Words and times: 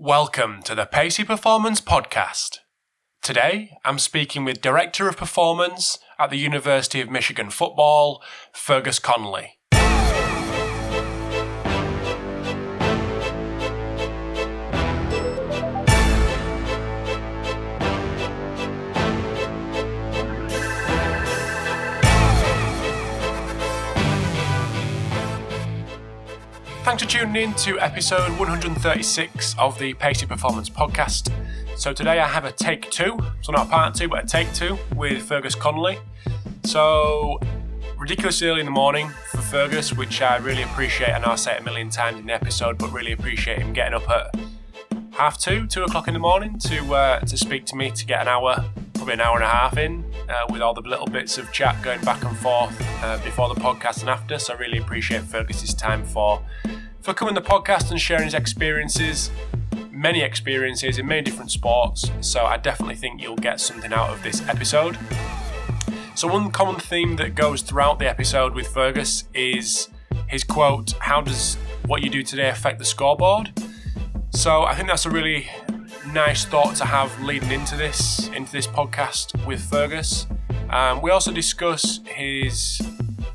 Welcome 0.00 0.62
to 0.62 0.76
the 0.76 0.86
Pacey 0.86 1.24
Performance 1.24 1.80
Podcast. 1.80 2.58
Today, 3.20 3.72
I'm 3.84 3.98
speaking 3.98 4.44
with 4.44 4.60
Director 4.60 5.08
of 5.08 5.16
Performance 5.16 5.98
at 6.20 6.30
the 6.30 6.38
University 6.38 7.00
of 7.00 7.10
Michigan 7.10 7.50
Football, 7.50 8.22
Fergus 8.52 9.00
Connolly. 9.00 9.57
Thanks 26.88 27.02
for 27.02 27.08
tuning 27.10 27.42
in 27.42 27.54
to 27.56 27.78
episode 27.80 28.30
136 28.38 29.54
of 29.58 29.78
the 29.78 29.92
Pacey 29.92 30.24
Performance 30.24 30.70
Podcast. 30.70 31.30
So 31.76 31.92
today 31.92 32.18
I 32.18 32.26
have 32.26 32.46
a 32.46 32.50
take 32.50 32.90
two, 32.90 33.18
so 33.42 33.52
not 33.52 33.66
a 33.66 33.68
part 33.68 33.94
two, 33.94 34.08
but 34.08 34.24
a 34.24 34.26
take 34.26 34.50
two 34.54 34.78
with 34.96 35.22
Fergus 35.22 35.54
Connolly. 35.54 35.98
So 36.64 37.40
ridiculously 37.98 38.48
early 38.48 38.60
in 38.60 38.64
the 38.64 38.72
morning 38.72 39.10
for 39.30 39.36
Fergus, 39.36 39.92
which 39.92 40.22
I 40.22 40.38
really 40.38 40.62
appreciate. 40.62 41.10
And 41.10 41.24
I 41.24 41.26
know 41.26 41.32
I 41.34 41.36
say 41.36 41.56
it 41.56 41.60
a 41.60 41.62
million 41.62 41.90
times 41.90 42.20
in 42.20 42.24
the 42.24 42.32
episode, 42.32 42.78
but 42.78 42.90
really 42.90 43.12
appreciate 43.12 43.58
him 43.58 43.74
getting 43.74 43.92
up 43.92 44.08
at 44.08 44.34
half 45.12 45.36
two, 45.36 45.66
two 45.66 45.82
o'clock 45.82 46.08
in 46.08 46.14
the 46.14 46.20
morning 46.20 46.58
to 46.60 46.94
uh, 46.94 47.20
to 47.20 47.36
speak 47.36 47.66
to 47.66 47.76
me 47.76 47.90
to 47.90 48.06
get 48.06 48.22
an 48.22 48.28
hour, 48.28 48.64
probably 48.94 49.12
an 49.12 49.20
hour 49.20 49.34
and 49.34 49.44
a 49.44 49.48
half 49.48 49.76
in, 49.76 50.10
uh, 50.30 50.46
with 50.48 50.62
all 50.62 50.72
the 50.72 50.80
little 50.80 51.06
bits 51.06 51.36
of 51.36 51.52
chat 51.52 51.76
going 51.82 52.00
back 52.00 52.24
and 52.24 52.34
forth 52.38 52.74
uh, 53.02 53.18
before 53.24 53.52
the 53.52 53.60
podcast 53.60 54.00
and 54.00 54.08
after. 54.08 54.38
So 54.38 54.54
I 54.54 54.56
really 54.56 54.78
appreciate 54.78 55.22
Fergus's 55.24 55.74
time 55.74 56.02
for 56.02 56.42
for 57.00 57.14
coming 57.14 57.34
to 57.34 57.40
the 57.40 57.46
podcast 57.46 57.90
and 57.90 58.00
sharing 58.00 58.24
his 58.24 58.34
experiences, 58.34 59.30
many 59.90 60.22
experiences 60.22 60.98
in 60.98 61.06
many 61.06 61.22
different 61.22 61.50
sports. 61.50 62.10
So 62.20 62.44
I 62.44 62.56
definitely 62.56 62.96
think 62.96 63.22
you'll 63.22 63.36
get 63.36 63.60
something 63.60 63.92
out 63.92 64.10
of 64.10 64.22
this 64.22 64.46
episode. 64.48 64.98
So 66.14 66.28
one 66.28 66.50
common 66.50 66.80
theme 66.80 67.16
that 67.16 67.34
goes 67.34 67.62
throughout 67.62 67.98
the 67.98 68.08
episode 68.08 68.54
with 68.54 68.66
Fergus 68.68 69.24
is 69.34 69.88
his 70.26 70.44
quote, 70.44 70.92
"How 71.00 71.20
does 71.20 71.56
what 71.86 72.02
you 72.02 72.10
do 72.10 72.22
today 72.22 72.48
affect 72.48 72.78
the 72.78 72.84
scoreboard?" 72.84 73.52
So 74.30 74.64
I 74.64 74.74
think 74.74 74.88
that's 74.88 75.06
a 75.06 75.10
really 75.10 75.48
nice 76.12 76.44
thought 76.44 76.74
to 76.76 76.84
have 76.84 77.22
leading 77.22 77.52
into 77.52 77.76
this 77.76 78.28
into 78.28 78.50
this 78.50 78.66
podcast 78.66 79.46
with 79.46 79.60
Fergus. 79.60 80.26
Um, 80.70 81.00
we 81.02 81.10
also 81.10 81.32
discuss 81.32 82.00
his 82.04 82.80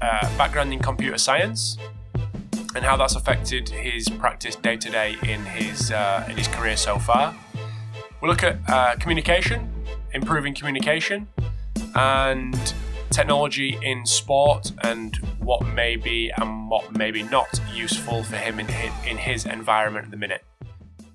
uh, 0.02 0.38
background 0.38 0.74
in 0.74 0.80
computer 0.80 1.18
science 1.18 1.78
and 2.76 2.84
how 2.84 2.98
that's 2.98 3.16
affected 3.16 3.70
his 3.70 4.10
practice 4.10 4.56
day 4.56 4.78
to 4.78 4.90
day 4.90 5.16
in 5.24 5.44
his 5.46 5.92
uh, 5.92 6.26
in 6.30 6.38
his 6.38 6.48
career 6.48 6.78
so 6.78 6.98
far. 6.98 7.36
We'll 8.22 8.32
look 8.32 8.44
at 8.44 8.58
uh, 8.68 8.96
communication, 8.96 9.70
improving 10.14 10.54
communication, 10.54 11.28
and 11.96 12.74
technology 13.10 13.78
in 13.82 14.06
sport, 14.06 14.72
and 14.84 15.16
what 15.40 15.66
may 15.68 15.96
be 15.96 16.32
and 16.38 16.70
what 16.70 16.98
may 16.98 17.12
be 17.12 17.24
not 17.24 17.60
useful 17.74 18.24
for 18.24 18.38
him 18.38 18.60
in 18.60 18.68
his, 18.68 18.92
in 19.06 19.18
his 19.18 19.46
environment 19.46 20.06
at 20.06 20.12
the 20.12 20.18
minute. 20.18 20.44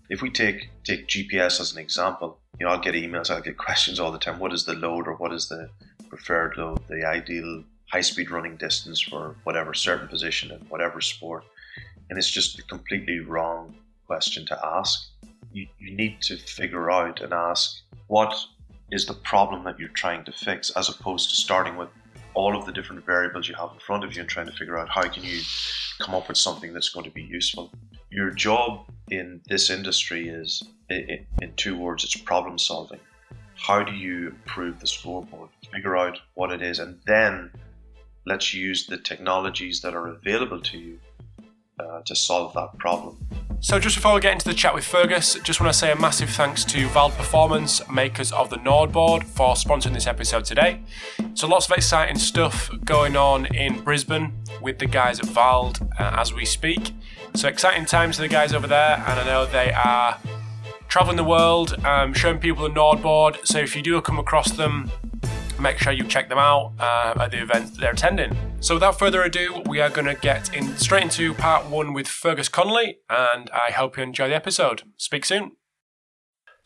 If 0.08 0.22
we 0.22 0.30
take 0.30 0.70
take 0.84 1.08
GPS 1.08 1.60
as 1.60 1.72
an 1.72 1.78
example, 1.78 2.38
you 2.58 2.66
know, 2.66 2.72
I'll 2.72 2.80
get 2.80 2.94
emails, 2.94 3.30
I'll 3.30 3.42
get 3.42 3.58
questions 3.58 3.98
all 3.98 4.12
the 4.12 4.18
time. 4.18 4.38
What 4.38 4.52
is 4.52 4.64
the 4.64 4.74
load, 4.74 5.06
or 5.08 5.14
what 5.14 5.32
is 5.32 5.48
the 5.48 5.70
preferred 6.08 6.56
load, 6.56 6.80
the 6.88 7.06
ideal 7.06 7.64
high 7.90 8.00
speed 8.02 8.30
running 8.30 8.56
distance 8.56 9.00
for 9.00 9.36
whatever 9.44 9.74
certain 9.74 10.08
position 10.08 10.50
in 10.50 10.60
whatever 10.68 11.00
sport. 11.00 11.44
And 12.10 12.18
it's 12.18 12.30
just 12.30 12.58
a 12.58 12.62
completely 12.62 13.20
wrong 13.20 13.74
question 14.06 14.46
to 14.46 14.58
ask. 14.64 15.08
You, 15.52 15.66
you 15.78 15.94
need 15.94 16.20
to 16.22 16.36
figure 16.36 16.90
out 16.90 17.20
and 17.20 17.32
ask 17.32 17.80
what 18.06 18.34
is 18.90 19.06
the 19.06 19.14
problem 19.14 19.64
that 19.64 19.78
you're 19.78 19.88
trying 19.90 20.24
to 20.24 20.32
fix 20.32 20.70
as 20.70 20.88
opposed 20.88 21.30
to 21.30 21.36
starting 21.36 21.76
with 21.76 21.88
all 22.34 22.56
of 22.56 22.66
the 22.66 22.72
different 22.72 23.04
variables 23.04 23.48
you 23.48 23.54
have 23.54 23.70
in 23.72 23.78
front 23.80 24.04
of 24.04 24.14
you 24.14 24.20
and 24.20 24.28
trying 24.28 24.46
to 24.46 24.52
figure 24.52 24.78
out 24.78 24.88
how 24.88 25.02
can 25.08 25.24
you 25.24 25.40
come 25.98 26.14
up 26.14 26.28
with 26.28 26.36
something 26.36 26.72
that's 26.72 26.88
going 26.90 27.04
to 27.04 27.10
be 27.10 27.22
useful. 27.22 27.70
Your 28.10 28.30
job 28.30 28.86
in 29.10 29.40
this 29.48 29.70
industry 29.70 30.28
is 30.28 30.62
in 30.88 31.52
two 31.56 31.76
words 31.76 32.04
it's 32.04 32.16
problem 32.16 32.58
solving. 32.58 33.00
How 33.56 33.82
do 33.82 33.92
you 33.92 34.28
improve 34.28 34.78
the 34.78 34.86
scoreboard? 34.86 35.50
Figure 35.72 35.96
out 35.96 36.18
what 36.34 36.52
it 36.52 36.62
is 36.62 36.78
and 36.78 37.00
then 37.06 37.50
let's 38.28 38.52
use 38.52 38.86
the 38.86 38.98
technologies 38.98 39.80
that 39.80 39.94
are 39.94 40.08
available 40.08 40.60
to 40.60 40.78
you 40.78 40.98
uh, 41.80 42.02
to 42.02 42.14
solve 42.14 42.52
that 42.54 42.76
problem. 42.78 43.16
So, 43.60 43.80
just 43.80 43.96
before 43.96 44.14
we 44.14 44.20
get 44.20 44.34
into 44.34 44.44
the 44.44 44.54
chat 44.54 44.72
with 44.72 44.84
Fergus, 44.84 45.34
just 45.42 45.60
want 45.60 45.72
to 45.72 45.78
say 45.78 45.90
a 45.90 45.96
massive 45.96 46.30
thanks 46.30 46.64
to 46.66 46.86
Vald 46.88 47.16
Performance, 47.16 47.88
makers 47.90 48.30
of 48.30 48.50
the 48.50 48.56
NordBord, 48.56 49.24
for 49.24 49.54
sponsoring 49.54 49.94
this 49.94 50.06
episode 50.06 50.44
today. 50.44 50.80
So, 51.34 51.48
lots 51.48 51.66
of 51.66 51.76
exciting 51.76 52.18
stuff 52.18 52.70
going 52.84 53.16
on 53.16 53.46
in 53.46 53.80
Brisbane 53.80 54.32
with 54.62 54.78
the 54.78 54.86
guys 54.86 55.18
at 55.18 55.26
Vald 55.26 55.82
uh, 55.98 56.20
as 56.20 56.32
we 56.32 56.44
speak. 56.44 56.92
So, 57.34 57.48
exciting 57.48 57.84
times 57.84 58.16
for 58.16 58.22
the 58.22 58.28
guys 58.28 58.52
over 58.52 58.68
there, 58.68 59.02
and 59.08 59.20
I 59.20 59.24
know 59.24 59.46
they 59.46 59.72
are 59.72 60.18
traveling 60.86 61.16
the 61.16 61.24
world, 61.24 61.84
um, 61.84 62.14
showing 62.14 62.38
people 62.38 62.62
the 62.62 62.74
NordBord. 62.74 63.44
So, 63.44 63.58
if 63.58 63.74
you 63.74 63.82
do 63.82 64.00
come 64.00 64.20
across 64.20 64.52
them, 64.52 64.92
make 65.60 65.78
sure 65.78 65.92
you 65.92 66.04
check 66.04 66.28
them 66.28 66.38
out 66.38 66.72
uh, 66.78 67.14
at 67.20 67.30
the 67.30 67.42
events 67.42 67.76
they're 67.76 67.92
attending. 67.92 68.36
So, 68.60 68.74
without 68.74 68.98
further 68.98 69.22
ado, 69.22 69.62
we 69.66 69.80
are 69.80 69.90
going 69.90 70.06
to 70.06 70.14
get 70.14 70.54
in 70.54 70.76
straight 70.76 71.04
into 71.04 71.34
part 71.34 71.66
one 71.66 71.92
with 71.92 72.08
Fergus 72.08 72.48
Connolly, 72.48 72.98
and 73.08 73.50
I 73.50 73.70
hope 73.72 73.96
you 73.96 74.02
enjoy 74.02 74.28
the 74.28 74.34
episode. 74.34 74.82
Speak 74.96 75.24
soon. 75.24 75.52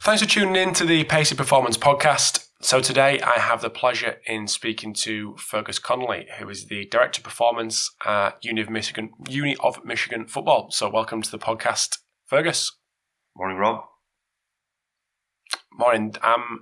Thanks 0.00 0.22
for 0.22 0.28
tuning 0.28 0.56
in 0.56 0.74
to 0.74 0.84
the 0.84 1.04
Pacey 1.04 1.34
Performance 1.34 1.76
Podcast. 1.76 2.48
So, 2.60 2.80
today 2.80 3.20
I 3.20 3.38
have 3.38 3.60
the 3.60 3.70
pleasure 3.70 4.16
in 4.26 4.46
speaking 4.46 4.94
to 4.94 5.36
Fergus 5.36 5.78
Connolly, 5.78 6.26
who 6.38 6.48
is 6.48 6.66
the 6.66 6.86
Director 6.86 7.20
of 7.20 7.24
Performance 7.24 7.90
at 8.06 8.38
Uni 8.42 8.60
of 8.60 8.70
Michigan, 8.70 9.10
Uni 9.28 9.56
of 9.60 9.84
Michigan 9.84 10.26
Football. 10.26 10.70
So, 10.70 10.88
welcome 10.88 11.22
to 11.22 11.30
the 11.30 11.38
podcast, 11.38 11.98
Fergus. 12.26 12.72
Morning, 13.36 13.58
Rob. 13.58 13.84
Morning. 15.72 16.14
Um, 16.22 16.60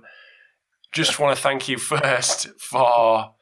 just 0.91 1.19
want 1.19 1.35
to 1.35 1.41
thank 1.41 1.67
you 1.67 1.77
first 1.77 2.49
for 2.59 3.35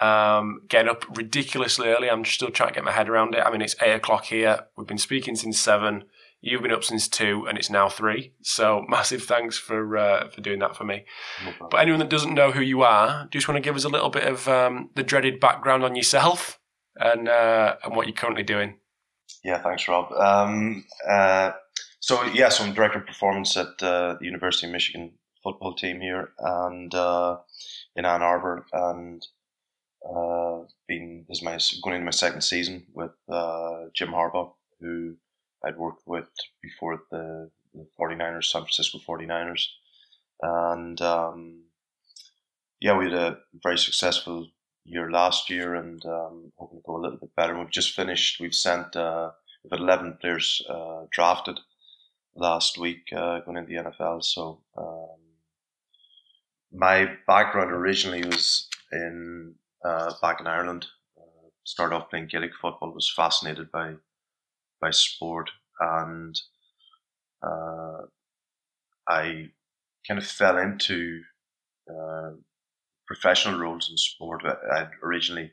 um, 0.00 0.62
getting 0.68 0.90
up 0.90 1.04
ridiculously 1.16 1.88
early. 1.88 2.10
I'm 2.10 2.24
still 2.24 2.50
trying 2.50 2.70
to 2.70 2.74
get 2.74 2.84
my 2.84 2.92
head 2.92 3.08
around 3.08 3.34
it. 3.34 3.42
I 3.44 3.50
mean, 3.50 3.62
it's 3.62 3.76
eight 3.80 3.94
o'clock 3.94 4.24
here. 4.24 4.66
We've 4.76 4.86
been 4.86 4.98
speaking 4.98 5.36
since 5.36 5.58
seven. 5.58 6.04
You've 6.40 6.62
been 6.62 6.72
up 6.72 6.82
since 6.82 7.06
two, 7.06 7.46
and 7.48 7.56
it's 7.56 7.70
now 7.70 7.88
three. 7.88 8.32
So 8.42 8.84
massive 8.88 9.22
thanks 9.22 9.58
for 9.58 9.96
uh, 9.96 10.28
for 10.28 10.40
doing 10.40 10.58
that 10.58 10.76
for 10.76 10.84
me. 10.84 11.04
No 11.44 11.68
but 11.70 11.80
anyone 11.80 12.00
that 12.00 12.10
doesn't 12.10 12.34
know 12.34 12.50
who 12.50 12.60
you 12.60 12.82
are, 12.82 13.22
do 13.30 13.36
you 13.36 13.40
just 13.40 13.48
want 13.48 13.56
to 13.56 13.68
give 13.68 13.76
us 13.76 13.84
a 13.84 13.88
little 13.88 14.10
bit 14.10 14.24
of 14.24 14.48
um, 14.48 14.90
the 14.96 15.04
dreaded 15.04 15.38
background 15.40 15.84
on 15.84 15.94
yourself 15.94 16.58
and 16.96 17.28
uh, 17.28 17.76
and 17.84 17.94
what 17.94 18.06
you're 18.06 18.16
currently 18.16 18.42
doing? 18.42 18.78
Yeah, 19.44 19.62
thanks, 19.62 19.88
Rob. 19.88 20.12
Um, 20.12 20.84
uh, 21.08 21.52
so 22.00 22.22
yes, 22.24 22.34
yeah, 22.34 22.48
so 22.48 22.64
I'm 22.64 22.74
director 22.74 22.98
of 22.98 23.06
performance 23.06 23.56
at 23.56 23.80
uh, 23.80 24.16
the 24.18 24.24
University 24.24 24.66
of 24.66 24.72
Michigan 24.72 25.12
football 25.42 25.74
team 25.74 26.00
here 26.00 26.30
and 26.38 26.94
uh, 26.94 27.38
in 27.96 28.04
Ann 28.04 28.22
Arbor, 28.22 28.66
and 28.72 29.26
uh, 30.08 30.60
been 30.88 31.24
this 31.28 31.38
is 31.38 31.44
my 31.44 31.58
going 31.82 31.96
into 31.96 32.04
my 32.04 32.10
second 32.10 32.42
season 32.42 32.86
with 32.92 33.12
uh, 33.28 33.84
Jim 33.94 34.10
Harbaugh, 34.10 34.52
who 34.80 35.16
I'd 35.64 35.76
worked 35.76 36.02
with 36.06 36.28
before 36.62 37.02
the, 37.10 37.50
the 37.74 37.86
49ers, 38.00 38.46
San 38.46 38.62
Francisco 38.62 38.98
49ers, 38.98 39.66
and 40.40 41.00
um, 41.00 41.62
yeah, 42.80 42.96
we 42.96 43.04
had 43.04 43.14
a 43.14 43.38
very 43.62 43.78
successful 43.78 44.48
year 44.84 45.10
last 45.10 45.50
year, 45.50 45.74
and 45.74 46.04
um, 46.06 46.52
hoping 46.56 46.78
to 46.78 46.84
go 46.84 46.96
a 46.96 47.02
little 47.02 47.18
bit 47.18 47.34
better. 47.36 47.58
We've 47.58 47.70
just 47.70 47.94
finished. 47.94 48.40
We've 48.40 48.54
sent 48.54 48.96
uh, 48.96 49.30
we've 49.62 49.72
had 49.72 49.80
11 49.80 50.18
players 50.20 50.62
uh, 50.68 51.02
drafted 51.10 51.60
last 52.34 52.78
week 52.78 53.12
uh, 53.14 53.40
going 53.40 53.56
into 53.56 53.70
the 53.70 53.90
NFL, 53.90 54.24
so. 54.24 54.62
Um, 54.76 55.21
my 56.72 57.16
background 57.26 57.70
originally 57.70 58.24
was 58.24 58.68
in 58.92 59.54
uh, 59.84 60.12
back 60.20 60.40
in 60.40 60.46
Ireland. 60.46 60.86
Uh, 61.18 61.48
started 61.64 61.94
off 61.94 62.10
playing 62.10 62.28
Gaelic 62.28 62.52
football. 62.60 62.92
Was 62.92 63.12
fascinated 63.14 63.70
by 63.70 63.94
by 64.80 64.90
sport, 64.90 65.50
and 65.80 66.40
uh, 67.42 68.02
I 69.08 69.50
kind 70.06 70.18
of 70.18 70.26
fell 70.26 70.58
into 70.58 71.22
uh, 71.88 72.30
professional 73.06 73.60
roles 73.60 73.90
in 73.90 73.96
sport. 73.96 74.42
I 74.44 74.88
originally 75.02 75.52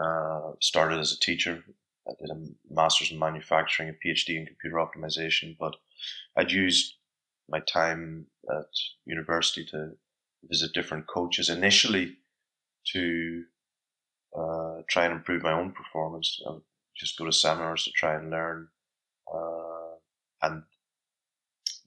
uh, 0.00 0.52
started 0.60 0.98
as 0.98 1.12
a 1.12 1.20
teacher. 1.20 1.62
I 2.08 2.12
did 2.18 2.30
a 2.30 2.74
master's 2.74 3.12
in 3.12 3.18
manufacturing, 3.18 3.90
a 3.90 3.92
PhD 3.92 4.38
in 4.38 4.46
computer 4.46 4.76
optimization, 4.76 5.56
but 5.60 5.76
I'd 6.36 6.50
used 6.50 6.94
my 7.50 7.60
time 7.60 8.26
at 8.50 8.66
university 9.04 9.64
to 9.66 9.92
visit 10.44 10.72
different 10.72 11.06
coaches 11.06 11.48
initially 11.48 12.16
to 12.92 13.44
uh, 14.38 14.82
try 14.88 15.04
and 15.04 15.14
improve 15.14 15.42
my 15.42 15.52
own 15.52 15.72
performance. 15.72 16.40
I 16.46 16.52
would 16.52 16.62
just 16.96 17.18
go 17.18 17.24
to 17.24 17.32
seminars 17.32 17.84
to 17.84 17.90
try 17.92 18.14
and 18.14 18.30
learn, 18.30 18.68
uh, 19.32 19.96
and 20.42 20.62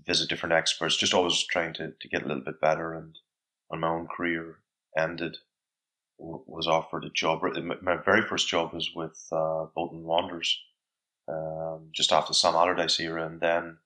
visit 0.05 0.29
different 0.29 0.53
experts, 0.53 0.97
just 0.97 1.13
always 1.13 1.43
trying 1.43 1.73
to, 1.75 1.93
to 1.99 2.07
get 2.09 2.23
a 2.23 2.27
little 2.27 2.43
bit 2.43 2.61
better. 2.61 2.93
And 2.93 3.15
when 3.67 3.81
my 3.81 3.89
own 3.89 4.07
career 4.07 4.59
ended, 4.97 5.37
was 6.21 6.67
offered 6.67 7.03
a 7.03 7.09
job. 7.09 7.41
My 7.81 7.97
very 7.97 8.21
first 8.21 8.47
job 8.47 8.73
was 8.73 8.91
with 8.95 9.19
uh, 9.31 9.65
Bolton 9.75 10.03
Wanderers, 10.03 10.59
um, 11.27 11.89
just 11.93 12.11
after 12.11 12.33
Sam 12.33 12.53
Allardyce 12.53 12.99
era, 12.99 13.25
and 13.25 13.39
then 13.39 13.77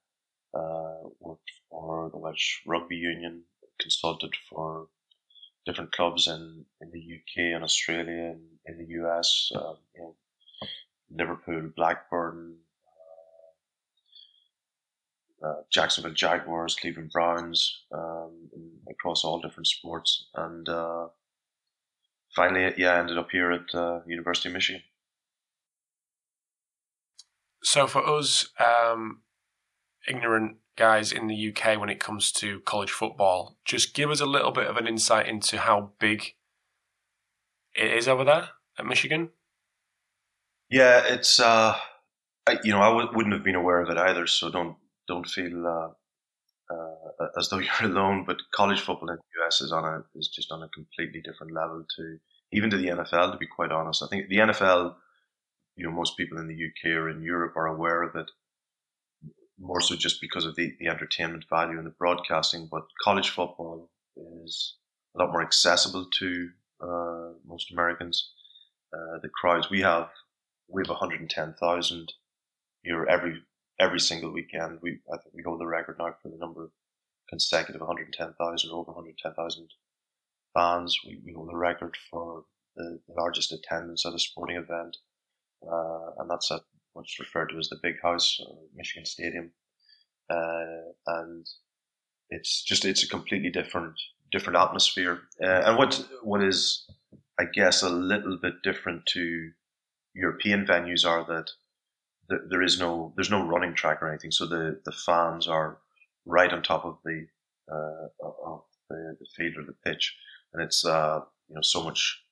uh, 0.54 0.96
worked 1.20 1.52
for 1.70 2.10
the 2.12 2.18
Welsh 2.18 2.60
Rugby 2.66 2.98
Union, 2.98 3.44
consulted 3.80 4.33
for 4.50 4.88
different 5.66 5.92
clubs 5.92 6.27
in, 6.27 6.66
in 6.81 6.92
the 6.92 7.00
UK 7.00 7.56
and 7.56 7.63
Australia 7.63 8.36
and 8.36 8.42
in 8.66 8.77
the 8.77 8.94
US, 9.04 9.51
um, 9.56 9.77
you 9.95 10.01
know, 10.01 10.16
Liverpool, 11.12 11.72
Blackburn, 11.75 12.56
uh, 15.44 15.48
uh, 15.48 15.62
Jacksonville 15.72 16.13
Jaguars, 16.13 16.75
Cleveland 16.75 17.12
Browns, 17.12 17.83
um, 17.92 18.50
across 18.89 19.24
all 19.24 19.39
different 19.39 19.68
sports, 19.68 20.28
and 20.36 20.68
uh, 20.68 21.07
finally, 22.36 22.74
yeah, 22.78 22.94
I 22.94 23.00
ended 23.00 23.18
up 23.18 23.31
here 23.31 23.51
at 23.51 23.74
uh, 23.74 24.01
University 24.07 24.50
of 24.50 24.54
Michigan. 24.54 24.81
So 27.63 27.88
for 27.88 28.07
us, 28.07 28.48
um, 28.60 29.21
ignorant 30.07 30.57
guys 30.75 31.12
in 31.12 31.27
the 31.27 31.50
UK 31.50 31.80
when 31.80 31.89
it 31.89 32.00
comes 32.00 32.31
to 32.33 32.60
college 32.62 32.92
football, 32.92 33.57
just 33.66 33.94
give 33.94 34.10
us 34.10 34.19
a 34.19 34.25
little 34.25 34.51
bit 34.51 34.68
of 34.68 34.77
an 34.77 34.88
insight 34.88 35.27
into 35.27 35.57
how 35.57 35.92
big 36.00 36.33
it 37.75 37.92
is 37.92 38.07
over 38.07 38.24
there 38.24 38.50
at 38.77 38.86
Michigan. 38.86 39.30
Yeah, 40.69 41.04
it's 41.07 41.39
uh, 41.39 41.75
I, 42.48 42.57
you 42.63 42.72
know 42.72 42.81
I 42.81 42.89
w- 42.89 43.10
wouldn't 43.13 43.33
have 43.33 43.44
been 43.44 43.56
aware 43.56 43.81
of 43.81 43.89
it 43.89 43.98
either, 43.98 44.27
so 44.27 44.50
don't 44.50 44.75
don't 45.07 45.27
feel 45.27 45.66
uh, 45.66 46.74
uh, 46.74 47.28
as 47.38 47.50
though 47.50 47.60
you're 47.81 47.92
alone. 47.92 48.24
But 48.25 48.38
college 48.54 48.81
football 48.81 49.10
in 49.10 49.18
the 49.18 49.45
US 49.45 49.62
is 49.62 49.71
on 49.71 49.83
a 49.86 50.04
is 50.18 50.28
just 50.28 50.51
on 50.51 50.63
a 50.63 50.69
completely 50.69 51.21
different 51.21 51.54
level 51.54 51.86
to 51.98 52.18
even 52.51 52.69
to 52.69 52.78
the 52.78 52.88
NFL. 52.88 53.31
To 53.31 53.38
be 53.38 53.48
quite 53.48 53.71
honest, 53.71 54.04
I 54.04 54.07
think 54.07 54.28
the 54.28 54.38
NFL, 54.38 54.95
you 55.75 55.86
know, 55.86 55.92
most 55.92 56.18
people 56.18 56.38
in 56.39 56.48
the 56.48 56.54
UK 56.56 56.95
or 56.98 57.10
in 57.10 57.21
Europe 57.21 57.56
are 57.56 57.68
aware 57.68 58.01
of 58.01 58.16
it 58.16 58.31
more 59.60 59.81
so 59.81 59.96
just 59.96 60.22
because 60.22 60.46
of 60.46 60.56
the, 60.56 60.75
the 60.80 60.88
entertainment 60.88 61.46
value 61.50 61.78
and 61.78 61.86
the 61.86 61.92
broadcasting. 61.92 62.68
But 62.69 62.84
college 63.04 63.30
football 63.30 63.90
is 64.18 64.75
a 65.16 65.19
lot 65.19 65.31
more 65.31 65.42
accessible 65.42 66.07
to 66.19 66.50
uh, 66.81 67.30
most 67.46 67.72
Americans. 67.72 68.31
Uh, 68.94 69.19
the 69.22 69.30
crowds 69.30 69.69
we 69.69 69.81
have, 69.81 70.10
we 70.68 70.81
have 70.81 70.90
110,000 70.90 72.13
here 72.84 73.06
every 73.10 73.42
every 73.80 74.00
single 74.00 74.31
weekend. 74.31 74.80
We 74.81 75.00
I 75.12 75.18
think 75.18 75.36
we 75.36 75.44
hold 75.44 75.60
the 75.60 75.68
record 75.68 75.98
now 76.00 76.16
for 76.22 76.30
the 76.30 76.38
number 76.38 76.63
of 76.63 76.72
consecutive 77.30 77.81
110,000 77.81 78.69
or 78.69 78.80
over 78.80 78.92
110,000 78.92 79.68
fans. 80.54 81.00
We, 81.06 81.19
we 81.25 81.34
hold 81.34 81.50
the 81.50 81.57
record 81.57 81.98
for 82.10 82.46
the, 82.75 83.00
the 83.07 83.13
largest 83.13 83.52
attendance 83.52 84.06
at 84.06 84.13
a 84.13 84.19
sporting 84.19 84.57
event, 84.57 84.98
uh, 85.68 86.12
and 86.19 86.30
that's 86.30 86.52
at 86.52 86.62
what's 86.95 87.19
referred 87.19 87.50
to 87.50 87.57
as 87.57 87.69
the 87.69 87.80
Big 87.83 88.01
House, 88.01 88.39
Michigan 88.74 89.06
Stadium, 89.06 89.51
uh, 90.30 90.92
and 91.07 91.45
it's 92.30 92.63
just 92.63 92.86
it's 92.86 93.03
a 93.03 93.07
completely 93.07 93.50
different 93.51 93.94
different 94.31 94.57
atmosphere. 94.57 95.19
Uh, 95.44 95.62
and 95.65 95.77
what 95.77 96.03
what 96.24 96.42
is 96.42 96.89
I 97.39 97.45
guess 97.53 97.83
a 97.83 97.89
little 97.89 98.38
bit 98.42 98.63
different 98.63 99.06
to 99.07 99.51
European 100.13 100.65
venues 100.65 101.06
are 101.06 101.25
that 101.25 101.51
there 102.50 102.63
is 102.63 102.80
no 102.80 103.13
there's 103.15 103.30
no 103.30 103.45
running 103.45 103.75
track 103.75 104.01
or 104.01 104.09
anything, 104.09 104.31
so 104.31 104.45
the 104.45 104.80
the 104.86 104.92
fans 104.92 105.47
are 105.47 105.77
right 106.25 106.51
on 106.51 106.63
top 106.63 106.86
of 106.86 106.97
the 107.03 107.27
uh, 107.71 108.07
of 108.24 108.63
the, 108.89 109.18
the 109.19 109.27
field 109.36 109.57
or 109.57 109.65
the 109.65 109.75
pitch, 109.86 110.15
and 110.53 110.63
it's 110.63 110.86
uh, 110.86 111.19
you 111.50 111.56
know 111.56 111.62
so 111.62 111.83
much 111.83 112.24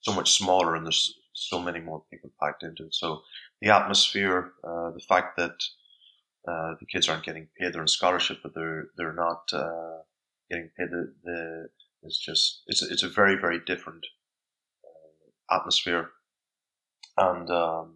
so 0.00 0.12
much 0.12 0.32
smaller, 0.32 0.74
and 0.74 0.84
there's 0.84 1.14
so 1.38 1.60
many 1.60 1.80
more 1.80 2.02
people 2.10 2.30
packed 2.42 2.62
into 2.62 2.84
it. 2.84 2.94
So 2.94 3.22
the 3.60 3.70
atmosphere, 3.70 4.52
uh, 4.64 4.90
the 4.90 5.04
fact 5.08 5.36
that 5.36 5.62
uh, 6.46 6.74
the 6.80 6.86
kids 6.86 7.08
aren't 7.08 7.24
getting 7.24 7.48
paid, 7.58 7.72
they're 7.72 7.80
on 7.80 7.88
scholarship, 7.88 8.38
but 8.42 8.54
they're 8.54 8.88
they're 8.96 9.12
not 9.12 9.50
uh, 9.52 9.98
getting 10.50 10.70
paid. 10.78 10.90
The, 10.90 11.12
the 11.24 11.68
it's 12.02 12.18
just 12.18 12.62
it's 12.66 12.82
a, 12.82 12.86
it's 12.90 13.02
a 13.02 13.08
very 13.08 13.36
very 13.36 13.60
different 13.64 14.06
uh, 14.84 15.56
atmosphere, 15.56 16.10
and 17.16 17.50
um, 17.50 17.94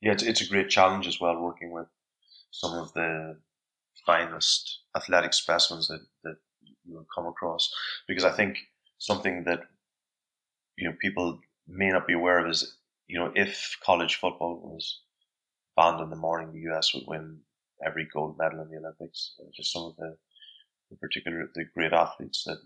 yeah, 0.00 0.12
it's 0.12 0.22
it's 0.22 0.40
a 0.42 0.48
great 0.48 0.68
challenge 0.68 1.06
as 1.06 1.20
well 1.20 1.40
working 1.40 1.72
with 1.72 1.86
some 2.50 2.74
of 2.74 2.92
the 2.94 3.38
finest 4.04 4.80
athletic 4.96 5.32
specimens 5.34 5.88
that 5.88 6.00
that 6.22 6.36
you 6.84 6.94
will 6.94 7.06
come 7.14 7.26
across 7.26 7.72
because 8.06 8.24
I 8.24 8.30
think 8.30 8.58
something 8.98 9.44
that 9.44 9.60
you 10.76 10.88
know 10.88 10.96
people 11.00 11.40
may 11.66 11.88
not 11.88 12.06
be 12.06 12.12
aware 12.12 12.38
of 12.38 12.50
is 12.50 12.75
you 13.06 13.18
know, 13.18 13.32
if 13.34 13.76
college 13.84 14.16
football 14.16 14.60
was 14.62 15.00
banned 15.76 16.00
in 16.00 16.10
the 16.10 16.16
morning, 16.16 16.52
the 16.52 16.72
US 16.72 16.92
would 16.94 17.04
win 17.06 17.40
every 17.84 18.06
gold 18.12 18.36
medal 18.38 18.62
in 18.62 18.70
the 18.70 18.78
Olympics. 18.78 19.34
Uh, 19.40 19.48
just 19.54 19.72
some 19.72 19.84
of 19.84 19.96
the, 19.96 20.16
the 20.90 20.96
particular, 20.96 21.50
the 21.54 21.64
great 21.74 21.92
athletes 21.92 22.44
that 22.46 22.58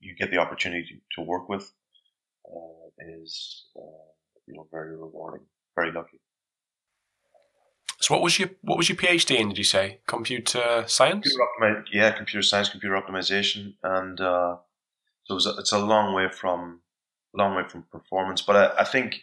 you 0.00 0.14
get 0.14 0.30
the 0.30 0.38
opportunity 0.38 1.02
to 1.14 1.22
work 1.22 1.48
with 1.48 1.72
uh, 2.46 2.88
is, 3.22 3.66
uh, 3.76 4.10
you 4.46 4.54
know, 4.54 4.66
very 4.70 4.96
rewarding, 4.96 5.46
very 5.74 5.92
lucky. 5.92 6.20
So, 7.98 8.14
what 8.14 8.22
was 8.22 8.38
your 8.38 8.50
what 8.60 8.76
was 8.76 8.90
your 8.90 8.96
PhD 8.96 9.38
in? 9.38 9.48
Did 9.48 9.58
you 9.58 9.64
say 9.64 10.00
computer 10.06 10.84
science? 10.86 11.34
Computer 11.58 11.84
yeah, 11.92 12.12
computer 12.12 12.42
science, 12.42 12.68
computer 12.68 12.94
optimization, 12.94 13.74
and 13.82 14.20
uh, 14.20 14.56
so 15.24 15.32
it 15.32 15.34
was 15.34 15.46
a, 15.46 15.54
it's 15.58 15.72
a 15.72 15.78
long 15.78 16.14
way 16.14 16.28
from 16.28 16.82
long 17.36 17.56
way 17.56 17.68
from 17.68 17.84
performance. 17.90 18.42
But 18.42 18.56
I, 18.56 18.82
I 18.82 18.84
think 18.84 19.22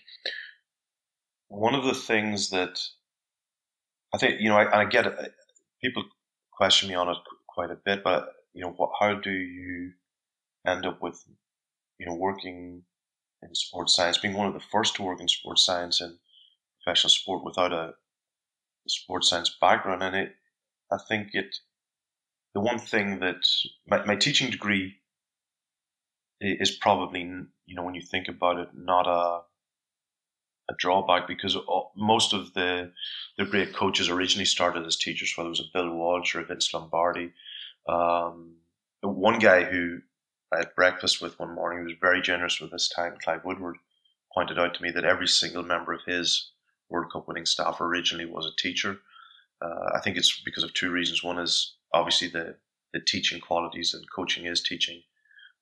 one 1.48 1.76
of 1.76 1.84
the 1.84 1.94
things 1.94 2.50
that 2.50 2.80
I 4.14 4.18
think 4.18 4.40
you 4.40 4.50
know, 4.50 4.58
I, 4.58 4.82
I 4.82 4.86
get 4.86 5.06
people 5.82 6.04
question 6.52 6.90
me 6.90 6.96
on 6.96 7.10
it 7.10 7.18
quite 7.48 7.72
a 7.72 7.76
bit, 7.76 8.04
but 8.04 8.30
you 8.54 8.62
know, 8.62 8.72
what, 8.72 8.92
how 9.00 9.16
do 9.16 9.32
you 9.32 9.92
end 10.66 10.86
up 10.86 11.02
with 11.02 11.24
you 12.00 12.06
know 12.06 12.16
working 12.16 12.84
in 13.42 13.56
sports 13.56 13.96
science, 13.96 14.18
being 14.18 14.36
one 14.36 14.48
of 14.48 14.54
the 14.54 14.60
first 14.72 14.96
to 14.96 15.04
work 15.04 15.20
in 15.20 15.28
sports 15.28 15.66
science 15.66 16.00
and 16.00 16.18
professional 16.84 17.10
sport 17.10 17.44
without 17.44 17.74
a, 17.74 17.94
a 18.86 18.90
sports 18.90 19.30
science 19.30 19.56
background? 19.60 20.04
And 20.04 20.16
it, 20.16 20.36
I 20.92 20.98
think 21.08 21.30
it, 21.34 21.56
the 22.54 22.62
one 22.62 22.80
thing 22.80 23.20
that 23.20 23.44
my, 23.88 24.06
my 24.06 24.16
teaching 24.16 24.52
degree 24.52 24.96
is 26.44 26.72
probably 26.72 27.22
you 27.22 27.76
know 27.76 27.84
when 27.84 27.96
you 27.96 28.02
think 28.02 28.28
about 28.28 28.60
it 28.60 28.70
not 28.74 29.08
a 29.08 29.42
a 30.70 30.74
drawback 30.78 31.28
because 31.28 31.58
most 31.96 32.34
of 32.34 32.54
the 32.54 32.92
the 33.38 33.46
great 33.46 33.74
coaches 33.74 34.10
originally 34.10 34.46
started 34.46 34.86
as 34.86 34.96
teachers, 34.96 35.34
whether 35.36 35.48
it 35.48 35.52
was 35.52 35.60
a 35.60 35.74
Bill 35.74 35.90
Walsh 35.90 36.36
or 36.36 36.42
a 36.42 36.46
Vince 36.46 36.74
Lombardi. 36.74 37.34
Um, 37.88 38.56
one 39.02 39.40
guy 39.40 39.64
who 39.64 40.00
I 40.54 40.60
had 40.60 40.76
breakfast 40.76 41.22
with 41.22 41.40
one 41.40 41.54
morning, 41.54 41.80
who 41.80 41.86
was 41.86 41.98
very 42.00 42.22
generous 42.22 42.62
with 42.62 42.72
his 42.72 42.88
time, 42.88 43.18
Clive 43.22 43.44
Woodward, 43.44 43.78
pointed 44.34 44.58
out 44.58 44.74
to 44.76 44.84
me 44.84 44.92
that 44.92 45.04
every 45.04 45.28
single 45.28 45.64
member 45.64 45.94
of 45.94 46.02
his 46.06 46.52
World 46.90 47.12
Cup 47.12 47.28
winning 47.28 47.46
staff 47.46 47.82
originally 47.82 48.26
was 48.26 48.46
a 48.46 48.62
teacher. 48.62 49.00
Uh, 49.62 49.90
I 49.96 50.00
think 50.00 50.16
it's 50.16 50.42
because 50.42 50.64
of 50.64 50.74
two 50.74 50.92
reasons. 50.92 51.24
One 51.24 51.40
is 51.40 51.76
obviously 51.94 52.28
the, 52.30 52.56
the 52.94 53.02
teaching 53.02 53.42
qualities, 53.42 53.94
and 53.94 54.06
coaching 54.16 54.46
is 54.46 54.62
teaching 54.62 55.02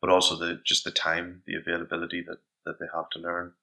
but 0.01 0.09
also 0.09 0.35
the 0.35 0.59
just 0.65 0.83
the 0.83 0.91
time, 0.91 1.43
the 1.45 1.55
availability 1.55 2.21
that, 2.27 2.39
that 2.65 2.79
they 2.79 2.87
have 2.93 3.09
to 3.11 3.19
learn. 3.19 3.53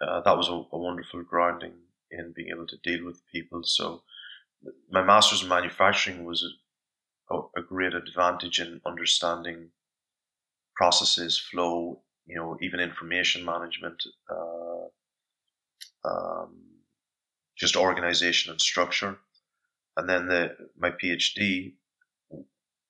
Uh, 0.00 0.20
that 0.20 0.36
was 0.36 0.48
a, 0.48 0.52
a, 0.52 0.78
wonderful 0.78 1.24
grounding 1.24 1.72
in 2.12 2.32
being 2.34 2.50
able 2.50 2.66
to 2.68 2.76
deal 2.84 3.04
with 3.04 3.26
people. 3.32 3.62
So 3.64 4.02
my 4.90 5.02
master's 5.02 5.42
in 5.42 5.48
manufacturing 5.48 6.24
was 6.24 6.44
a, 7.30 7.36
a 7.56 7.62
great 7.62 7.94
advantage 7.94 8.60
in 8.60 8.80
understanding 8.86 9.70
processes, 10.76 11.36
flow, 11.36 12.00
you 12.26 12.36
know, 12.36 12.56
even 12.62 12.78
information 12.78 13.44
management, 13.44 14.00
uh, 14.30 16.08
um, 16.08 16.54
just 17.56 17.76
organization 17.76 18.52
and 18.52 18.60
structure. 18.60 19.18
And 19.96 20.08
then 20.08 20.28
the, 20.28 20.56
my 20.78 20.92
PhD 20.92 21.72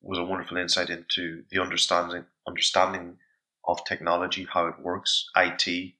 was 0.03 0.19
a 0.19 0.25
wonderful 0.25 0.59
insight 0.59 0.91
into 0.91 1.45
the 1.51 1.61
understanding 1.61 2.25
understanding 2.49 3.19
of 3.65 3.85
technology, 3.85 4.47
how 4.51 4.67
it 4.67 4.81
works, 4.81 5.27
IT, 5.37 5.93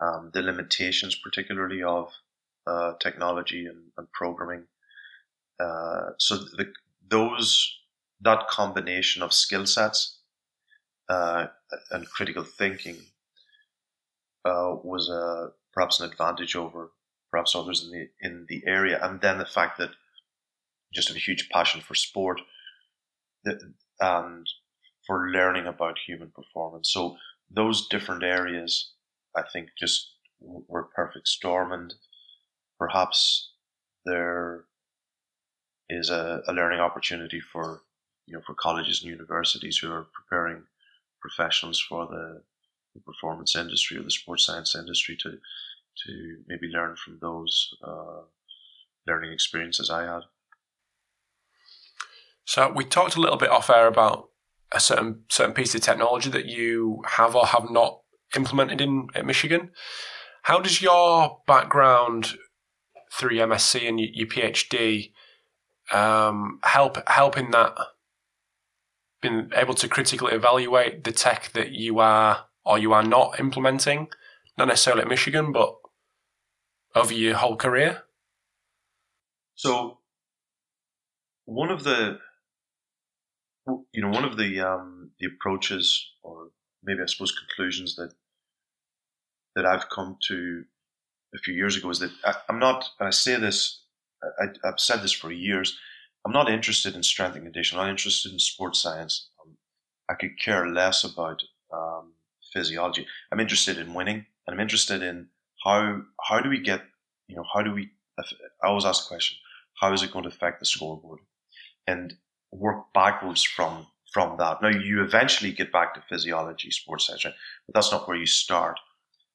um, 0.00 0.30
the 0.32 0.42
limitations 0.42 1.14
particularly 1.14 1.82
of 1.82 2.10
uh, 2.66 2.94
technology 3.00 3.66
and, 3.66 3.78
and 3.96 4.10
programming. 4.12 4.64
Uh, 5.60 6.10
so 6.18 6.36
the, 6.36 6.72
those 7.08 7.78
that 8.20 8.48
combination 8.48 9.22
of 9.22 9.32
skill 9.32 9.66
sets 9.66 10.18
uh, 11.08 11.46
and 11.90 12.08
critical 12.08 12.42
thinking 12.42 12.96
uh, 14.44 14.74
was 14.82 15.08
a 15.08 15.50
perhaps 15.72 16.00
an 16.00 16.10
advantage 16.10 16.56
over 16.56 16.90
perhaps 17.30 17.54
others 17.54 17.84
in 17.84 17.90
the 17.90 18.08
in 18.20 18.46
the 18.48 18.62
area, 18.66 18.98
and 19.02 19.20
then 19.20 19.38
the 19.38 19.44
fact 19.44 19.78
that 19.78 19.90
just 20.92 21.08
have 21.08 21.16
a 21.16 21.20
huge 21.20 21.48
passion 21.50 21.80
for 21.80 21.94
sport 21.94 22.40
and 24.00 24.46
for 25.06 25.28
learning 25.30 25.66
about 25.66 25.98
human 26.06 26.30
performance. 26.30 26.90
So 26.92 27.16
those 27.50 27.88
different 27.88 28.22
areas, 28.22 28.92
I 29.36 29.42
think, 29.52 29.68
just 29.78 30.12
were 30.40 30.88
perfect 30.94 31.28
storm, 31.28 31.72
and 31.72 31.94
perhaps 32.78 33.52
there 34.04 34.64
is 35.88 36.10
a, 36.10 36.42
a 36.48 36.52
learning 36.52 36.80
opportunity 36.80 37.40
for 37.40 37.82
you 38.26 38.34
know 38.34 38.42
for 38.46 38.54
colleges 38.54 39.02
and 39.02 39.10
universities 39.10 39.78
who 39.78 39.92
are 39.92 40.06
preparing 40.14 40.62
professionals 41.20 41.80
for 41.80 42.06
the, 42.06 42.42
the 42.94 43.00
performance 43.00 43.56
industry 43.56 43.98
or 43.98 44.02
the 44.02 44.10
sports 44.10 44.44
science 44.44 44.74
industry 44.74 45.16
to 45.22 45.38
to 46.04 46.36
maybe 46.48 46.66
learn 46.66 46.96
from 46.96 47.18
those 47.20 47.74
uh, 47.82 48.22
learning 49.06 49.32
experiences 49.32 49.90
I 49.90 50.04
had. 50.04 50.22
So 52.46 52.72
we 52.72 52.84
talked 52.84 53.16
a 53.16 53.20
little 53.20 53.38
bit 53.38 53.50
off 53.50 53.70
air 53.70 53.86
about 53.86 54.28
a 54.74 54.80
certain 54.80 55.22
certain 55.28 55.54
piece 55.54 55.74
of 55.74 55.80
technology 55.80 56.28
that 56.30 56.46
you 56.46 57.02
have 57.06 57.34
or 57.34 57.46
have 57.46 57.70
not 57.70 58.00
implemented 58.36 58.80
in 58.80 59.08
at 59.14 59.24
Michigan. 59.24 59.70
How 60.42 60.60
does 60.60 60.82
your 60.82 61.40
background 61.46 62.34
through 63.12 63.38
MSc 63.38 63.88
and 63.88 64.00
your 64.00 64.26
PhD 64.26 65.12
um, 65.92 66.58
help 66.62 67.08
help 67.08 67.38
in 67.38 67.50
that? 67.52 67.74
Being 69.22 69.50
able 69.56 69.72
to 69.74 69.88
critically 69.88 70.34
evaluate 70.34 71.04
the 71.04 71.12
tech 71.12 71.52
that 71.54 71.70
you 71.70 71.98
are 71.98 72.44
or 72.62 72.78
you 72.78 72.92
are 72.92 73.02
not 73.02 73.40
implementing, 73.40 74.08
not 74.58 74.68
necessarily 74.68 75.02
at 75.02 75.08
Michigan, 75.08 75.50
but 75.50 75.74
over 76.94 77.14
your 77.14 77.36
whole 77.36 77.56
career. 77.56 78.02
So, 79.54 79.98
one 81.44 81.70
of 81.70 81.84
the 81.84 82.18
you 83.92 84.02
know 84.02 84.10
one 84.10 84.24
of 84.24 84.36
the 84.36 84.60
um, 84.60 85.10
the 85.18 85.26
approaches, 85.26 86.12
or 86.22 86.48
maybe 86.82 87.00
I 87.02 87.06
suppose 87.06 87.32
conclusions 87.32 87.96
that 87.96 88.12
that 89.54 89.66
I've 89.66 89.88
come 89.88 90.16
to 90.28 90.64
a 91.34 91.38
few 91.38 91.54
years 91.54 91.76
ago 91.76 91.90
is 91.90 91.98
that 92.00 92.10
I, 92.24 92.34
am 92.48 92.58
not, 92.58 92.90
and 92.98 93.06
I 93.06 93.10
say 93.10 93.36
this, 93.36 93.82
I, 94.22 94.46
have 94.64 94.78
said 94.78 95.02
this 95.02 95.12
for 95.12 95.30
years, 95.32 95.78
I'm 96.24 96.32
not 96.32 96.50
interested 96.50 96.94
in 96.94 97.02
strength 97.02 97.34
and 97.34 97.44
conditioning. 97.44 97.80
I'm 97.80 97.86
not 97.86 97.92
interested 97.92 98.32
in 98.32 98.38
sports 98.38 98.80
science. 98.80 99.28
Um, 99.42 99.56
I 100.08 100.14
could 100.14 100.38
care 100.38 100.66
less 100.68 101.04
about 101.04 101.42
um, 101.72 102.14
physiology. 102.52 103.06
I'm 103.30 103.40
interested 103.40 103.78
in 103.78 103.94
winning, 103.94 104.24
and 104.46 104.54
I'm 104.54 104.60
interested 104.60 105.02
in 105.02 105.28
how 105.64 106.02
how 106.28 106.40
do 106.40 106.48
we 106.48 106.60
get, 106.60 106.82
you 107.28 107.36
know, 107.36 107.44
how 107.52 107.62
do 107.62 107.72
we? 107.72 107.90
I 108.18 108.68
always 108.68 108.84
ask 108.84 109.04
the 109.04 109.08
question, 109.08 109.36
how 109.80 109.92
is 109.92 110.02
it 110.02 110.12
going 110.12 110.22
to 110.22 110.30
affect 110.30 110.60
the 110.60 110.66
scoreboard, 110.66 111.20
and 111.86 112.14
work 112.54 112.92
backwards 112.94 113.42
from 113.42 113.86
from 114.14 114.36
that. 114.38 114.62
Now 114.62 114.68
you 114.68 115.02
eventually 115.02 115.50
get 115.50 115.72
back 115.72 115.92
to 115.94 116.04
physiology, 116.08 116.70
sports 116.70 117.08
science, 117.08 117.24
but 117.24 117.74
that's 117.74 117.90
not 117.90 118.06
where 118.06 118.16
you 118.16 118.26
start. 118.26 118.78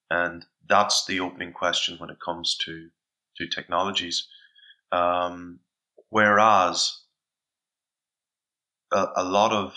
And 0.10 0.46
that's 0.70 1.06
the 1.06 1.20
opening 1.20 1.52
question 1.52 1.98
when 1.98 2.10
it 2.10 2.22
comes 2.24 2.56
to, 2.66 2.88
to 3.38 3.48
technologies. 3.48 4.28
Um, 4.94 5.60
whereas 6.10 6.98
a, 8.94 9.08
a, 9.18 9.24
lot 9.24 9.52
of 9.52 9.76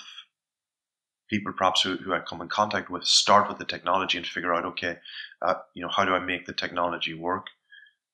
people 1.28 1.52
perhaps 1.52 1.82
who, 1.82 1.96
who 1.96 2.14
I 2.14 2.20
come 2.20 2.40
in 2.40 2.48
contact 2.48 2.88
with 2.88 3.04
start 3.04 3.48
with 3.48 3.58
the 3.58 3.64
technology 3.64 4.18
and 4.18 4.26
figure 4.26 4.54
out, 4.54 4.64
okay, 4.64 4.98
uh, 5.42 5.54
you 5.74 5.82
know, 5.82 5.90
how 5.90 6.04
do 6.04 6.14
I 6.14 6.20
make 6.20 6.46
the 6.46 6.52
technology 6.52 7.14
work? 7.14 7.48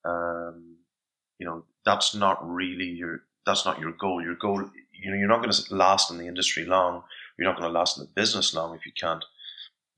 Um, 0.06 0.76
you 1.38 1.46
know, 1.46 1.64
that's 1.84 2.14
not 2.14 2.38
really 2.48 2.86
your, 2.86 3.24
that's 3.44 3.66
not 3.66 3.78
your 3.78 3.92
goal. 3.92 4.22
Your 4.22 4.34
goal, 4.34 4.68
you 5.00 5.10
know, 5.10 5.16
you're 5.16 5.28
not 5.28 5.42
going 5.42 5.52
to 5.52 5.74
last 5.74 6.10
in 6.10 6.18
the 6.18 6.26
industry 6.26 6.64
long. 6.64 7.02
You're 7.38 7.48
not 7.48 7.58
going 7.58 7.70
to 7.70 7.78
last 7.78 7.98
in 7.98 8.04
the 8.04 8.10
business 8.10 8.54
long 8.54 8.74
if 8.74 8.84
you 8.84 8.92
can't 8.92 9.24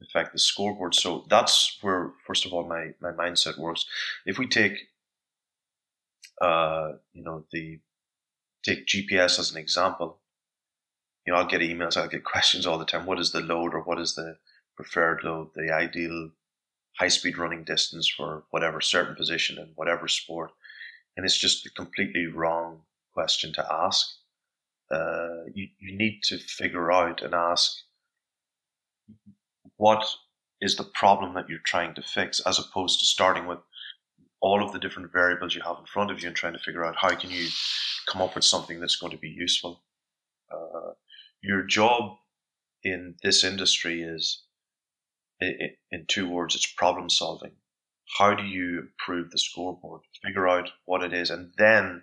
affect 0.03 0.33
the 0.33 0.39
scoreboard. 0.39 0.95
So 0.95 1.25
that's 1.29 1.79
where, 1.81 2.13
first 2.27 2.47
of 2.47 2.53
all, 2.53 2.67
my, 2.67 2.93
my 3.01 3.13
mindset 3.13 3.59
works. 3.59 3.87
If 4.27 4.39
we 4.39 4.47
take, 4.47 4.79
uh, 6.41 6.93
you 7.13 7.23
know, 7.23 7.45
the, 7.53 7.81
take 8.65 8.87
GPS 8.87 9.39
as 9.39 9.51
an 9.51 9.59
example, 9.59 10.19
you 11.27 11.33
know, 11.33 11.39
I'll 11.39 11.47
get 11.47 11.61
emails, 11.61 11.97
I'll 11.97 12.09
get 12.09 12.25
questions 12.33 12.67
all 12.67 12.79
the 12.79 12.85
time. 12.85 13.07
What 13.07 13.21
is 13.21 13.33
the 13.33 13.41
load 13.41 13.75
or 13.75 13.81
what 13.81 14.01
is 14.01 14.15
the 14.15 14.37
preferred 14.77 15.23
load, 15.25 15.51
the 15.55 15.73
ideal 15.73 16.31
high 16.99 17.09
speed 17.09 17.39
running 17.39 17.65
distance 17.65 18.09
for 18.09 18.45
whatever 18.51 18.81
certain 18.81 19.15
position 19.15 19.59
in 19.59 19.69
whatever 19.75 20.09
sport? 20.09 20.51
And 21.17 21.27
it's 21.27 21.39
just 21.39 21.67
a 21.67 21.71
completely 21.71 22.27
wrong 22.27 22.83
question 23.13 23.53
to 23.55 23.67
ask. 23.71 24.20
Uh, 24.91 25.45
you, 25.55 25.69
you 25.79 25.97
need 25.97 26.21
to 26.25 26.39
figure 26.39 26.91
out 26.91 27.23
and 27.23 27.35
ask 27.35 27.73
what 29.77 30.05
is 30.61 30.77
the 30.77 30.85
problem 30.85 31.35
that 31.35 31.49
you're 31.49 31.59
trying 31.65 31.95
to 31.95 32.03
fix 32.03 32.41
as 32.41 32.59
opposed 32.59 32.99
to 33.01 33.07
starting 33.07 33.47
with 33.47 33.59
all 34.41 34.65
of 34.65 34.73
the 34.73 34.79
different 34.79 35.13
variables 35.13 35.55
you 35.55 35.63
have 35.63 35.79
in 35.79 35.87
front 35.87 36.11
of 36.11 36.21
you 36.21 36.29
and 36.29 36.37
trying 36.37 36.53
to 36.53 36.59
figure 36.59 36.85
out 36.85 36.97
how 36.97 37.15
can 37.15 37.31
you 37.31 37.47
come 38.09 38.23
up 38.23 38.35
with 38.35 38.45
something 38.45 38.81
that's 38.81 38.97
going 38.97 39.13
to 39.13 39.19
be 39.19 39.29
useful. 39.29 39.83
Uh, 40.51 40.93
your 41.43 41.63
job 41.63 42.17
in 42.83 43.15
this 43.23 43.45
industry 43.45 44.03
is 44.03 44.43
in 45.41 46.05
two 46.09 46.29
words 46.29 46.55
it's 46.55 46.67
problem 46.67 47.09
solving. 47.09 47.53
How 48.19 48.35
do 48.35 48.43
you 48.43 48.81
improve 48.81 49.31
the 49.31 49.39
scoreboard? 49.39 50.03
Figure 50.23 50.49
out 50.49 50.71
what 50.85 51.03
it 51.03 51.13
is 51.13 51.31
and 51.31 51.53
then 51.57 52.03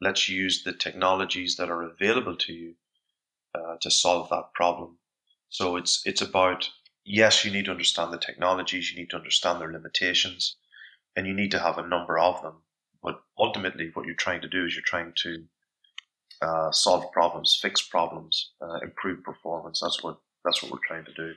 let's 0.00 0.28
use 0.28 0.62
the 0.62 0.72
technologies 0.72 1.56
that 1.56 1.70
are 1.70 1.82
available 1.82 2.36
to 2.36 2.52
you 2.52 2.74
uh, 3.54 3.76
to 3.80 3.90
solve 3.90 4.28
that 4.30 4.52
problem 4.54 4.98
so 5.48 5.76
it's 5.76 6.02
it's 6.04 6.20
about 6.20 6.68
yes, 7.04 7.44
you 7.44 7.50
need 7.50 7.66
to 7.66 7.70
understand 7.70 8.12
the 8.12 8.18
technologies, 8.18 8.90
you 8.90 8.98
need 8.98 9.10
to 9.10 9.16
understand 9.16 9.60
their 9.60 9.72
limitations, 9.72 10.56
and 11.14 11.26
you 11.26 11.34
need 11.34 11.50
to 11.50 11.58
have 11.58 11.78
a 11.78 11.86
number 11.86 12.18
of 12.18 12.42
them. 12.42 12.62
But 13.02 13.20
ultimately, 13.38 13.90
what 13.92 14.06
you're 14.06 14.14
trying 14.14 14.40
to 14.42 14.48
do 14.48 14.64
is 14.64 14.74
you're 14.74 14.82
trying 14.84 15.12
to 15.22 15.44
uh, 16.42 16.72
solve 16.72 17.12
problems, 17.12 17.58
fix 17.60 17.82
problems, 17.82 18.52
uh, 18.60 18.78
improve 18.82 19.22
performance. 19.22 19.80
That's 19.80 20.02
what 20.02 20.18
that's 20.44 20.62
what 20.62 20.72
we're 20.72 20.78
trying 20.86 21.04
to 21.04 21.14
do. 21.14 21.34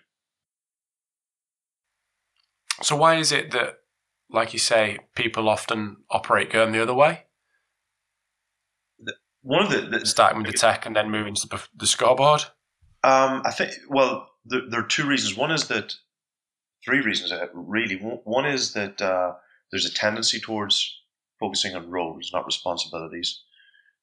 So 2.82 2.96
why 2.96 3.16
is 3.16 3.32
it 3.32 3.52
that, 3.52 3.80
like 4.30 4.54
you 4.54 4.60
say, 4.60 5.00
people 5.16 5.50
often 5.50 5.98
operate 6.12 6.52
going 6.52 6.72
the 6.72 6.82
other 6.82 6.94
way? 6.94 7.27
One 9.48 9.64
of 9.64 9.70
the, 9.70 10.00
the 10.00 10.06
starting 10.06 10.42
with 10.42 10.52
the 10.52 10.58
tech 10.58 10.86
and 10.86 10.94
then 10.94 11.10
moving 11.10 11.34
to 11.34 11.60
the 11.74 11.88
scoreboard. 11.88 12.42
Um, 13.04 13.42
I 13.46 13.52
think 13.52 13.72
well, 13.90 14.28
there, 14.46 14.62
there, 14.70 14.82
are 14.82 14.88
two 14.88 15.08
reasons. 15.08 15.38
One 15.38 15.52
is 15.52 15.70
that 15.70 15.96
three 16.84 17.00
reasons 17.00 17.32
uh, 17.32 17.48
really. 17.54 17.96
One 17.96 18.46
is 18.46 18.74
that 18.74 19.02
uh, 19.02 19.36
there's 19.72 19.86
a 19.86 19.94
tendency 19.94 20.42
towards 20.42 21.00
focusing 21.40 21.76
on 21.76 21.90
roles, 21.90 22.32
not 22.34 22.46
responsibilities. 22.46 23.42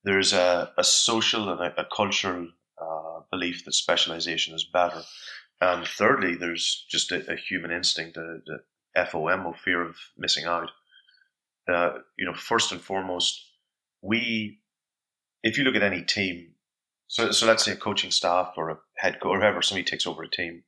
There's 0.02 0.32
a, 0.32 0.72
a 0.78 0.84
social 0.84 1.50
and 1.50 1.60
a, 1.60 1.82
a 1.82 1.86
cultural 1.94 2.48
uh, 2.80 3.20
belief 3.30 3.66
that 3.66 3.74
specialization 3.74 4.54
is 4.54 4.64
better. 4.64 5.02
And 5.60 5.86
thirdly, 5.86 6.36
there's 6.36 6.86
just 6.88 7.12
a, 7.12 7.30
a 7.30 7.36
human 7.36 7.70
instinct, 7.70 8.16
a, 8.16 8.38
a 8.96 9.04
FOMO, 9.04 9.54
fear 9.58 9.82
of 9.82 9.96
missing 10.16 10.46
out. 10.46 10.70
Uh, 11.68 11.98
you 12.18 12.24
know, 12.24 12.34
first 12.34 12.72
and 12.72 12.80
foremost, 12.80 13.42
we, 14.00 14.60
if 15.44 15.58
you 15.58 15.62
look 15.62 15.76
at 15.76 15.82
any 15.82 16.02
team, 16.02 16.54
so, 17.06 17.30
so 17.30 17.46
let's 17.46 17.64
say 17.64 17.72
a 17.72 17.76
coaching 17.76 18.10
staff 18.10 18.54
or 18.56 18.70
a 18.70 18.78
head 18.96 19.20
coach 19.20 19.30
or 19.30 19.38
whoever, 19.38 19.62
somebody 19.62 19.84
takes 19.84 20.06
over 20.06 20.22
a 20.22 20.28
team. 20.28 20.64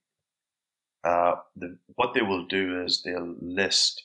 Uh, 1.03 1.37
the, 1.57 1.79
what 1.95 2.15
they 2.15 2.23
will 2.23 2.47
do 2.47 2.83
is 2.85 3.03
they'll 3.03 3.35
list 3.41 4.05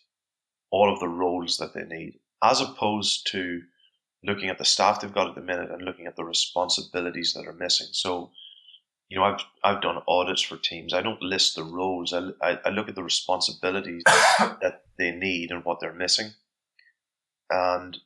all 0.72 0.92
of 0.92 1.00
the 1.00 1.10
roles 1.10 1.58
that 1.58 1.74
they 1.74 1.84
need, 1.84 2.20
as 2.42 2.62
opposed 2.62 3.28
to 3.32 3.62
looking 4.24 4.50
at 4.50 4.58
the 4.58 4.66
staff 4.66 5.02
they've 5.02 5.14
got 5.14 5.28
at 5.28 5.36
the 5.36 5.42
minute 5.42 5.72
and 5.72 5.82
looking 5.82 6.08
at 6.08 6.16
the 6.16 6.24
responsibilities 6.24 7.34
that 7.34 7.48
are 7.48 7.54
missing. 7.54 7.88
So, 7.92 8.32
you 9.10 9.18
know, 9.18 9.24
I've 9.24 9.42
I've 9.64 9.82
done 9.82 10.02
audits 10.08 10.42
for 10.42 10.58
teams. 10.58 10.94
I 10.94 11.02
don't 11.02 11.22
list 11.22 11.56
the 11.56 11.64
roles. 11.64 12.14
I, 12.14 12.30
I, 12.42 12.60
I 12.66 12.70
look 12.70 12.88
at 12.88 12.96
the 12.96 13.04
responsibilities 13.04 14.04
that 14.06 14.84
they 14.98 15.12
need 15.12 15.52
and 15.52 15.66
what 15.66 15.82
they're 15.82 15.92
missing. 15.92 16.30
And 17.50 17.98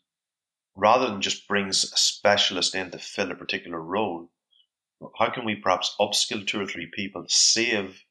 rather 0.75 1.07
than 1.07 1.21
just 1.21 1.47
brings 1.47 1.83
a 1.83 1.97
specialist 1.97 2.75
in 2.75 2.91
to 2.91 2.99
fill 2.99 3.31
a 3.31 3.35
particular 3.35 3.79
role, 3.79 4.29
how 5.17 5.29
can 5.29 5.45
we 5.45 5.55
perhaps 5.55 5.95
upskill 5.99 6.45
two 6.45 6.59
or 6.59 6.65
three 6.65 6.89
people, 6.93 7.25
save 7.27 8.03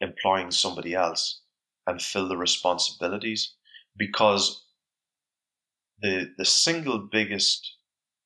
employing 0.00 0.50
somebody 0.50 0.94
else, 0.94 1.40
and 1.86 2.00
fill 2.00 2.28
the 2.28 2.36
responsibilities? 2.36 3.54
Because 3.96 4.64
the 6.00 6.34
the 6.36 6.44
single 6.44 6.98
biggest 6.98 7.76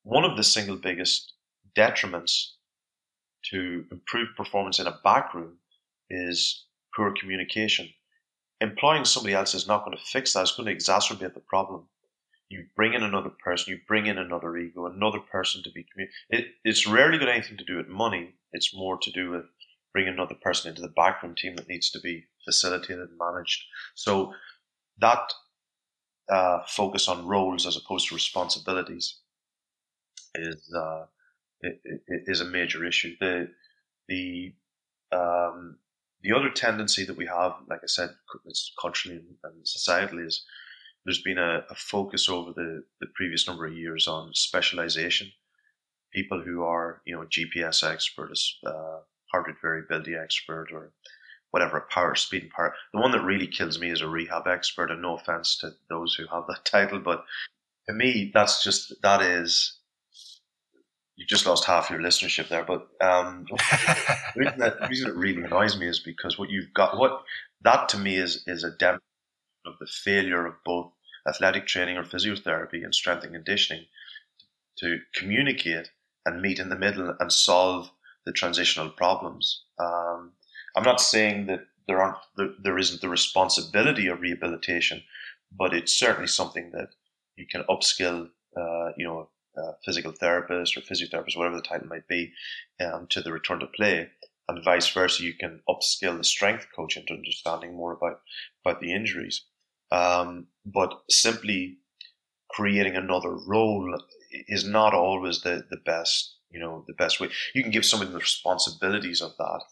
one 0.02 0.24
of 0.24 0.36
the 0.36 0.44
single 0.44 0.76
biggest 0.76 1.34
detriments 1.76 2.52
to 3.44 3.86
improve 3.90 4.28
performance 4.36 4.78
in 4.78 4.86
a 4.86 4.98
back 5.04 5.32
room 5.34 5.58
is 6.10 6.66
poor 6.94 7.14
communication. 7.18 7.88
Employing 8.60 9.04
somebody 9.04 9.34
else 9.34 9.54
is 9.54 9.68
not 9.68 9.84
going 9.84 9.96
to 9.96 10.02
fix 10.04 10.32
that, 10.32 10.42
it's 10.42 10.56
going 10.56 10.66
to 10.66 10.74
exacerbate 10.74 11.34
the 11.34 11.40
problem 11.40 11.88
you 12.50 12.66
bring 12.76 12.94
in 12.94 13.02
another 13.02 13.30
person, 13.30 13.72
you 13.72 13.80
bring 13.86 14.06
in 14.06 14.18
another 14.18 14.56
ego, 14.56 14.86
another 14.86 15.20
person 15.20 15.62
to 15.62 15.70
be 15.70 15.84
commun- 15.84 16.10
it, 16.30 16.48
It's 16.64 16.86
rarely 16.86 17.18
got 17.18 17.28
anything 17.28 17.56
to 17.58 17.64
do 17.64 17.76
with 17.76 17.88
money. 17.88 18.34
It's 18.52 18.74
more 18.74 18.98
to 18.98 19.10
do 19.12 19.30
with 19.30 19.44
bringing 19.92 20.12
another 20.14 20.34
person 20.34 20.68
into 20.70 20.82
the 20.82 20.88
backroom 20.88 21.34
team 21.34 21.56
that 21.56 21.68
needs 21.68 21.90
to 21.90 22.00
be 22.00 22.26
facilitated 22.44 23.08
and 23.08 23.18
managed. 23.18 23.64
So 23.94 24.34
that 24.98 25.32
uh, 26.28 26.60
focus 26.66 27.08
on 27.08 27.26
roles 27.26 27.66
as 27.66 27.76
opposed 27.76 28.08
to 28.08 28.14
responsibilities 28.14 29.20
is 30.34 30.72
uh, 30.74 31.06
is 31.62 32.40
a 32.40 32.44
major 32.44 32.84
issue. 32.84 33.16
The 33.20 33.50
the 34.08 34.54
um, 35.12 35.78
the 36.22 36.32
other 36.32 36.50
tendency 36.50 37.04
that 37.04 37.16
we 37.16 37.26
have, 37.26 37.54
like 37.68 37.80
I 37.82 37.86
said, 37.86 38.10
it's 38.46 38.72
culturally 38.80 39.20
and 39.44 39.64
societally, 39.64 40.26
is 40.26 40.44
there's 41.04 41.22
been 41.22 41.38
a, 41.38 41.64
a 41.70 41.74
focus 41.74 42.28
over 42.28 42.52
the, 42.52 42.84
the 43.00 43.06
previous 43.14 43.46
number 43.46 43.66
of 43.66 43.72
years 43.72 44.06
on 44.06 44.32
specialization. 44.34 45.32
People 46.12 46.42
who 46.42 46.62
are, 46.62 47.00
you 47.06 47.14
know, 47.14 47.24
GPS 47.24 47.88
experts, 47.88 48.58
uh, 48.66 49.00
heart 49.32 49.46
rate 49.46 49.56
variability 49.62 50.14
expert, 50.14 50.68
or 50.72 50.92
whatever, 51.50 51.86
power, 51.90 52.14
speed, 52.14 52.42
and 52.42 52.50
power. 52.50 52.74
The 52.92 53.00
one 53.00 53.12
that 53.12 53.22
really 53.22 53.46
kills 53.46 53.78
me 53.78 53.90
is 53.90 54.00
a 54.00 54.08
rehab 54.08 54.46
expert, 54.46 54.90
and 54.90 55.02
no 55.02 55.16
offense 55.16 55.56
to 55.58 55.72
those 55.88 56.14
who 56.14 56.26
have 56.26 56.44
that 56.48 56.64
title, 56.70 56.98
but 56.98 57.24
to 57.88 57.94
me, 57.94 58.30
that's 58.32 58.62
just 58.62 58.94
that 59.02 59.22
is 59.22 59.78
you 61.16 61.26
just 61.26 61.46
lost 61.46 61.66
half 61.66 61.90
your 61.90 62.00
listenership 62.00 62.48
there. 62.48 62.64
But 62.64 62.88
um, 63.00 63.46
the, 63.50 64.32
reason 64.36 64.58
that, 64.58 64.80
the 64.80 64.88
reason 64.88 65.10
it 65.10 65.16
really 65.16 65.42
annoys 65.42 65.78
me 65.78 65.86
is 65.86 65.98
because 65.98 66.38
what 66.38 66.50
you've 66.50 66.72
got, 66.72 66.96
what 66.96 67.22
that 67.62 67.90
to 67.90 67.98
me 67.98 68.16
is 68.16 68.44
is 68.46 68.64
a 68.64 68.70
demonstration 68.70 69.09
of 69.66 69.74
the 69.78 69.86
failure 69.86 70.46
of 70.46 70.54
both 70.64 70.92
athletic 71.28 71.66
training 71.66 71.96
or 71.96 72.04
physiotherapy 72.04 72.82
and 72.84 72.94
strength 72.94 73.24
and 73.24 73.34
conditioning 73.34 73.84
to 74.78 74.98
communicate 75.14 75.90
and 76.24 76.40
meet 76.40 76.58
in 76.58 76.68
the 76.68 76.76
middle 76.76 77.14
and 77.20 77.32
solve 77.32 77.90
the 78.24 78.32
transitional 78.32 78.90
problems. 78.90 79.64
Um, 79.78 80.32
I'm 80.76 80.84
not 80.84 81.00
saying 81.00 81.46
that 81.46 81.66
there 81.86 82.00
aren't 82.00 82.18
there, 82.36 82.50
there 82.62 82.78
isn't 82.78 83.00
the 83.00 83.08
responsibility 83.08 84.06
of 84.06 84.20
rehabilitation, 84.20 85.02
but 85.50 85.74
it's 85.74 85.98
certainly 85.98 86.28
something 86.28 86.70
that 86.72 86.90
you 87.36 87.46
can 87.50 87.64
upskill, 87.68 88.28
uh, 88.56 88.92
you 88.96 89.06
know, 89.06 89.28
uh, 89.56 89.72
physical 89.84 90.12
therapist 90.12 90.76
or 90.76 90.80
physiotherapist, 90.80 91.36
whatever 91.36 91.56
the 91.56 91.62
title 91.62 91.88
might 91.88 92.06
be, 92.06 92.32
um, 92.80 93.06
to 93.10 93.20
the 93.20 93.32
return 93.32 93.58
to 93.58 93.66
play, 93.66 94.08
and 94.50 94.64
vice 94.64 94.88
versa. 94.88 95.22
You 95.22 95.34
can 95.34 95.62
upskill 95.68 96.18
the 96.18 96.24
strength 96.24 96.66
coach 96.74 96.96
into 96.96 97.14
understanding 97.14 97.76
more 97.76 97.92
about 97.92 98.20
about 98.64 98.80
the 98.80 98.92
injuries. 98.92 99.46
Um, 99.92 100.48
but 100.64 101.02
simply 101.10 101.78
creating 102.50 102.96
another 102.96 103.30
role 103.30 103.98
is 104.48 104.64
not 104.64 104.94
always 104.94 105.42
the 105.42 105.66
the 105.70 105.78
best. 105.78 106.36
You 106.50 106.60
know, 106.60 106.84
the 106.88 106.94
best 106.94 107.20
way. 107.20 107.30
You 107.54 107.62
can 107.62 107.70
give 107.70 107.86
someone 107.86 108.12
the 108.12 108.18
responsibilities 108.18 109.22
of 109.22 109.36
that. 109.38 109.62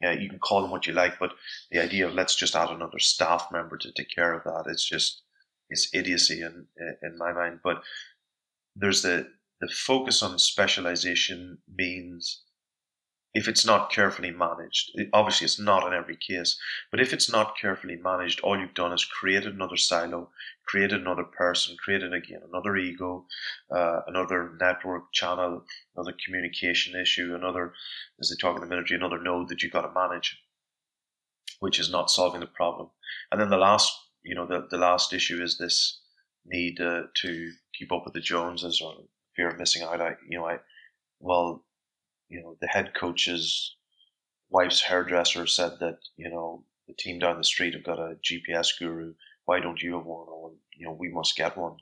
Yeah, 0.00 0.12
you 0.12 0.28
can 0.28 0.40
call 0.40 0.60
them 0.60 0.72
what 0.72 0.86
you 0.86 0.92
like, 0.92 1.18
but 1.20 1.32
the 1.70 1.78
idea 1.80 2.06
of 2.06 2.14
let's 2.14 2.34
just 2.34 2.56
add 2.56 2.70
another 2.70 2.98
staff 2.98 3.48
member 3.52 3.78
to 3.78 3.92
take 3.92 4.10
care 4.14 4.34
of 4.34 4.44
that, 4.44 4.70
it's 4.70 4.84
just 4.84 5.22
it's 5.70 5.88
idiocy 5.94 6.42
in 6.42 6.66
in 7.02 7.16
my 7.18 7.32
mind. 7.32 7.60
But 7.62 7.82
there's 8.74 9.02
the 9.02 9.32
the 9.60 9.68
focus 9.68 10.22
on 10.22 10.38
specialization 10.38 11.58
means 11.74 12.42
if 13.36 13.48
it's 13.48 13.66
not 13.66 13.92
carefully 13.92 14.30
managed, 14.30 14.92
it, 14.94 15.10
obviously 15.12 15.44
it's 15.44 15.60
not 15.60 15.86
in 15.86 15.92
every 15.92 16.16
case, 16.16 16.58
but 16.90 17.00
if 17.00 17.12
it's 17.12 17.30
not 17.30 17.54
carefully 17.60 17.96
managed, 17.96 18.40
all 18.40 18.58
you've 18.58 18.72
done 18.72 18.94
is 18.94 19.04
created 19.04 19.52
another 19.52 19.76
silo, 19.76 20.30
created 20.64 21.02
another 21.02 21.22
person, 21.22 21.76
created 21.76 22.14
again 22.14 22.40
another 22.48 22.78
ego, 22.78 23.26
uh, 23.70 24.00
another 24.06 24.56
network 24.58 25.12
channel, 25.12 25.62
another 25.94 26.16
communication 26.24 26.98
issue, 26.98 27.34
another, 27.34 27.74
as 28.18 28.30
they 28.30 28.36
talk 28.40 28.56
in 28.56 28.62
the 28.62 28.74
military, 28.74 28.98
another 28.98 29.22
node 29.22 29.48
that 29.48 29.62
you've 29.62 29.72
got 29.72 29.82
to 29.82 29.92
manage, 29.92 30.40
which 31.60 31.78
is 31.78 31.92
not 31.92 32.10
solving 32.10 32.40
the 32.40 32.46
problem. 32.46 32.88
And 33.30 33.38
then 33.38 33.50
the 33.50 33.58
last, 33.58 33.92
you 34.22 34.34
know, 34.34 34.46
the, 34.46 34.66
the 34.70 34.78
last 34.78 35.12
issue 35.12 35.42
is 35.42 35.58
this 35.58 36.00
need 36.46 36.80
uh, 36.80 37.02
to 37.16 37.52
keep 37.78 37.92
up 37.92 38.04
with 38.06 38.14
the 38.14 38.20
Joneses 38.20 38.80
or 38.80 38.94
fear 39.34 39.50
of 39.50 39.58
missing 39.58 39.82
out. 39.82 40.00
I, 40.00 40.14
you 40.26 40.38
know, 40.38 40.46
I, 40.46 40.60
well, 41.20 41.65
you 42.28 42.40
know, 42.40 42.56
the 42.60 42.68
head 42.68 42.92
coach's 42.94 43.76
wife's 44.50 44.82
hairdresser 44.82 45.46
said 45.46 45.78
that, 45.80 45.98
you 46.16 46.28
know, 46.28 46.64
the 46.86 46.94
team 46.94 47.18
down 47.18 47.38
the 47.38 47.44
street 47.44 47.74
have 47.74 47.84
got 47.84 47.98
a 47.98 48.16
GPS 48.22 48.78
guru. 48.78 49.14
Why 49.44 49.60
don't 49.60 49.82
you 49.82 49.94
have 49.96 50.06
one? 50.06 50.28
Or, 50.28 50.52
you 50.76 50.86
know, 50.86 50.92
we 50.92 51.08
must 51.08 51.36
get 51.36 51.56
one. 51.56 51.76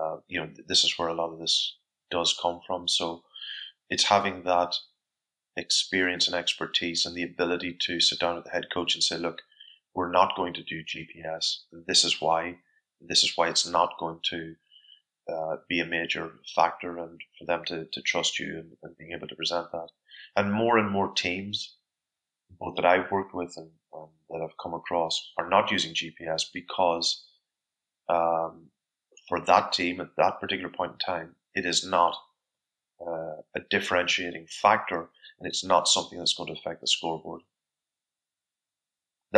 Uh, 0.00 0.18
you 0.28 0.40
know, 0.40 0.48
this 0.68 0.84
is 0.84 0.98
where 0.98 1.08
a 1.08 1.14
lot 1.14 1.32
of 1.32 1.38
this 1.38 1.76
does 2.10 2.38
come 2.40 2.60
from. 2.66 2.86
So 2.88 3.22
it's 3.88 4.04
having 4.04 4.42
that 4.44 4.76
experience 5.56 6.26
and 6.26 6.36
expertise 6.36 7.06
and 7.06 7.16
the 7.16 7.22
ability 7.22 7.76
to 7.80 8.00
sit 8.00 8.20
down 8.20 8.36
with 8.36 8.44
the 8.44 8.50
head 8.50 8.66
coach 8.72 8.94
and 8.94 9.02
say, 9.02 9.16
look, 9.16 9.42
we're 9.94 10.10
not 10.10 10.36
going 10.36 10.52
to 10.54 10.62
do 10.62 10.84
GPS. 10.84 11.60
This 11.86 12.04
is 12.04 12.20
why. 12.20 12.58
This 13.00 13.24
is 13.24 13.32
why 13.36 13.48
it's 13.48 13.66
not 13.66 13.98
going 13.98 14.20
to 14.30 14.54
uh, 15.28 15.56
be 15.68 15.80
a 15.80 15.86
major 15.86 16.32
factor 16.54 16.98
and 16.98 17.20
for 17.38 17.44
them 17.44 17.64
to, 17.66 17.86
to 17.92 18.02
trust 18.02 18.38
you 18.38 18.58
and, 18.58 18.76
and, 18.82 18.96
being 18.96 19.12
able 19.12 19.26
to 19.28 19.34
present 19.34 19.70
that. 19.72 19.88
And 20.36 20.52
more 20.52 20.78
and 20.78 20.90
more 20.90 21.12
teams, 21.12 21.76
both 22.60 22.76
that 22.76 22.84
I've 22.84 23.10
worked 23.10 23.34
with 23.34 23.54
and, 23.56 23.70
that 24.28 24.42
I've 24.42 24.58
come 24.62 24.74
across, 24.74 25.32
are 25.38 25.48
not 25.48 25.70
using 25.70 25.94
GPS 25.94 26.44
because 26.52 27.24
um, 28.08 28.66
for 29.28 29.40
that 29.40 29.72
team 29.72 30.00
at 30.00 30.16
that 30.16 30.40
particular 30.40 30.70
point 30.70 30.92
in 30.92 30.98
time, 30.98 31.36
it 31.54 31.64
is 31.64 31.84
not 31.84 32.16
uh, 33.00 33.36
a 33.54 33.60
differentiating 33.70 34.46
factor 34.48 35.08
and 35.38 35.46
it's 35.46 35.64
not 35.64 35.88
something 35.88 36.18
that's 36.18 36.34
going 36.34 36.52
to 36.52 36.58
affect 36.58 36.80
the 36.80 36.86
scoreboard. 36.86 37.42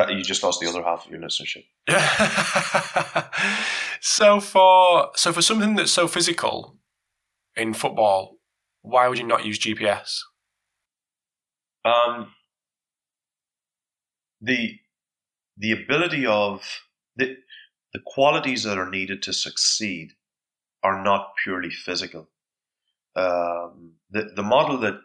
That 0.06 0.14
you 0.14 0.22
just 0.22 0.44
lost 0.44 0.61
the 0.61 0.68
other 0.68 0.82
half 0.82 1.04
of 1.04 1.11
your 1.11 1.20
listenership. 1.20 1.64
so 4.00 4.38
for 4.38 5.11
so 5.16 5.32
for 5.32 5.42
something 5.42 5.74
that's 5.74 5.90
so 5.90 6.06
physical 6.06 6.76
in 7.56 7.74
football, 7.74 8.37
why 8.82 9.08
would 9.08 9.18
you 9.18 9.26
not 9.26 9.44
use 9.44 9.58
GPS? 9.58 10.20
Um, 11.84 12.32
the 14.40 14.78
the 15.56 15.72
ability 15.72 16.26
of 16.26 16.62
the 17.16 17.38
the 17.92 18.00
qualities 18.06 18.62
that 18.62 18.78
are 18.78 18.88
needed 18.88 19.20
to 19.22 19.32
succeed 19.32 20.12
are 20.84 21.02
not 21.02 21.32
purely 21.42 21.70
physical. 21.70 22.28
Um, 23.16 23.94
the 24.11 24.30
the 24.37 24.44
model 24.44 24.78
that 24.78 25.00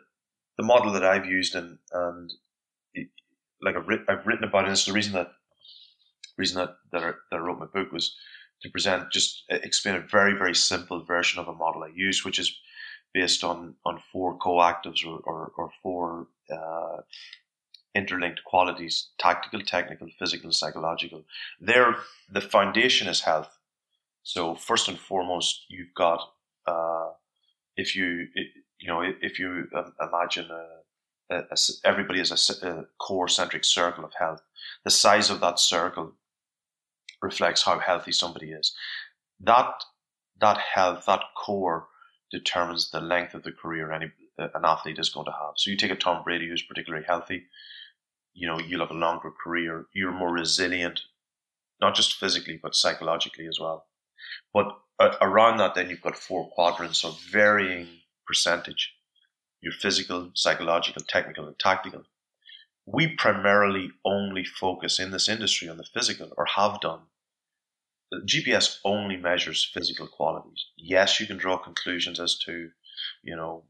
the 0.58 0.64
model 0.64 0.92
that 0.92 1.04
I've 1.04 1.26
used 1.26 1.56
and 1.56 1.80
and 1.92 2.32
like 3.64 3.76
I've, 3.76 3.88
I've 4.08 4.28
written 4.28 4.44
about 4.44 4.64
it. 4.64 4.68
And 4.68 4.74
it's 4.74 4.86
the 4.86 4.94
reason 4.94 5.14
that 5.14 5.32
reason 6.38 6.58
that 6.58 6.76
that 6.92 7.04
I, 7.04 7.12
that 7.30 7.38
I 7.38 7.40
wrote 7.40 7.60
my 7.60 7.66
book 7.66 7.92
was 7.92 8.16
to 8.62 8.70
present 8.70 9.12
just 9.12 9.44
explain 9.50 9.96
a 9.96 10.00
very 10.00 10.38
very 10.38 10.56
simple 10.56 11.04
version 11.04 11.40
of 11.40 11.48
a 11.48 11.54
model 11.54 11.84
I 11.84 11.92
use, 11.96 12.24
which 12.26 12.40
is 12.40 12.56
based 13.14 13.44
on 13.44 13.76
on 13.86 14.02
four 14.12 14.38
coactives 14.38 15.06
or 15.06 15.20
or, 15.24 15.52
or 15.58 15.70
four 15.82 16.28
uh, 16.52 17.02
interlinked 17.96 18.44
qualities: 18.44 19.10
tactical, 19.18 19.62
technical, 19.62 20.08
physical, 20.20 20.52
psychological. 20.52 21.24
There, 21.60 21.96
the 22.30 22.42
foundation 22.42 23.08
is 23.08 23.22
health. 23.22 23.58
So 24.24 24.56
first 24.56 24.88
and 24.88 24.98
foremost, 24.98 25.66
you've 25.70 25.94
got 25.96 26.22
uh, 26.66 27.10
if 27.76 27.96
you 27.96 28.28
you 28.80 28.88
know 28.88 29.02
if 29.02 29.40
you 29.40 29.68
imagine 30.02 30.50
a 30.50 30.83
a, 31.30 31.40
a, 31.40 31.58
everybody 31.86 32.20
is 32.20 32.32
a, 32.32 32.68
a 32.68 32.86
core 33.00 33.28
centric 33.28 33.66
circle 33.66 34.06
of 34.06 34.14
health. 34.18 34.42
The 34.84 34.92
size 34.92 35.30
of 35.30 35.40
that 35.42 35.60
circle 35.60 36.14
reflects 37.22 37.64
how 37.64 37.80
healthy 37.80 38.12
somebody 38.12 38.52
is. 38.52 38.74
That 39.40 39.84
that 40.42 40.58
health, 40.58 41.06
that 41.06 41.22
core, 41.38 41.88
determines 42.32 42.92
the 42.92 43.00
length 43.00 43.34
of 43.34 43.44
the 43.44 43.52
career 43.52 43.92
any 43.92 44.12
an 44.38 44.66
athlete 44.66 45.00
is 45.00 45.10
going 45.10 45.26
to 45.26 45.32
have. 45.32 45.54
So 45.58 45.70
you 45.70 45.78
take 45.78 45.92
a 45.92 45.96
Tom 45.96 46.24
Brady 46.24 46.50
who's 46.50 46.64
particularly 46.64 47.06
healthy, 47.06 47.44
you 48.34 48.48
know, 48.48 48.60
you'll 48.60 48.80
have 48.80 48.90
a 48.90 48.96
longer 48.96 49.32
career. 49.32 49.86
You're 49.94 50.12
more 50.12 50.34
resilient, 50.34 51.02
not 51.80 51.96
just 51.96 52.16
physically 52.16 52.60
but 52.62 52.76
psychologically 52.76 53.48
as 53.48 53.60
well. 53.60 53.86
But 54.54 54.76
uh, 55.00 55.16
around 55.22 55.58
that, 55.58 55.76
then 55.76 55.90
you've 55.90 56.02
got 56.02 56.18
four 56.18 56.50
quadrants 56.50 57.04
of 57.06 57.20
varying 57.22 57.88
percentage 58.26 58.94
your 59.64 59.72
physical, 59.72 60.30
psychological, 60.34 61.02
technical, 61.08 61.48
and 61.48 61.58
tactical. 61.58 62.04
We 62.86 63.08
primarily 63.16 63.92
only 64.04 64.44
focus 64.44 65.00
in 65.00 65.12
this 65.12 65.30
industry 65.30 65.70
on 65.70 65.78
the 65.78 65.86
physical, 65.86 66.34
or 66.38 66.46
have 66.46 66.82
done. 66.82 67.00
The 68.12 68.20
GPS 68.20 68.80
only 68.84 69.16
measures 69.16 69.64
physical 69.74 70.06
qualities. 70.06 70.66
Yes, 70.76 71.20
you 71.20 71.26
can 71.26 71.38
draw 71.38 71.58
conclusions 71.58 72.20
as 72.20 72.38
to, 72.40 72.72
you 73.24 73.36
know, 73.38 73.64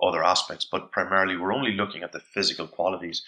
other 0.00 0.24
aspects, 0.24 0.64
but 0.64 0.92
primarily 0.92 1.36
we're 1.36 1.52
only 1.52 1.72
looking 1.72 2.04
at 2.04 2.12
the 2.12 2.20
physical 2.20 2.68
qualities. 2.68 3.22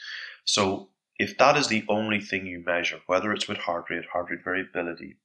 So 0.44 0.90
if 1.18 1.36
that 1.38 1.56
is 1.56 1.66
the 1.66 1.84
only 1.88 2.20
thing 2.20 2.46
you 2.46 2.62
measure, 2.64 3.00
whether 3.06 3.32
it's 3.32 3.48
with 3.48 3.58
heart 3.58 3.86
rate, 3.90 4.06
heart 4.06 4.30
rate 4.30 4.44
variability, 4.44 5.16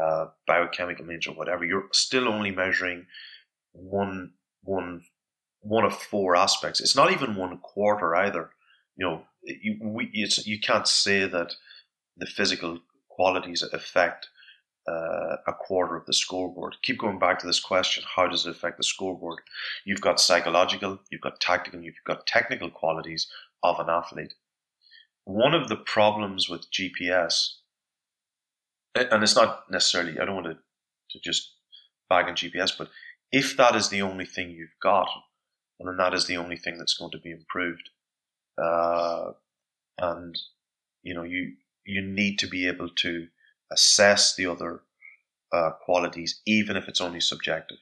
uh, 0.00 0.26
biochemical 0.46 1.06
means 1.06 1.26
or 1.26 1.34
whatever, 1.34 1.64
you're 1.64 1.88
still 1.92 2.28
only 2.28 2.50
measuring 2.50 3.06
one 3.72 4.32
one 4.62 5.02
one 5.68 5.84
of 5.84 5.92
four 5.92 6.36
aspects. 6.36 6.80
It's 6.80 6.96
not 6.96 7.12
even 7.12 7.34
one 7.34 7.58
quarter 7.58 8.14
either. 8.14 8.50
You 8.96 9.06
know, 9.06 9.22
you 9.42 9.78
we, 9.82 10.10
you 10.12 10.60
can't 10.60 10.86
say 10.86 11.26
that 11.26 11.52
the 12.16 12.26
physical 12.26 12.78
qualities 13.08 13.62
affect 13.62 14.28
uh, 14.88 15.36
a 15.46 15.52
quarter 15.52 15.96
of 15.96 16.06
the 16.06 16.12
scoreboard. 16.12 16.76
Keep 16.82 16.98
going 16.98 17.18
back 17.18 17.38
to 17.40 17.46
this 17.46 17.60
question: 17.60 18.04
How 18.14 18.28
does 18.28 18.46
it 18.46 18.50
affect 18.50 18.76
the 18.78 18.84
scoreboard? 18.84 19.40
You've 19.84 20.00
got 20.00 20.20
psychological, 20.20 21.00
you've 21.10 21.20
got 21.20 21.40
tactical, 21.40 21.80
you've 21.80 21.94
got 22.06 22.26
technical 22.26 22.70
qualities 22.70 23.26
of 23.62 23.80
an 23.80 23.90
athlete. 23.90 24.34
One 25.24 25.54
of 25.54 25.68
the 25.68 25.76
problems 25.76 26.48
with 26.48 26.70
GPS, 26.70 27.54
and 28.94 29.22
it's 29.22 29.34
not 29.34 29.68
necessarily, 29.68 30.20
I 30.20 30.24
don't 30.24 30.36
want 30.36 30.46
to, 30.46 30.58
to 31.10 31.20
just 31.20 31.52
bag 32.08 32.26
on 32.26 32.36
GPS, 32.36 32.70
but 32.78 32.88
if 33.32 33.56
that 33.56 33.74
is 33.74 33.88
the 33.88 34.02
only 34.02 34.24
thing 34.24 34.50
you've 34.50 34.78
got, 34.80 35.08
and 35.78 35.88
then 35.88 35.96
that 35.96 36.14
is 36.14 36.26
the 36.26 36.36
only 36.36 36.56
thing 36.56 36.78
that's 36.78 36.96
going 36.96 37.12
to 37.12 37.18
be 37.18 37.30
improved, 37.30 37.90
uh, 38.62 39.32
and 39.98 40.38
you 41.02 41.14
know 41.14 41.22
you 41.22 41.54
you 41.84 42.02
need 42.02 42.38
to 42.38 42.46
be 42.46 42.66
able 42.66 42.88
to 42.88 43.28
assess 43.70 44.34
the 44.34 44.46
other 44.46 44.82
uh, 45.52 45.70
qualities, 45.84 46.40
even 46.46 46.76
if 46.76 46.88
it's 46.88 47.00
only 47.00 47.20
subjective. 47.20 47.78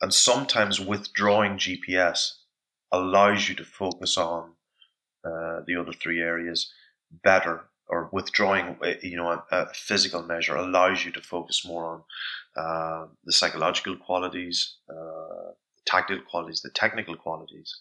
And 0.00 0.14
sometimes 0.14 0.80
withdrawing 0.80 1.58
GPS 1.58 2.32
allows 2.92 3.48
you 3.48 3.54
to 3.56 3.64
focus 3.64 4.16
on 4.16 4.52
uh, 5.24 5.60
the 5.66 5.76
other 5.78 5.92
three 5.92 6.20
areas 6.20 6.72
better, 7.22 7.64
or 7.88 8.08
withdrawing, 8.12 8.76
uh, 8.82 8.94
you 9.02 9.16
know, 9.16 9.30
a, 9.30 9.44
a 9.50 9.74
physical 9.74 10.22
measure 10.22 10.56
allows 10.56 11.04
you 11.04 11.12
to 11.12 11.20
focus 11.20 11.66
more 11.66 11.84
on 11.86 12.02
uh, 12.56 13.06
the 13.24 13.32
psychological 13.32 13.96
qualities, 13.96 14.76
uh, 14.88 15.50
tactical 15.86 16.24
qualities, 16.24 16.62
the 16.62 16.70
technical 16.70 17.16
qualities. 17.16 17.76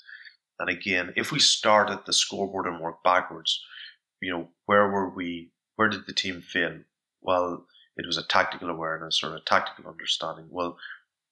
And 0.60 0.70
again, 0.70 1.14
if 1.16 1.32
we 1.32 1.40
start 1.40 1.90
at 1.90 2.06
the 2.06 2.14
scoreboard 2.14 2.68
and 2.68 2.80
work 2.80 3.04
backwards, 3.04 3.64
you 4.22 4.32
know, 4.32 4.50
where 4.66 4.90
were 4.90 5.10
we? 5.10 5.52
Where 5.76 5.88
did 5.88 6.06
the 6.06 6.14
team 6.14 6.42
fail? 6.42 6.80
Well, 7.22 7.66
it 7.96 8.06
was 8.06 8.18
a 8.18 8.28
tactical 8.28 8.70
awareness 8.70 9.24
or 9.24 9.36
a 9.36 9.42
tactical 9.42 9.90
understanding. 9.90 10.48
Well, 10.50 10.78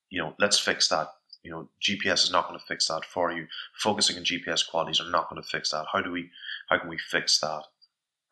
you 0.10 0.22
know, 0.22 0.36
let's 0.40 0.60
fix 0.60 0.88
that. 0.90 1.10
You 1.44 1.52
know, 1.52 1.70
GPS 1.82 2.24
is 2.24 2.32
not 2.32 2.48
going 2.48 2.60
to 2.60 2.66
fix 2.66 2.88
that 2.88 3.06
for 3.06 3.32
you. 3.32 3.48
Focusing 3.76 4.18
on 4.18 4.24
GPS 4.24 4.68
qualities 4.68 5.00
are 5.00 5.10
not 5.10 5.30
going 5.30 5.42
to 5.42 5.48
fix 5.48 5.72
that. 5.72 5.86
How 5.92 6.02
do 6.02 6.12
we? 6.12 6.30
How 6.70 6.80
can 6.80 6.90
we 6.90 6.98
fix 6.98 7.40
that? 7.40 7.64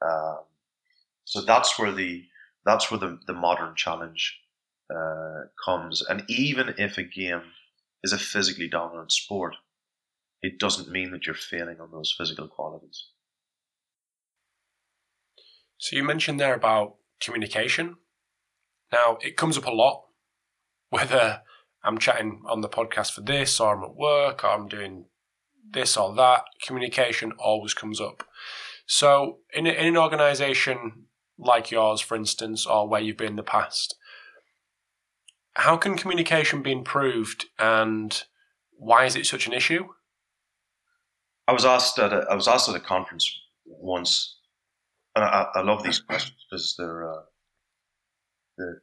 Um, 0.01 0.39
so 1.25 1.41
that's 1.41 1.77
where 1.77 1.91
the 1.91 2.25
that's 2.65 2.89
where 2.89 2.99
the, 2.99 3.19
the 3.27 3.33
modern 3.33 3.75
challenge 3.75 4.39
uh, 4.93 5.43
comes. 5.63 6.01
And 6.01 6.23
even 6.27 6.73
if 6.77 6.97
a 6.97 7.03
game 7.03 7.43
is 8.05 8.13
a 8.13 8.19
physically 8.19 8.69
dominant 8.69 9.11
sport, 9.11 9.55
it 10.43 10.59
doesn't 10.59 10.91
mean 10.91 11.11
that 11.11 11.25
you're 11.25 11.33
failing 11.33 11.81
on 11.81 11.89
those 11.91 12.13
physical 12.15 12.47
qualities. 12.47 13.07
So 15.79 15.95
you 15.95 16.03
mentioned 16.03 16.39
there 16.39 16.53
about 16.53 16.97
communication. 17.19 17.95
Now, 18.91 19.17
it 19.21 19.37
comes 19.37 19.57
up 19.57 19.65
a 19.65 19.71
lot, 19.71 20.03
whether 20.89 21.41
I'm 21.83 21.97
chatting 21.97 22.43
on 22.47 22.61
the 22.61 22.69
podcast 22.69 23.11
for 23.11 23.21
this, 23.21 23.59
or 23.59 23.75
I'm 23.75 23.83
at 23.83 23.95
work, 23.95 24.43
or 24.43 24.51
I'm 24.51 24.67
doing 24.67 25.05
this 25.71 25.97
or 25.97 26.13
that. 26.13 26.43
Communication 26.63 27.31
always 27.39 27.73
comes 27.73 27.99
up. 27.99 28.23
So, 28.85 29.39
in, 29.51 29.65
in 29.65 29.87
an 29.87 29.97
organization 29.97 31.07
like 31.39 31.71
yours, 31.71 32.01
for 32.01 32.15
instance, 32.15 32.67
or 32.67 32.87
where 32.87 33.01
you've 33.01 33.17
been 33.17 33.29
in 33.29 33.35
the 33.35 33.43
past, 33.43 33.95
how 35.55 35.77
can 35.77 35.97
communication 35.97 36.61
be 36.61 36.71
improved 36.71 37.45
and 37.59 38.23
why 38.77 39.05
is 39.05 39.15
it 39.15 39.25
such 39.25 39.47
an 39.47 39.53
issue? 39.53 39.85
I 41.47 41.53
was 41.53 41.65
asked 41.65 41.99
at 41.99 42.11
a, 42.11 42.25
I 42.29 42.35
was 42.35 42.47
asked 42.47 42.69
at 42.69 42.75
a 42.75 42.79
conference 42.79 43.29
once 43.65 44.37
and 45.15 45.23
I, 45.23 45.47
I 45.55 45.61
love 45.61 45.83
these 45.83 45.99
questions 45.99 46.45
because 46.49 46.75
they're, 46.77 47.09
uh, 47.09 47.21
they're 48.57 48.81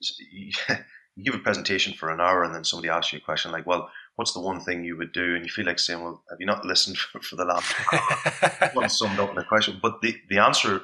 you, 0.00 0.52
know, 0.68 0.76
you 1.16 1.24
give 1.24 1.34
a 1.34 1.38
presentation 1.38 1.94
for 1.94 2.10
an 2.10 2.20
hour 2.20 2.42
and 2.44 2.54
then 2.54 2.64
somebody 2.64 2.88
asks 2.88 3.12
you 3.12 3.18
a 3.18 3.22
question 3.22 3.52
like, 3.52 3.66
well, 3.66 3.90
what's 4.16 4.32
the 4.32 4.40
one 4.40 4.60
thing 4.60 4.84
you 4.84 4.96
would 4.96 5.12
do? 5.12 5.34
And 5.34 5.44
you 5.44 5.50
feel 5.50 5.64
like 5.64 5.78
saying, 5.78 6.02
well, 6.02 6.22
have 6.30 6.40
you 6.40 6.46
not 6.46 6.64
listened 6.64 6.98
for, 6.98 7.20
for 7.20 7.36
the 7.36 7.44
last 7.44 7.74
hour? 8.76 8.88
summed 8.88 9.18
up 9.18 9.30
in 9.30 9.38
a 9.38 9.44
question. 9.44 9.78
But 9.80 10.02
the, 10.02 10.14
the 10.28 10.38
answer, 10.38 10.82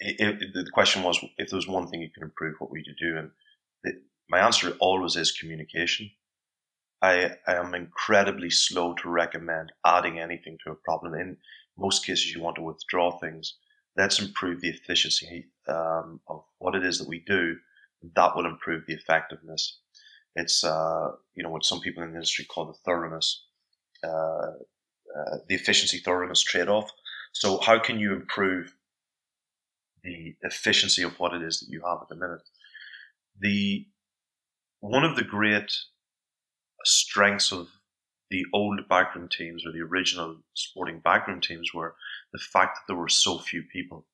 it, 0.00 0.40
it, 0.40 0.54
the 0.54 0.70
question 0.72 1.02
was, 1.02 1.18
if 1.38 1.50
there 1.50 1.56
was 1.56 1.66
one 1.66 1.88
thing 1.88 2.02
you 2.02 2.10
could 2.10 2.22
improve, 2.22 2.54
what 2.58 2.70
would 2.70 2.86
you 2.86 2.94
do? 3.00 3.18
And 3.18 3.30
the, 3.82 3.92
my 4.28 4.40
answer 4.40 4.76
always 4.80 5.16
is 5.16 5.32
communication. 5.32 6.10
I, 7.00 7.32
I 7.46 7.54
am 7.54 7.74
incredibly 7.74 8.50
slow 8.50 8.94
to 8.94 9.08
recommend 9.08 9.72
adding 9.86 10.18
anything 10.18 10.58
to 10.64 10.72
a 10.72 10.74
problem. 10.74 11.14
In 11.14 11.36
most 11.76 12.04
cases, 12.04 12.32
you 12.32 12.42
want 12.42 12.56
to 12.56 12.62
withdraw 12.62 13.18
things 13.18 13.54
let's 13.98 14.20
improve 14.20 14.60
the 14.60 14.68
efficiency 14.68 15.48
um, 15.66 16.20
of 16.28 16.44
what 16.58 16.74
it 16.74 16.84
is 16.84 16.98
that 16.98 17.08
we 17.08 17.22
do. 17.26 17.56
That 18.14 18.36
will 18.36 18.46
improve 18.46 18.84
the 18.86 18.94
effectiveness. 18.94 19.80
It's 20.36 20.62
uh, 20.62 21.10
you 21.34 21.42
know 21.42 21.50
what 21.50 21.64
some 21.64 21.80
people 21.80 22.04
in 22.04 22.10
the 22.10 22.14
industry 22.14 22.44
call 22.44 22.66
the 22.66 22.78
thoroughness, 22.84 23.44
uh, 24.04 24.52
uh, 25.18 25.38
the 25.48 25.56
efficiency 25.56 25.98
thoroughness 25.98 26.42
trade 26.42 26.68
off. 26.68 26.90
So 27.32 27.58
how 27.58 27.80
can 27.80 27.98
you 27.98 28.12
improve 28.12 28.72
the 30.04 30.36
efficiency 30.42 31.02
of 31.02 31.18
what 31.18 31.34
it 31.34 31.42
is 31.42 31.58
that 31.60 31.70
you 31.70 31.82
have 31.84 31.98
at 32.02 32.08
the 32.08 32.14
minute? 32.14 32.42
The 33.40 33.84
one 34.80 35.04
of 35.04 35.16
the 35.16 35.24
great 35.24 35.72
strengths 36.84 37.52
of 37.52 37.68
the 38.30 38.44
old 38.52 38.80
backroom 38.88 39.28
teams 39.28 39.64
or 39.66 39.72
the 39.72 39.80
original 39.80 40.36
sporting 40.54 41.00
backroom 41.00 41.40
teams 41.40 41.72
were 41.72 41.94
the 42.32 42.38
fact 42.38 42.76
that 42.76 42.92
there 42.92 43.00
were 43.00 43.08
so 43.08 43.38
few 43.38 43.62
people 43.72 44.06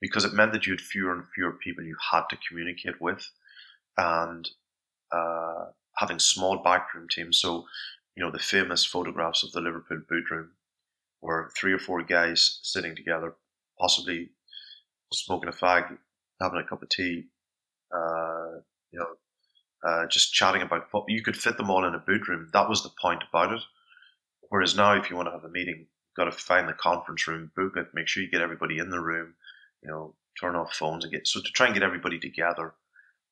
because 0.00 0.24
it 0.24 0.32
meant 0.32 0.52
that 0.52 0.66
you 0.66 0.72
had 0.72 0.80
fewer 0.80 1.12
and 1.12 1.24
fewer 1.34 1.52
people 1.52 1.84
you 1.84 1.96
had 2.10 2.22
to 2.30 2.38
communicate 2.48 3.00
with 3.00 3.30
and 3.96 4.48
uh, 5.12 5.66
having 5.96 6.18
small 6.18 6.62
backroom 6.62 7.08
teams. 7.10 7.40
So, 7.40 7.66
you 8.16 8.24
know, 8.24 8.30
the 8.30 8.38
famous 8.38 8.84
photographs 8.84 9.44
of 9.44 9.52
the 9.52 9.60
Liverpool 9.60 10.00
boot 10.08 10.30
room 10.30 10.50
where 11.20 11.50
three 11.56 11.72
or 11.72 11.78
four 11.78 12.02
guys 12.02 12.60
sitting 12.62 12.94
together, 12.94 13.34
possibly 13.78 14.30
smoking 15.12 15.48
a 15.48 15.52
fag, 15.52 15.98
having 16.40 16.60
a 16.60 16.68
cup 16.68 16.82
of 16.82 16.88
tea, 16.88 17.24
uh, 17.92 18.60
you 18.92 18.98
know, 18.98 19.16
uh, 19.86 20.06
just 20.06 20.32
chatting 20.32 20.62
about 20.62 20.84
football. 20.84 21.04
You 21.08 21.22
could 21.22 21.36
fit 21.36 21.56
them 21.56 21.70
all 21.70 21.84
in 21.84 21.94
a 21.94 21.98
boot 21.98 22.28
room. 22.28 22.48
That 22.52 22.68
was 22.68 22.82
the 22.82 22.90
point 23.00 23.22
about 23.28 23.52
it. 23.52 23.62
Whereas 24.48 24.76
now, 24.76 24.96
if 24.96 25.10
you 25.10 25.16
want 25.16 25.28
to 25.28 25.32
have 25.32 25.44
a 25.44 25.48
meeting, 25.48 25.78
you've 25.78 26.16
got 26.16 26.24
to 26.24 26.32
find 26.32 26.68
the 26.68 26.72
conference 26.72 27.26
room, 27.26 27.52
book 27.54 27.74
it, 27.76 27.88
make 27.94 28.08
sure 28.08 28.22
you 28.22 28.30
get 28.30 28.40
everybody 28.40 28.78
in 28.78 28.90
the 28.90 29.00
room, 29.00 29.34
you 29.82 29.90
know, 29.90 30.14
turn 30.40 30.56
off 30.56 30.74
phones 30.74 31.04
and 31.04 31.12
get 31.12 31.26
so 31.26 31.40
to 31.40 31.50
try 31.52 31.66
and 31.66 31.74
get 31.74 31.82
everybody 31.82 32.18
together. 32.18 32.74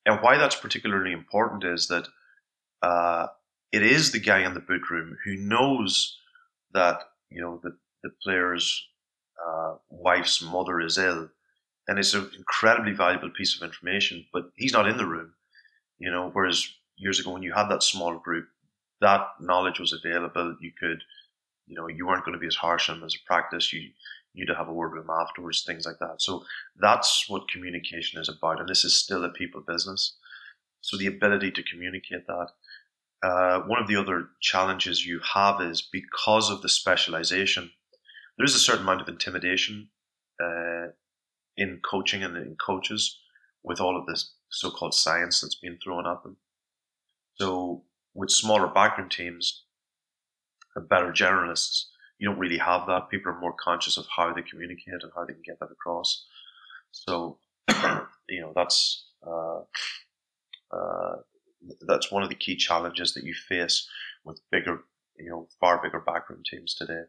And 0.05 0.21
why 0.21 0.37
that's 0.37 0.57
particularly 0.57 1.13
important 1.13 1.65
is 1.65 1.89
that 1.89 2.07
uh, 2.83 3.29
it 3.73 3.83
is 3.83 4.13
the 4.13 4.21
guy 4.21 4.45
in 4.45 4.55
the 4.55 4.61
boot 4.61 4.89
room 4.91 5.17
who 5.25 5.37
knows 5.37 6.19
that 6.73 7.01
you 7.31 7.41
know 7.41 7.61
the 7.63 7.77
the 8.03 8.11
player's 8.23 8.87
uh, 9.45 9.75
wife's 9.91 10.43
mother 10.43 10.81
is 10.81 10.99
ill, 10.99 11.29
and 11.89 11.99
it's 11.99 12.15
an 12.15 12.31
incredibly 12.37 12.93
valuable 12.93 13.31
piece 13.31 13.57
of 13.57 13.67
information. 13.67 14.27
But 14.33 14.51
he's 14.57 14.73
not 14.73 14.89
in 14.89 14.97
the 14.97 15.07
room 15.07 15.33
you 15.99 16.11
know, 16.11 16.31
whereas 16.33 16.69
years 16.97 17.21
ago 17.21 17.31
when 17.33 17.43
you 17.43 17.53
had 17.53 17.69
that 17.69 17.83
small 17.83 18.19
group, 18.19 18.49
that 19.01 19.27
knowledge 19.41 19.79
was 19.79 19.93
available. 19.93 20.57
You 20.61 20.73
could, 20.79 21.03
you 21.67 21.77
know, 21.77 21.89
you 21.89 22.07
weren't 22.07 22.25
going 22.25 22.35
to 22.35 22.41
be 22.41 22.47
as 22.47 22.57
harsh 22.57 22.89
on 22.89 22.99
him 22.99 23.05
as 23.05 23.15
a 23.15 23.27
practice. 23.27 23.73
You 23.73 23.91
you 24.33 24.45
to 24.45 24.55
have 24.55 24.69
a 24.69 24.73
word 24.73 24.93
with 24.93 25.03
him 25.03 25.11
afterwards, 25.11 25.65
things 25.65 25.87
like 25.87 25.99
that. 25.99 26.21
So 26.21 26.45
that's 26.79 27.25
what 27.27 27.49
communication 27.49 28.21
is 28.21 28.29
about, 28.29 28.61
and 28.61 28.69
this 28.69 28.85
is 28.85 28.95
still 28.95 29.25
a 29.25 29.31
people 29.31 29.63
business. 29.67 30.15
So 30.83 30.99
the 30.99 31.07
ability 31.07 31.53
to 31.53 31.63
communicate 31.63 32.27
that. 32.27 32.49
Uh, 33.23 33.63
one 33.63 33.81
of 33.81 33.89
the 33.89 33.97
other 33.97 34.29
challenges 34.43 35.07
you 35.07 35.21
have 35.35 35.63
is 35.63 35.81
because 35.81 36.51
of 36.51 36.61
the 36.61 36.69
specialization, 36.69 37.71
there 38.37 38.45
is 38.45 38.55
a 38.55 38.59
certain 38.59 38.83
amount 38.83 39.01
of 39.01 39.09
intimidation 39.09 39.89
uh, 40.39 40.89
in 41.57 41.81
coaching 41.83 42.23
and 42.23 42.37
in 42.37 42.57
coaches 42.57 43.19
with 43.65 43.81
all 43.81 43.99
of 43.99 44.07
this 44.07 44.36
so-called 44.51 44.95
science 44.95 45.41
that's 45.41 45.55
being 45.55 45.79
thrown 45.83 46.07
at 46.07 46.23
them. 46.23 46.37
So 47.35 47.85
with 48.15 48.31
smaller 48.31 48.69
backroom 48.69 49.09
teams 49.09 49.65
and 50.75 50.89
better 50.89 51.13
generalists, 51.13 51.87
you 52.19 52.29
don't 52.29 52.39
really 52.39 52.59
have 52.59 52.87
that. 52.87 53.11
People 53.11 53.33
are 53.33 53.41
more 53.41 53.55
conscious 53.59 53.97
of 53.99 54.07
how 54.15 54.33
they 54.33 54.43
communicate 54.43 55.03
and 55.03 55.13
how 55.15 55.25
they 55.25 55.35
can 55.35 55.43
get 55.45 55.59
that 55.61 55.71
across. 55.71 56.25
So, 56.93 57.39
you 58.29 58.41
know, 58.41 58.53
that's 58.55 59.07
uh, 59.27 59.61
uh, 60.75 61.17
that's 61.87 62.11
one 62.11 62.23
of 62.23 62.29
the 62.29 62.35
key 62.35 62.57
challenges 62.57 63.13
that 63.15 63.25
you 63.25 63.35
face 63.35 63.89
with 64.25 64.41
bigger, 64.51 64.81
you 65.19 65.29
know, 65.29 65.49
far 65.61 65.81
bigger 65.83 66.01
backroom 66.01 66.43
teams 66.49 66.75
today. 66.75 67.03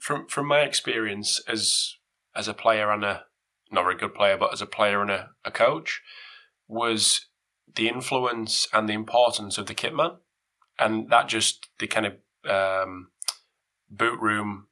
From 0.00 0.26
from 0.28 0.46
my 0.46 0.60
experience 0.60 1.42
as 1.46 1.94
as 2.34 2.48
a 2.48 2.54
player 2.54 2.90
and 2.90 3.04
a 3.04 3.24
not 3.74 3.82
a 3.82 3.84
very 3.84 3.96
good 3.96 4.14
player, 4.14 4.36
but 4.36 4.52
as 4.52 4.62
a 4.62 4.66
player 4.66 5.02
and 5.02 5.10
a, 5.10 5.30
a 5.44 5.50
coach, 5.50 6.02
was 6.68 7.26
the 7.74 7.88
influence 7.88 8.66
and 8.72 8.88
the 8.88 8.94
importance 8.94 9.58
of 9.58 9.66
the 9.66 9.74
kitman, 9.74 10.16
and 10.78 11.10
that 11.10 11.28
just 11.28 11.68
the 11.78 11.86
kind 11.86 12.06
of 12.06 12.14
um, 12.50 13.08
boot 13.90 14.18
room 14.20 14.68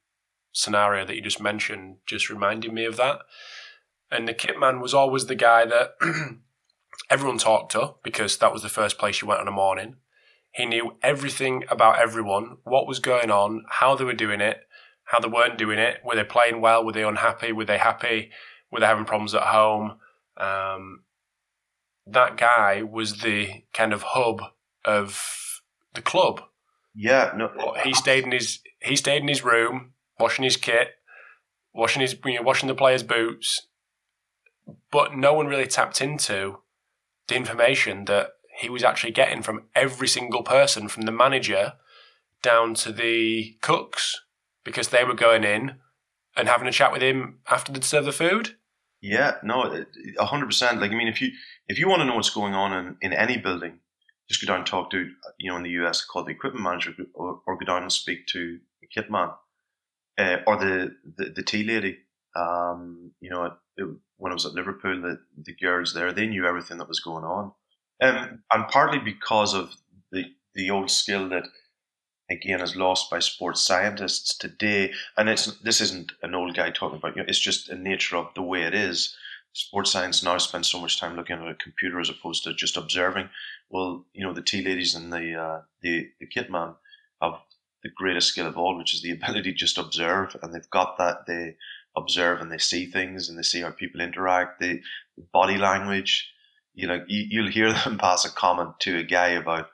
scenario 0.51 1.05
that 1.05 1.15
you 1.15 1.21
just 1.21 1.41
mentioned 1.41 1.97
just 2.05 2.29
reminded 2.29 2.71
me 2.71 2.85
of 2.85 2.97
that. 2.97 3.19
And 4.11 4.27
the 4.27 4.33
kitman 4.33 4.79
was 4.81 4.93
always 4.93 5.25
the 5.25 5.35
guy 5.35 5.65
that 5.65 5.95
everyone 7.09 7.39
talked 7.39 7.71
to 7.71 7.95
because 8.03 8.37
that 8.37 8.53
was 8.53 8.61
the 8.61 8.69
first 8.69 8.97
place 8.97 9.21
you 9.21 9.27
went 9.27 9.39
in 9.39 9.45
the 9.45 9.51
morning. 9.51 9.95
He 10.51 10.65
knew 10.65 10.97
everything 11.01 11.63
about 11.67 11.99
everyone, 11.99 12.57
what 12.63 12.87
was 12.87 12.99
going 12.99 13.31
on, 13.31 13.65
how 13.69 13.95
they 13.95 14.03
were 14.03 14.13
doing 14.13 14.39
it, 14.39 14.59
how 15.05 15.19
they 15.19 15.27
weren't 15.27 15.57
doing 15.57 15.79
it. 15.79 15.97
Were 16.05 16.15
they 16.15 16.23
playing 16.23 16.61
well? 16.61 16.85
Were 16.85 16.91
they 16.91 17.03
unhappy? 17.03 17.51
Were 17.51 17.65
they 17.65 17.79
happy? 17.79 18.29
Were 18.73 18.79
they 18.79 18.87
having 18.87 19.05
problems 19.05 19.35
at 19.35 19.43
home? 19.43 19.99
Um, 20.35 21.03
that 22.07 22.37
guy 22.37 22.81
was 22.81 23.21
the 23.21 23.65
kind 23.71 23.93
of 23.93 24.01
hub 24.01 24.41
of 24.83 25.61
the 25.93 26.01
club. 26.01 26.41
Yeah, 26.95 27.31
no, 27.35 27.75
he 27.83 27.93
stayed 27.93 28.23
in 28.23 28.31
his 28.31 28.59
he 28.81 28.95
stayed 28.95 29.21
in 29.21 29.27
his 29.27 29.43
room, 29.43 29.93
washing 30.19 30.43
his 30.43 30.57
kit, 30.57 30.95
washing 31.71 32.01
his 32.01 32.15
you 32.25 32.35
know, 32.35 32.41
washing 32.41 32.67
the 32.67 32.73
players' 32.73 33.03
boots, 33.03 33.67
but 34.91 35.15
no 35.15 35.33
one 35.33 35.45
really 35.45 35.67
tapped 35.67 36.01
into 36.01 36.57
the 37.27 37.35
information 37.35 38.05
that 38.05 38.31
he 38.59 38.69
was 38.69 38.83
actually 38.83 39.11
getting 39.11 39.43
from 39.43 39.65
every 39.75 40.07
single 40.07 40.41
person, 40.41 40.87
from 40.87 41.03
the 41.03 41.11
manager 41.11 41.73
down 42.41 42.73
to 42.73 42.91
the 42.91 43.55
cooks, 43.61 44.21
because 44.63 44.87
they 44.87 45.03
were 45.03 45.13
going 45.13 45.43
in 45.43 45.75
and 46.35 46.47
having 46.47 46.67
a 46.67 46.71
chat 46.71 46.91
with 46.91 47.03
him 47.03 47.39
after 47.49 47.71
they'd 47.71 47.83
served 47.83 48.07
the 48.07 48.11
food. 48.11 48.55
Yeah, 49.03 49.35
no, 49.43 49.83
hundred 50.19 50.45
percent. 50.45 50.79
Like, 50.79 50.91
I 50.91 50.95
mean, 50.95 51.09
if 51.09 51.21
you 51.21 51.31
if 51.67 51.77
you 51.77 51.89
want 51.89 52.01
to 52.01 52.05
know 52.05 52.15
what's 52.15 52.29
going 52.29 52.53
on 52.53 52.71
in, 52.73 52.97
in 53.01 53.13
any 53.13 53.35
building, 53.37 53.79
just 54.29 54.41
go 54.41 54.47
down 54.47 54.59
and 54.59 54.65
talk 54.65 54.91
to 54.91 55.09
you 55.39 55.51
know 55.51 55.57
in 55.57 55.63
the 55.63 55.71
US 55.81 56.05
called 56.05 56.27
the 56.27 56.31
equipment 56.31 56.63
manager, 56.63 56.93
or, 57.13 57.41
or 57.45 57.57
go 57.57 57.65
down 57.65 57.81
and 57.81 57.91
speak 57.91 58.27
to 58.27 58.59
the 58.81 58.87
kit 58.87 59.11
man, 59.11 59.31
uh, 60.17 60.37
or 60.47 60.57
the, 60.57 60.95
the 61.17 61.31
the 61.35 61.43
tea 61.43 61.63
lady. 61.63 61.99
Um, 62.35 63.11
you 63.21 63.29
know, 63.29 63.53
it, 63.77 63.87
when 64.17 64.31
I 64.31 64.35
was 64.35 64.45
at 64.45 64.53
Liverpool, 64.53 65.01
the 65.01 65.19
the 65.43 65.55
girls 65.55 65.93
there 65.93 66.13
they 66.13 66.27
knew 66.27 66.45
everything 66.45 66.77
that 66.79 66.89
was 66.89 67.01
going 67.01 67.25
on, 67.25 67.51
um, 68.01 68.43
and 68.53 68.67
partly 68.69 68.99
because 68.99 69.53
of 69.53 69.73
the 70.13 70.25
the 70.55 70.69
old 70.71 70.91
skill 70.91 71.29
that 71.29 71.43
again 72.33 72.61
is 72.61 72.75
lost 72.75 73.09
by 73.09 73.19
sports 73.19 73.61
scientists 73.61 74.37
today. 74.37 74.91
And 75.17 75.29
it's 75.29 75.45
this 75.61 75.81
isn't 75.81 76.11
an 76.21 76.35
old 76.35 76.55
guy 76.55 76.71
talking 76.71 76.97
about 76.97 77.15
you. 77.15 77.23
Know, 77.23 77.29
it's 77.29 77.39
just 77.39 77.67
the 77.67 77.75
nature 77.75 78.17
of 78.17 78.33
the 78.35 78.41
way 78.41 78.63
it 78.63 78.73
is. 78.73 79.15
Sports 79.53 79.91
science 79.91 80.23
now 80.23 80.37
spends 80.39 80.69
so 80.69 80.81
much 80.81 80.99
time 80.99 81.15
looking 81.15 81.37
at 81.37 81.47
a 81.47 81.55
computer 81.55 81.99
as 81.99 82.09
opposed 82.09 82.43
to 82.43 82.53
just 82.53 82.75
observing. 82.75 83.29
Well, 83.69 84.05
you 84.13 84.25
know, 84.25 84.33
the 84.33 84.41
tea 84.41 84.63
ladies 84.63 84.95
and 84.95 85.13
the 85.13 85.35
uh, 85.35 85.61
the 85.81 86.09
the 86.19 86.27
kit 86.27 86.49
man 86.49 86.73
have 87.21 87.39
the 87.83 87.89
greatest 87.89 88.29
skill 88.29 88.47
of 88.47 88.57
all, 88.57 88.77
which 88.77 88.93
is 88.93 89.01
the 89.01 89.11
ability 89.11 89.51
to 89.51 89.57
just 89.57 89.77
observe, 89.77 90.35
and 90.41 90.53
they've 90.53 90.69
got 90.69 90.97
that. 90.97 91.25
They 91.27 91.55
observe 91.95 92.41
and 92.41 92.51
they 92.51 92.57
see 92.57 92.85
things 92.85 93.29
and 93.29 93.37
they 93.37 93.43
see 93.43 93.61
how 93.61 93.71
people 93.71 94.01
interact. 94.01 94.59
The 94.59 94.81
body 95.31 95.57
language, 95.57 96.31
you 96.73 96.87
know, 96.87 97.03
you, 97.07 97.25
you'll 97.29 97.51
hear 97.51 97.71
them 97.83 97.97
pass 97.97 98.25
a 98.25 98.31
comment 98.31 98.79
to 98.81 98.97
a 98.97 99.03
guy 99.03 99.29
about, 99.29 99.69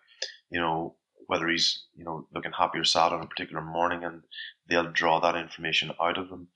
you 0.50 0.60
know, 0.60 0.96
whether 1.30 1.48
he's 1.48 1.86
you 1.96 2.04
know 2.04 2.26
looking 2.34 2.52
happy 2.52 2.80
or 2.80 2.84
sad 2.84 3.14
on 3.14 3.22
a 3.22 3.28
particular 3.28 3.62
morning, 3.62 4.04
and 4.04 4.24
they'll 4.68 4.92
draw 4.92 5.20
that 5.20 5.36
information 5.36 5.92
out 6.02 6.18
of 6.18 6.28
him. 6.28 6.48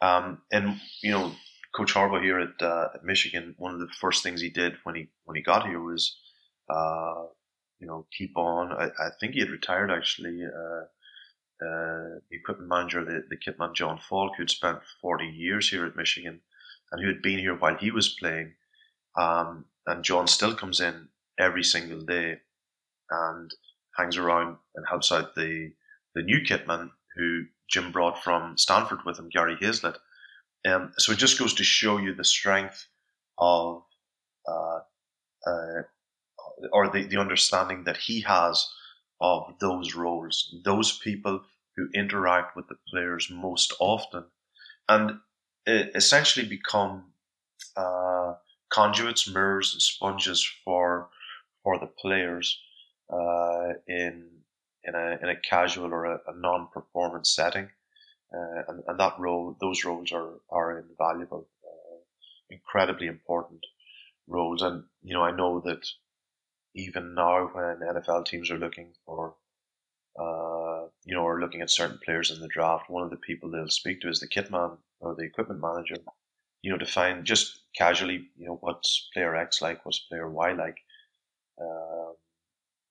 Um, 0.00 0.42
and 0.50 0.80
you 1.00 1.12
know, 1.12 1.32
Coach 1.72 1.94
Harbaugh 1.94 2.20
here 2.20 2.40
at, 2.40 2.60
uh, 2.60 2.88
at 2.96 3.04
Michigan, 3.04 3.54
one 3.56 3.72
of 3.72 3.78
the 3.78 3.88
first 4.00 4.24
things 4.24 4.40
he 4.40 4.50
did 4.50 4.74
when 4.82 4.96
he 4.96 5.06
when 5.26 5.36
he 5.36 5.42
got 5.42 5.64
here 5.64 5.80
was, 5.80 6.18
uh, 6.68 7.26
you 7.78 7.86
know, 7.86 8.04
keep 8.18 8.36
on. 8.36 8.72
I, 8.72 8.86
I, 8.86 9.10
think 9.20 9.34
he 9.34 9.40
had 9.40 9.50
retired 9.50 9.92
actually. 9.92 10.44
Uh, 10.44 10.86
uh, 11.58 12.20
the 12.28 12.36
equipment 12.36 12.68
manager, 12.68 13.02
the, 13.02 13.24
the 13.30 13.36
kitman 13.36 13.74
Jon 13.74 13.98
Falk, 13.98 14.32
who'd 14.36 14.50
spent 14.50 14.80
40 15.00 15.24
years 15.24 15.70
here 15.70 15.86
at 15.86 15.96
Michigan 15.96 16.40
and 16.92 17.00
who 17.00 17.08
had 17.08 17.22
been 17.22 17.38
here 17.38 17.54
while 17.54 17.76
he 17.76 17.90
was 17.90 18.10
playing. 18.10 18.52
Um, 19.16 19.64
and 19.86 20.04
John 20.04 20.26
still 20.26 20.54
comes 20.54 20.80
in 20.80 21.08
every 21.38 21.64
single 21.64 22.02
day 22.02 22.40
and 23.10 23.50
hangs 23.96 24.16
around 24.16 24.56
and 24.74 24.86
helps 24.88 25.12
out 25.12 25.34
the 25.34 25.72
the 26.14 26.22
new 26.22 26.40
kitman 26.40 26.90
who 27.16 27.44
Jim 27.68 27.92
brought 27.92 28.22
from 28.22 28.56
Stanford 28.56 29.00
with 29.04 29.18
him, 29.18 29.28
Gary 29.28 29.56
Hazelitt. 29.56 29.98
Um, 30.66 30.92
so 30.98 31.12
it 31.12 31.18
just 31.18 31.38
goes 31.38 31.54
to 31.54 31.64
show 31.64 31.98
you 31.98 32.14
the 32.14 32.24
strength 32.24 32.86
of 33.38 33.82
uh, 34.48 34.80
uh, 35.46 35.82
or 36.72 36.88
the, 36.88 37.04
the 37.04 37.18
understanding 37.18 37.84
that 37.84 37.96
he 37.96 38.22
has 38.22 38.68
of 39.20 39.54
those 39.60 39.94
roles, 39.94 40.54
those 40.64 40.98
people 40.98 41.42
who 41.76 41.88
interact 41.94 42.56
with 42.56 42.68
the 42.68 42.78
players 42.90 43.28
most 43.30 43.74
often, 43.78 44.24
and 44.88 45.18
essentially 45.66 46.46
become 46.46 47.12
uh, 47.76 48.34
conduits, 48.70 49.28
mirrors, 49.28 49.72
and 49.72 49.82
sponges 49.82 50.48
for 50.64 51.08
for 51.62 51.78
the 51.78 51.86
players 51.86 52.58
uh, 53.10 53.74
in 53.86 54.28
in 54.84 54.94
a 54.94 55.18
in 55.22 55.28
a 55.28 55.40
casual 55.40 55.92
or 55.92 56.04
a, 56.04 56.20
a 56.28 56.36
non-performance 56.36 57.34
setting, 57.34 57.68
uh, 58.34 58.62
and, 58.68 58.82
and 58.86 59.00
that 59.00 59.18
role, 59.18 59.56
those 59.60 59.84
roles 59.84 60.12
are 60.12 60.34
are 60.50 60.78
invaluable, 60.78 61.48
uh, 61.64 61.98
incredibly 62.50 63.06
important 63.06 63.60
roles. 64.26 64.62
And 64.62 64.84
you 65.02 65.14
know, 65.14 65.22
I 65.22 65.30
know 65.30 65.60
that 65.64 65.86
even 66.74 67.14
now, 67.14 67.46
when 67.52 67.80
NFL 67.80 68.26
teams 68.26 68.50
are 68.50 68.58
looking 68.58 68.92
for, 69.04 69.34
uh, 70.18 70.88
you 71.04 71.14
know, 71.14 71.26
are 71.26 71.40
looking 71.40 71.62
at 71.62 71.70
certain 71.70 71.98
players 72.04 72.30
in 72.30 72.40
the 72.40 72.48
draft, 72.48 72.90
one 72.90 73.02
of 73.02 73.10
the 73.10 73.16
people 73.16 73.50
they'll 73.50 73.68
speak 73.68 74.00
to 74.00 74.08
is 74.08 74.20
the 74.20 74.28
kit 74.28 74.50
man 74.50 74.72
or 75.00 75.14
the 75.14 75.24
equipment 75.24 75.60
manager. 75.60 75.96
You 76.62 76.72
know, 76.72 76.78
to 76.78 76.86
find 76.86 77.24
just 77.24 77.60
casually, 77.76 78.28
you 78.36 78.46
know, 78.46 78.58
what's 78.60 79.08
player 79.14 79.36
X 79.36 79.62
like, 79.62 79.84
what's 79.84 80.00
player 80.00 80.28
Y 80.28 80.52
like. 80.52 80.76
Um, 81.60 82.14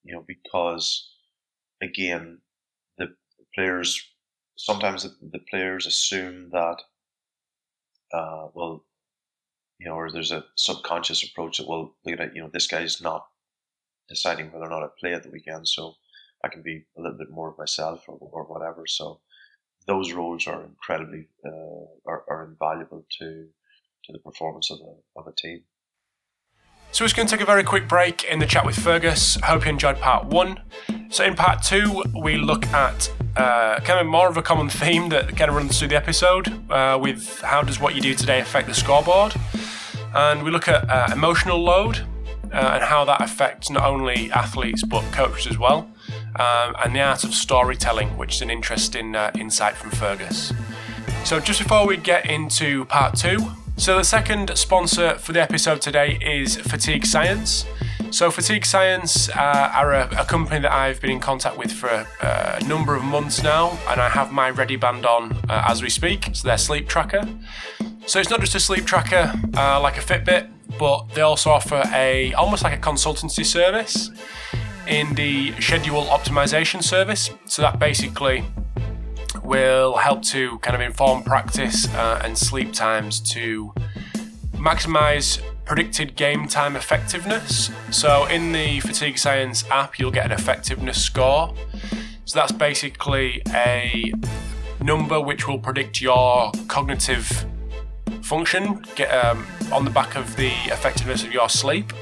you 0.06 0.14
know, 0.14 0.24
because 0.26 1.10
again, 1.82 2.38
the 2.98 3.08
players 3.54 4.02
sometimes 4.56 5.02
the, 5.02 5.38
players 5.50 5.86
assume 5.86 6.50
that, 6.50 6.76
uh, 8.12 8.48
well, 8.54 8.84
you 9.78 9.86
know, 9.88 9.94
or 9.94 10.10
there's 10.10 10.32
a 10.32 10.44
subconscious 10.56 11.22
approach 11.22 11.58
that, 11.58 11.68
well, 11.68 11.94
look 12.04 12.18
at 12.18 12.28
it, 12.28 12.32
you 12.34 12.42
know, 12.42 12.50
this 12.52 12.66
guy's 12.66 13.00
not 13.02 13.26
deciding 14.08 14.50
whether 14.50 14.64
or 14.64 14.70
not 14.70 14.82
I 14.82 14.88
play 14.98 15.12
at 15.12 15.22
the 15.22 15.30
weekend, 15.30 15.68
so 15.68 15.94
I 16.44 16.48
can 16.48 16.62
be 16.62 16.84
a 16.96 17.00
little 17.00 17.18
bit 17.18 17.30
more 17.30 17.50
of 17.50 17.58
myself 17.58 18.04
or, 18.08 18.16
or 18.20 18.44
whatever. 18.44 18.86
So 18.86 19.20
those 19.86 20.12
roles 20.12 20.46
are 20.46 20.64
incredibly 20.64 21.28
uh, 21.44 21.84
are, 22.06 22.24
are 22.28 22.48
invaluable 22.50 23.04
to 23.18 23.48
to 24.04 24.12
the 24.12 24.18
performance 24.20 24.70
of 24.70 24.78
a 24.80 25.20
of 25.20 25.26
a 25.26 25.32
team. 25.32 25.64
So 26.96 27.04
we're 27.04 27.08
just 27.08 27.16
going 27.16 27.28
to 27.28 27.36
take 27.36 27.42
a 27.42 27.44
very 27.44 27.62
quick 27.62 27.88
break 27.88 28.24
in 28.24 28.38
the 28.38 28.46
chat 28.46 28.64
with 28.64 28.74
Fergus. 28.74 29.36
Hope 29.44 29.66
you 29.66 29.70
enjoyed 29.70 30.00
part 30.00 30.24
one. 30.24 30.62
So 31.10 31.24
in 31.24 31.34
part 31.34 31.62
two, 31.62 32.02
we 32.22 32.38
look 32.38 32.64
at 32.68 33.12
uh, 33.36 33.80
kind 33.80 34.00
of 34.00 34.06
more 34.06 34.30
of 34.30 34.38
a 34.38 34.42
common 34.42 34.70
theme 34.70 35.10
that 35.10 35.36
kind 35.36 35.50
of 35.50 35.56
runs 35.56 35.78
through 35.78 35.88
the 35.88 35.96
episode 35.96 36.48
uh, 36.72 36.98
with 36.98 37.42
how 37.42 37.60
does 37.60 37.78
what 37.78 37.94
you 37.94 38.00
do 38.00 38.14
today 38.14 38.40
affect 38.40 38.66
the 38.66 38.72
scoreboard, 38.72 39.34
and 40.14 40.42
we 40.42 40.50
look 40.50 40.68
at 40.68 40.88
uh, 40.88 41.08
emotional 41.12 41.62
load 41.62 41.98
uh, 42.44 42.70
and 42.76 42.84
how 42.84 43.04
that 43.04 43.20
affects 43.20 43.68
not 43.68 43.84
only 43.84 44.32
athletes 44.32 44.82
but 44.82 45.02
coaches 45.12 45.46
as 45.46 45.58
well, 45.58 45.90
um, 46.36 46.74
and 46.82 46.96
the 46.96 47.00
art 47.02 47.24
of 47.24 47.34
storytelling, 47.34 48.08
which 48.16 48.36
is 48.36 48.40
an 48.40 48.48
interesting 48.48 49.14
uh, 49.14 49.30
insight 49.38 49.76
from 49.76 49.90
Fergus. 49.90 50.50
So 51.26 51.40
just 51.40 51.60
before 51.60 51.86
we 51.86 51.98
get 51.98 52.24
into 52.24 52.86
part 52.86 53.18
two, 53.18 53.46
so, 53.76 53.98
the 53.98 54.04
second 54.04 54.56
sponsor 54.56 55.16
for 55.18 55.32
the 55.32 55.42
episode 55.42 55.82
today 55.82 56.18
is 56.22 56.56
Fatigue 56.56 57.04
Science. 57.04 57.66
So, 58.10 58.30
Fatigue 58.30 58.64
Science 58.64 59.28
uh, 59.28 59.70
are 59.74 59.92
a, 59.92 60.08
a, 60.18 60.24
company 60.24 60.60
that 60.60 60.72
I've 60.72 60.98
been 61.00 61.10
in 61.10 61.20
contact 61.20 61.58
with 61.58 61.70
for 61.70 61.88
a, 61.88 62.06
a, 62.22 62.64
number 62.64 62.94
of 62.94 63.04
months 63.04 63.42
now, 63.42 63.78
and 63.88 64.00
I 64.00 64.08
have 64.08 64.32
my 64.32 64.50
ReadiBand 64.50 65.04
on 65.04 65.32
uh, 65.50 65.64
as 65.68 65.82
we 65.82 65.90
speak. 65.90 66.30
So, 66.32 66.48
their 66.48 66.56
sleep 66.56 66.88
tracker. 66.88 67.28
So, 68.06 68.18
it's 68.18 68.30
not 68.30 68.40
just 68.40 68.54
a 68.54 68.60
sleep 68.60 68.86
tracker 68.86 69.30
uh, 69.54 69.78
like 69.80 69.98
a 69.98 70.00
Fitbit, 70.00 70.48
but 70.78 71.10
they 71.14 71.20
also 71.20 71.50
offer 71.50 71.82
a 71.92 72.32
almost 72.32 72.64
like 72.64 72.72
a 72.72 72.80
consultancy 72.80 73.44
service 73.44 74.10
in 74.86 75.14
the 75.16 75.52
schedule 75.60 76.04
optimization 76.04 76.82
service. 76.82 77.28
So, 77.44 77.60
that 77.60 77.78
basically 77.78 78.42
will 79.46 79.96
help 79.96 80.22
to 80.22 80.58
kind 80.58 80.74
of 80.74 80.80
inform 80.80 81.22
practice 81.22 81.88
uh, 81.94 82.20
and 82.24 82.36
sleep 82.36 82.72
times 82.72 83.20
to 83.20 83.72
maximize 84.52 85.40
predicted 85.64 86.16
game 86.16 86.48
time 86.48 86.76
effectiveness. 86.76 87.70
So, 87.90 88.26
in 88.26 88.52
the 88.52 88.80
Fatigue 88.80 89.18
Science 89.18 89.64
app, 89.70 89.98
you'll 89.98 90.10
get 90.10 90.26
an 90.26 90.32
effectiveness 90.32 91.02
score. 91.02 91.54
So, 92.24 92.38
that's 92.38 92.52
basically 92.52 93.42
a 93.48 94.12
number 94.80 95.20
which 95.20 95.46
will 95.46 95.58
predict 95.58 96.00
your 96.00 96.52
cognitive 96.68 97.46
function 98.22 98.84
get, 98.96 99.08
um, 99.24 99.46
on 99.72 99.84
the 99.84 99.90
back 99.90 100.16
of 100.16 100.34
the 100.36 100.50
effectiveness 100.66 101.22
of 101.22 101.32
your 101.32 101.48
sleep. 101.48 101.92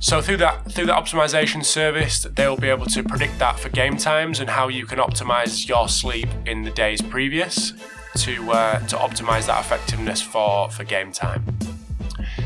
So 0.00 0.20
through 0.20 0.36
that 0.38 0.70
through 0.72 0.86
that 0.86 0.96
optimization 0.96 1.64
service, 1.64 2.22
they'll 2.22 2.56
be 2.56 2.68
able 2.68 2.86
to 2.86 3.02
predict 3.02 3.38
that 3.40 3.58
for 3.58 3.68
game 3.68 3.96
times 3.96 4.38
and 4.40 4.48
how 4.48 4.68
you 4.68 4.86
can 4.86 4.98
optimize 4.98 5.68
your 5.68 5.88
sleep 5.88 6.28
in 6.46 6.62
the 6.62 6.70
days 6.70 7.02
previous 7.02 7.72
to 8.18 8.52
uh, 8.52 8.78
to 8.86 8.96
optimize 8.96 9.46
that 9.46 9.60
effectiveness 9.64 10.22
for 10.22 10.70
for 10.70 10.84
game 10.84 11.10
time. 11.12 11.44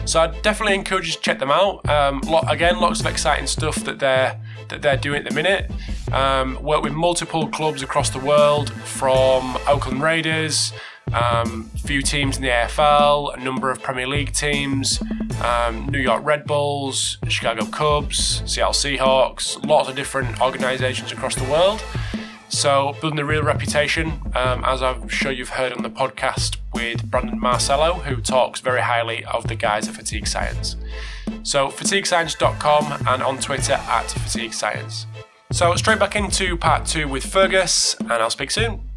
So 0.06 0.20
I 0.20 0.28
definitely 0.40 0.74
encourage 0.74 1.06
you 1.06 1.12
to 1.12 1.20
check 1.20 1.38
them 1.38 1.50
out. 1.50 1.86
Um, 1.88 2.22
again, 2.48 2.80
lots 2.80 3.00
of 3.00 3.06
exciting 3.06 3.46
stuff 3.46 3.76
that 3.84 3.98
they're 3.98 4.40
that 4.68 4.80
they're 4.80 4.96
doing 4.96 5.24
at 5.24 5.28
the 5.28 5.34
minute. 5.34 5.70
Um, 6.10 6.60
work 6.62 6.82
with 6.82 6.94
multiple 6.94 7.48
clubs 7.48 7.82
across 7.82 8.10
the 8.10 8.18
world, 8.18 8.72
from 8.72 9.58
Oakland 9.68 10.02
Raiders 10.02 10.72
um, 11.14 11.70
few 11.84 12.02
teams 12.02 12.36
in 12.36 12.42
the 12.42 12.48
AFL, 12.48 13.36
a 13.36 13.40
number 13.42 13.70
of 13.70 13.82
Premier 13.82 14.06
League 14.06 14.32
teams, 14.32 15.02
um, 15.42 15.86
New 15.86 15.98
York 15.98 16.24
Red 16.24 16.44
Bulls, 16.46 17.18
Chicago 17.28 17.66
Cubs, 17.66 18.42
Seattle 18.46 18.72
Seahawks, 18.72 19.64
lots 19.66 19.88
of 19.88 19.96
different 19.96 20.40
organisations 20.40 21.12
across 21.12 21.34
the 21.34 21.44
world. 21.44 21.82
So 22.48 22.94
building 23.00 23.18
a 23.18 23.24
real 23.24 23.42
reputation, 23.42 24.20
um, 24.34 24.62
as 24.64 24.82
I'm 24.82 25.08
sure 25.08 25.32
you've 25.32 25.48
heard 25.48 25.72
on 25.72 25.82
the 25.82 25.90
podcast 25.90 26.58
with 26.74 27.10
Brandon 27.10 27.40
Marcello, 27.40 27.94
who 27.94 28.16
talks 28.20 28.60
very 28.60 28.82
highly 28.82 29.24
of 29.24 29.48
the 29.48 29.54
guys 29.54 29.88
at 29.88 29.94
Fatigue 29.94 30.26
Science. 30.26 30.76
So 31.42 31.68
fatiguescience.com 31.68 33.06
and 33.08 33.22
on 33.22 33.38
Twitter 33.38 33.72
at 33.72 34.10
Fatigue 34.10 34.52
Science. 34.52 35.06
So 35.50 35.74
straight 35.76 35.98
back 35.98 36.14
into 36.14 36.56
part 36.56 36.86
two 36.86 37.08
with 37.08 37.24
Fergus, 37.24 37.96
and 38.00 38.12
I'll 38.12 38.30
speak 38.30 38.50
soon. 38.50 38.91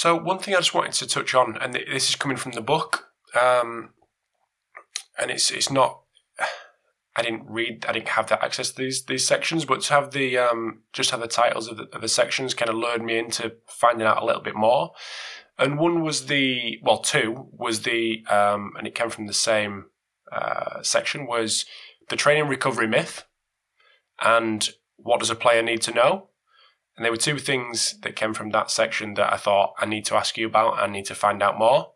So 0.00 0.16
one 0.16 0.38
thing 0.38 0.54
I 0.54 0.60
just 0.60 0.72
wanted 0.72 0.94
to 0.94 1.06
touch 1.06 1.34
on, 1.34 1.58
and 1.58 1.74
this 1.74 2.08
is 2.08 2.16
coming 2.16 2.38
from 2.38 2.52
the 2.52 2.62
book, 2.62 3.10
um, 3.38 3.90
and 5.18 5.30
it's 5.30 5.50
it's 5.50 5.70
not. 5.70 6.00
I 7.16 7.20
didn't 7.20 7.44
read. 7.46 7.84
I 7.86 7.92
didn't 7.92 8.08
have 8.08 8.28
that 8.28 8.42
access 8.42 8.70
to 8.70 8.80
these 8.80 9.04
these 9.04 9.26
sections, 9.26 9.66
but 9.66 9.82
to 9.82 9.92
have 9.92 10.12
the 10.12 10.38
um, 10.38 10.84
just 10.94 11.10
have 11.10 11.20
the 11.20 11.28
titles 11.28 11.68
of 11.68 11.76
the, 11.76 11.82
of 11.94 12.00
the 12.00 12.08
sections 12.08 12.54
kind 12.54 12.70
of 12.70 12.76
lured 12.76 13.02
me 13.02 13.18
into 13.18 13.56
finding 13.66 14.06
out 14.06 14.22
a 14.22 14.24
little 14.24 14.40
bit 14.40 14.56
more. 14.56 14.92
And 15.58 15.78
one 15.78 16.00
was 16.00 16.28
the 16.28 16.78
well, 16.82 17.00
two 17.00 17.50
was 17.52 17.82
the 17.82 18.24
um, 18.30 18.72
and 18.78 18.86
it 18.86 18.94
came 18.94 19.10
from 19.10 19.26
the 19.26 19.34
same 19.34 19.90
uh, 20.32 20.82
section 20.82 21.26
was 21.26 21.66
the 22.08 22.16
training 22.16 22.48
recovery 22.48 22.86
myth, 22.86 23.26
and 24.18 24.66
what 24.96 25.20
does 25.20 25.28
a 25.28 25.34
player 25.34 25.62
need 25.62 25.82
to 25.82 25.92
know? 25.92 26.29
And 27.00 27.06
there 27.06 27.12
were 27.12 27.16
two 27.16 27.38
things 27.38 27.98
that 28.02 28.14
came 28.14 28.34
from 28.34 28.50
that 28.50 28.70
section 28.70 29.14
that 29.14 29.32
I 29.32 29.38
thought 29.38 29.72
I 29.78 29.86
need 29.86 30.04
to 30.04 30.16
ask 30.16 30.36
you 30.36 30.46
about. 30.46 30.78
I 30.78 30.86
need 30.86 31.06
to 31.06 31.14
find 31.14 31.42
out 31.42 31.58
more. 31.58 31.92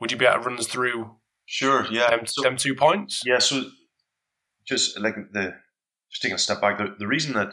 Would 0.00 0.10
you 0.10 0.16
be 0.16 0.24
able 0.24 0.42
to 0.42 0.48
run 0.48 0.58
us 0.58 0.66
through? 0.66 1.10
Sure. 1.44 1.86
Yeah. 1.90 2.08
Them, 2.08 2.24
so, 2.24 2.40
them 2.40 2.56
two 2.56 2.74
points. 2.74 3.20
Yeah. 3.26 3.38
So 3.38 3.64
just 4.66 4.98
like 4.98 5.16
the 5.32 5.56
just 6.10 6.22
taking 6.22 6.36
a 6.36 6.38
step 6.38 6.62
back, 6.62 6.78
the, 6.78 6.96
the 6.98 7.06
reason 7.06 7.34
that 7.34 7.52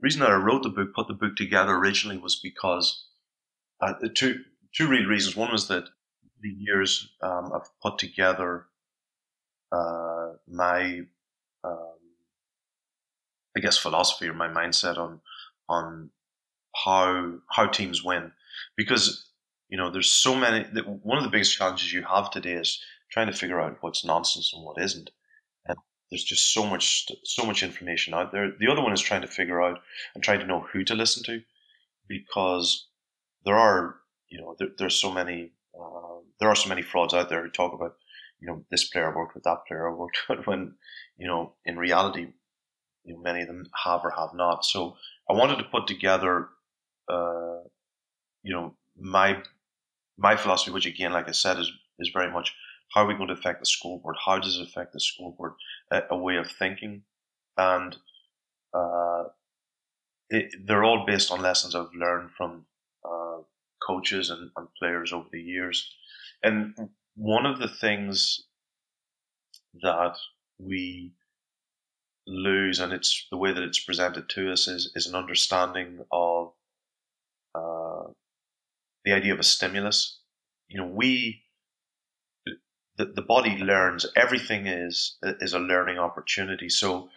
reason 0.00 0.20
that 0.20 0.30
I 0.30 0.36
wrote 0.36 0.62
the 0.62 0.70
book, 0.70 0.94
put 0.94 1.08
the 1.08 1.12
book 1.12 1.36
together 1.36 1.74
originally, 1.74 2.16
was 2.16 2.40
because 2.42 3.06
uh, 3.82 3.92
two 4.14 4.44
two 4.74 4.88
real 4.88 5.04
reasons. 5.04 5.36
One 5.36 5.52
was 5.52 5.68
that 5.68 5.84
the 6.40 6.48
years 6.48 7.06
um, 7.20 7.52
I've 7.54 7.68
put 7.82 7.98
together 7.98 8.64
uh, 9.70 10.28
my 10.48 11.00
um, 11.62 11.98
I 13.54 13.60
guess 13.60 13.76
philosophy 13.76 14.26
or 14.26 14.32
my 14.32 14.48
mindset 14.48 14.96
on 14.96 15.20
on 15.68 16.10
how 16.84 17.38
how 17.50 17.66
teams 17.66 18.02
win. 18.02 18.32
Because 18.76 19.28
you 19.68 19.76
know 19.78 19.90
there's 19.90 20.10
so 20.10 20.34
many 20.34 20.64
one 21.02 21.18
of 21.18 21.24
the 21.24 21.30
biggest 21.30 21.56
challenges 21.56 21.92
you 21.92 22.02
have 22.02 22.30
today 22.30 22.52
is 22.52 22.80
trying 23.10 23.26
to 23.26 23.32
figure 23.32 23.60
out 23.60 23.78
what's 23.80 24.04
nonsense 24.04 24.52
and 24.54 24.64
what 24.64 24.80
isn't. 24.80 25.10
And 25.66 25.78
there's 26.10 26.24
just 26.24 26.52
so 26.52 26.66
much 26.66 27.10
so 27.24 27.44
much 27.44 27.62
information 27.62 28.14
out 28.14 28.32
there. 28.32 28.52
The 28.58 28.70
other 28.70 28.82
one 28.82 28.92
is 28.92 29.00
trying 29.00 29.22
to 29.22 29.28
figure 29.28 29.62
out 29.62 29.80
and 30.14 30.22
trying 30.22 30.40
to 30.40 30.46
know 30.46 30.60
who 30.72 30.84
to 30.84 30.94
listen 30.94 31.22
to. 31.24 31.42
Because 32.08 32.88
there 33.44 33.56
are 33.56 33.96
you 34.28 34.40
know 34.40 34.56
there, 34.58 34.68
there's 34.78 35.00
so 35.00 35.12
many 35.12 35.52
uh, 35.78 36.18
there 36.40 36.48
are 36.48 36.56
so 36.56 36.68
many 36.68 36.82
frauds 36.82 37.14
out 37.14 37.28
there 37.28 37.42
who 37.42 37.50
talk 37.50 37.72
about 37.72 37.96
you 38.40 38.48
know 38.48 38.64
this 38.70 38.88
player 38.88 39.14
worked 39.14 39.34
with 39.34 39.44
that 39.44 39.64
player 39.66 39.94
worked 39.94 40.18
with 40.28 40.46
when 40.46 40.74
you 41.16 41.26
know 41.26 41.52
in 41.64 41.78
reality 41.78 42.28
you 43.04 43.14
know, 43.14 43.20
many 43.20 43.42
of 43.42 43.48
them 43.48 43.66
have 43.84 44.00
or 44.04 44.10
have 44.10 44.34
not. 44.34 44.64
So 44.64 44.96
I 45.28 45.34
wanted 45.34 45.58
to 45.58 45.64
put 45.64 45.86
together, 45.86 46.48
uh, 47.08 47.60
you 48.42 48.52
know, 48.52 48.76
my 48.98 49.42
my 50.16 50.36
philosophy, 50.36 50.70
which 50.70 50.86
again, 50.86 51.12
like 51.12 51.28
I 51.28 51.32
said, 51.32 51.58
is 51.58 51.70
is 51.98 52.10
very 52.12 52.30
much 52.30 52.54
how 52.92 53.04
are 53.04 53.08
we 53.08 53.14
going 53.14 53.28
to 53.28 53.34
affect 53.34 53.60
the 53.60 53.66
scoreboard? 53.66 54.16
How 54.24 54.38
does 54.38 54.58
it 54.58 54.66
affect 54.66 54.92
the 54.92 55.00
scoreboard? 55.00 55.54
A, 55.90 56.02
a 56.10 56.16
way 56.16 56.36
of 56.36 56.50
thinking, 56.50 57.02
and 57.56 57.96
uh, 58.72 59.24
it, 60.30 60.52
they're 60.66 60.84
all 60.84 61.04
based 61.06 61.30
on 61.30 61.42
lessons 61.42 61.74
I've 61.74 61.94
learned 61.94 62.30
from 62.36 62.66
uh, 63.04 63.38
coaches 63.86 64.30
and, 64.30 64.50
and 64.56 64.68
players 64.78 65.12
over 65.12 65.28
the 65.32 65.40
years. 65.40 65.92
And 66.42 66.74
one 67.16 67.46
of 67.46 67.58
the 67.58 67.68
things 67.68 68.44
that 69.82 70.16
we 70.58 71.12
lose, 72.26 72.80
and 72.80 72.92
it's 72.92 73.26
the 73.30 73.36
way 73.36 73.52
that 73.52 73.62
it's 73.62 73.84
presented 73.84 74.28
to 74.30 74.52
us 74.52 74.68
is 74.68 74.92
is 74.94 75.06
an 75.06 75.14
understanding 75.14 76.04
of 76.12 76.52
the 79.04 79.12
idea 79.12 79.32
of 79.32 79.40
a 79.40 79.44
stimulus. 79.44 80.20
You 80.68 80.78
know, 80.78 80.86
we 80.86 81.42
the, 82.96 83.06
the 83.06 83.22
body 83.22 83.56
learns 83.58 84.06
everything 84.16 84.66
is 84.66 85.16
is 85.22 85.52
a 85.52 85.58
learning 85.58 85.98
opportunity. 85.98 86.68
So 86.68 87.08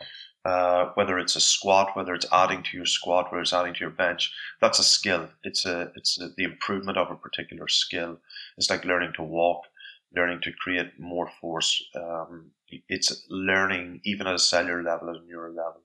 uh, 0.46 0.92
whether 0.96 1.20
it's 1.20 1.36
a 1.36 1.42
squat, 1.42 1.96
whether 1.96 2.14
it's 2.14 2.26
adding 2.32 2.64
to 2.64 2.78
your 2.78 2.86
squat, 2.86 3.32
whether 3.32 3.42
it's 3.42 3.54
adding 3.54 3.74
to 3.74 3.82
your 3.82 3.90
bench, 3.90 4.32
that's 4.62 4.80
a 4.80 4.84
skill. 4.84 5.30
It's 5.44 5.66
a 5.66 5.92
it's 5.96 6.20
a, 6.20 6.30
the 6.38 6.44
improvement 6.44 6.98
of 6.98 7.12
a 7.12 7.16
particular 7.16 7.68
skill. 7.68 8.20
It's 8.58 8.70
like 8.70 8.86
learning 8.86 9.14
to 9.16 9.24
walk 9.24 9.64
learning 10.16 10.42
to 10.42 10.52
create 10.52 11.00
more 11.00 11.30
force. 11.42 11.84
Um, 11.96 12.52
it's 12.90 13.26
learning 13.30 14.02
even 14.04 14.28
at 14.28 14.36
a 14.36 14.40
cellular 14.40 14.84
level, 14.84 15.10
at 15.10 15.22
a 15.22 15.26
neural 15.26 15.54
level. 15.54 15.82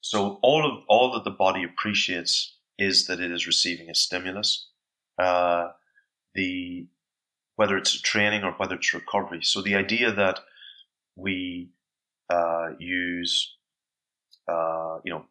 So 0.00 0.38
all 0.42 0.66
of 0.66 0.84
all 0.88 1.12
that 1.12 1.24
the 1.24 1.30
body 1.30 1.64
appreciates 1.64 2.56
is 2.78 3.06
that 3.06 3.20
it 3.20 3.30
is 3.30 3.46
receiving 3.46 3.88
a 3.88 3.94
stimulus. 3.94 4.68
Uh, 5.22 5.72
the 6.34 6.86
whether 7.56 7.76
it's 7.76 8.00
training 8.00 8.42
or 8.42 8.52
whether 8.52 8.76
it's 8.76 8.94
recovery. 8.94 9.40
So 9.42 9.60
the 9.60 9.76
idea 9.76 10.10
that 10.10 10.40
we 11.16 11.70
uh, 12.30 12.70
use, 12.78 13.56
uh, 14.48 14.98
you 15.04 15.12
know, 15.12 15.26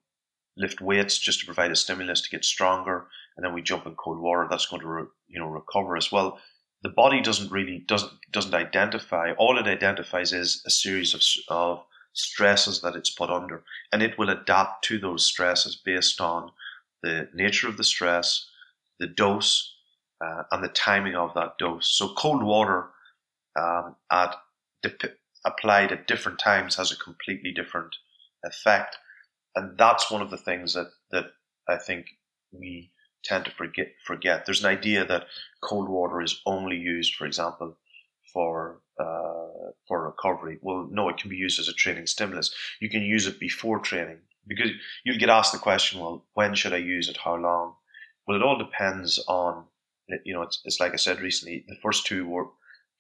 lift 0.56 0.82
weights 0.82 1.18
just 1.18 1.40
to 1.40 1.46
provide 1.46 1.72
a 1.72 1.76
stimulus 1.76 2.22
to 2.22 2.30
get 2.30 2.46
stronger, 2.46 3.08
and 3.36 3.46
then 3.46 3.54
we 3.54 3.62
jump 3.62 3.86
in 3.88 3.96
cold 3.96 4.20
water. 4.20 4.48
That's 4.50 4.68
going 4.68 4.82
to, 4.82 4.88
re- 4.88 5.14
you 5.28 5.40
know, 5.40 5.48
recover 5.48 5.98
as 5.98 6.12
well 6.12 6.40
the 6.84 6.90
body 6.90 7.22
doesn't 7.22 7.52
really 7.52 7.80
doesn't 7.80 8.12
doesn't 8.32 8.54
identify. 8.54 9.32
All 9.34 9.58
it 9.58 9.68
identifies 9.68 10.34
is 10.34 10.64
a 10.66 10.70
series 10.70 11.14
of 11.14 11.22
of 11.48 11.84
stresses 12.14 12.82
that 12.82 12.96
it's 12.96 13.10
put 13.10 13.30
under, 13.30 13.64
and 13.92 14.02
it 14.02 14.18
will 14.18 14.30
adapt 14.30 14.84
to 14.86 14.98
those 14.98 15.26
stresses 15.26 15.76
based 15.76 16.20
on 16.20 16.52
the 17.04 17.30
nature 17.34 17.68
of 17.68 17.78
the 17.78 17.84
stress, 17.84 18.48
the 19.00 19.08
dose, 19.08 19.76
uh, 20.24 20.44
and 20.52 20.64
the 20.64 20.70
timing 20.70 21.16
of 21.16 21.34
that 21.34 21.58
dose. 21.58 21.88
So 21.98 22.14
cold 22.16 22.44
water 22.44 22.90
um, 23.60 23.96
at 24.12 24.36
dip- 24.82 25.20
applied 25.46 25.92
at 25.92 26.08
different 26.08 26.40
times 26.40 26.76
has 26.76 26.92
a 26.92 26.98
completely 26.98 27.52
different 27.52 27.96
effect, 28.44 28.98
and 29.56 29.78
that's 29.78 30.12
one 30.12 30.22
of 30.22 30.30
the 30.30 30.38
things 30.38 30.74
that 30.74 30.92
that 31.12 31.26
I 31.68 31.78
think 31.78 32.08
we 32.52 32.92
tend 33.24 33.46
to 33.46 33.52
forget. 33.52 33.88
Forget. 34.06 34.46
There's 34.46 34.64
an 34.64 34.70
idea 34.70 35.06
that 35.06 35.26
cold 35.62 35.90
water 35.90 36.22
is 36.22 36.42
only 36.46 36.78
used, 36.78 37.16
for 37.16 37.26
example, 37.26 37.78
for 38.34 38.82
uh, 39.00 39.72
for 39.88 40.06
recovery. 40.06 40.60
Well, 40.62 40.88
no, 40.92 41.10
it 41.10 41.18
can 41.18 41.30
be 41.30 41.36
used 41.38 41.60
as 41.60 41.68
a 41.68 41.74
training 41.74 42.08
stimulus. 42.08 42.54
You 42.80 42.90
can 42.90 43.02
use 43.02 43.28
it 43.28 43.40
before 43.40 43.80
training 43.80 44.20
because 44.48 44.72
you'll 45.04 45.20
get 45.20 45.30
asked 45.30 45.54
the 45.54 45.60
question, 45.60 46.00
well, 46.00 46.26
when 46.34 46.56
should 46.56 46.74
I 46.74 46.78
use 46.78 47.10
it? 47.10 47.18
How 47.18 47.36
long? 47.36 47.76
Well, 48.28 48.38
it 48.38 48.44
all 48.44 48.58
depends 48.58 49.24
on. 49.28 49.66
You 50.24 50.34
know, 50.34 50.42
it's, 50.42 50.62
it's 50.66 50.80
like 50.80 50.94
I 50.94 50.98
said 50.98 51.22
recently. 51.22 51.66
The 51.68 51.76
first 51.82 52.06
two 52.06 52.52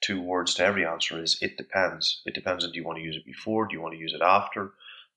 two 0.01 0.21
words 0.21 0.55
to 0.55 0.65
every 0.65 0.85
answer 0.85 1.21
is 1.21 1.37
it 1.41 1.57
depends. 1.57 2.21
It 2.25 2.33
depends 2.33 2.63
on 2.63 2.71
do 2.71 2.77
you 2.79 2.85
want 2.85 2.97
to 2.97 3.03
use 3.03 3.15
it 3.15 3.25
before? 3.25 3.67
Do 3.67 3.75
you 3.75 3.81
want 3.81 3.93
to 3.93 3.99
use 3.99 4.13
it 4.13 4.21
after? 4.21 4.71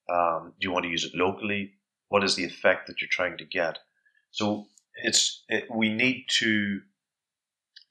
Um, 0.09 0.53
do 0.61 0.67
you 0.67 0.73
want 0.73 0.85
to 0.85 0.91
use 0.91 1.05
it 1.05 1.15
locally? 1.15 1.75
What 2.09 2.25
is 2.25 2.35
the 2.37 2.45
effect 2.45 2.87
that 2.87 3.01
you're 3.01 3.09
trying 3.11 3.39
to 3.39 3.45
get? 3.45 3.79
So 4.31 4.67
it's 5.03 5.45
it, 5.49 5.65
we 5.75 5.89
need 5.89 6.27
to 6.41 6.81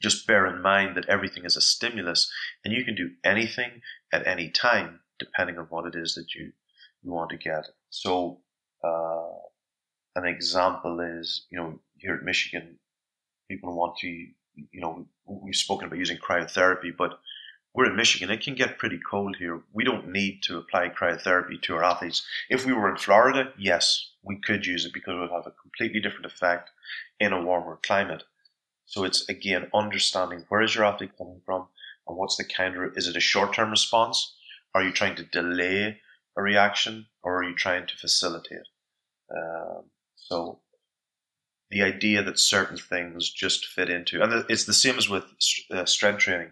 just 0.01 0.27
bear 0.27 0.45
in 0.45 0.61
mind 0.61 0.95
that 0.95 1.07
everything 1.07 1.45
is 1.45 1.55
a 1.55 1.61
stimulus 1.61 2.31
and 2.63 2.73
you 2.73 2.83
can 2.83 2.95
do 2.95 3.11
anything 3.23 3.81
at 4.11 4.27
any 4.27 4.49
time 4.49 4.99
depending 5.17 5.57
on 5.57 5.65
what 5.65 5.85
it 5.85 5.95
is 5.95 6.15
that 6.15 6.35
you 6.35 6.51
you 7.01 7.11
want 7.11 7.29
to 7.29 7.37
get 7.37 7.67
so 7.89 8.41
uh, 8.83 9.29
an 10.15 10.25
example 10.25 10.99
is, 10.99 11.47
you 11.49 11.57
know, 11.57 11.79
here 11.97 12.15
at 12.15 12.23
Michigan, 12.23 12.77
people 13.47 13.75
want 13.75 13.97
to, 13.97 14.07
you 14.07 14.81
know, 14.81 15.05
we've 15.25 15.55
spoken 15.55 15.87
about 15.87 15.99
using 15.99 16.17
cryotherapy, 16.17 16.95
but 16.95 17.19
we're 17.73 17.89
in 17.89 17.95
Michigan. 17.95 18.29
It 18.29 18.43
can 18.43 18.55
get 18.55 18.77
pretty 18.77 18.99
cold 18.99 19.37
here. 19.37 19.61
We 19.73 19.83
don't 19.83 20.09
need 20.09 20.43
to 20.43 20.57
apply 20.57 20.89
cryotherapy 20.89 21.61
to 21.63 21.75
our 21.75 21.83
athletes. 21.83 22.23
If 22.49 22.65
we 22.65 22.73
were 22.73 22.89
in 22.89 22.97
Florida, 22.97 23.51
yes, 23.57 24.11
we 24.21 24.39
could 24.39 24.65
use 24.65 24.85
it 24.85 24.93
because 24.93 25.15
it 25.15 25.19
would 25.19 25.31
have 25.31 25.47
a 25.47 25.61
completely 25.61 25.99
different 25.99 26.27
effect 26.27 26.69
in 27.19 27.33
a 27.33 27.41
warmer 27.41 27.79
climate. 27.81 28.23
So 28.85 29.03
it's 29.03 29.27
again 29.27 29.69
understanding 29.73 30.45
where 30.49 30.61
is 30.61 30.75
your 30.75 30.85
athlete 30.85 31.17
coming 31.17 31.41
from 31.45 31.67
and 32.07 32.17
what's 32.17 32.35
the 32.35 32.43
counter. 32.43 32.93
Is 32.95 33.07
it 33.07 33.15
a 33.15 33.21
short 33.21 33.53
term 33.53 33.71
response? 33.71 34.35
Are 34.75 34.83
you 34.83 34.91
trying 34.91 35.15
to 35.15 35.23
delay 35.23 35.99
a 36.37 36.41
reaction 36.41 37.07
or 37.23 37.37
are 37.37 37.43
you 37.43 37.55
trying 37.55 37.87
to 37.87 37.97
facilitate? 37.97 38.67
Um, 39.35 39.85
so 40.15 40.59
the 41.73 41.81
idea 41.81 42.21
that 42.21 42.39
certain 42.39 42.77
things 42.77 43.31
just 43.31 43.65
fit 43.65 43.89
into, 43.89 44.21
and 44.21 44.45
it's 44.47 44.65
the 44.65 44.73
same 44.73 44.95
as 44.95 45.09
with 45.09 45.25
uh, 45.71 45.85
strength 45.85 46.19
training. 46.19 46.51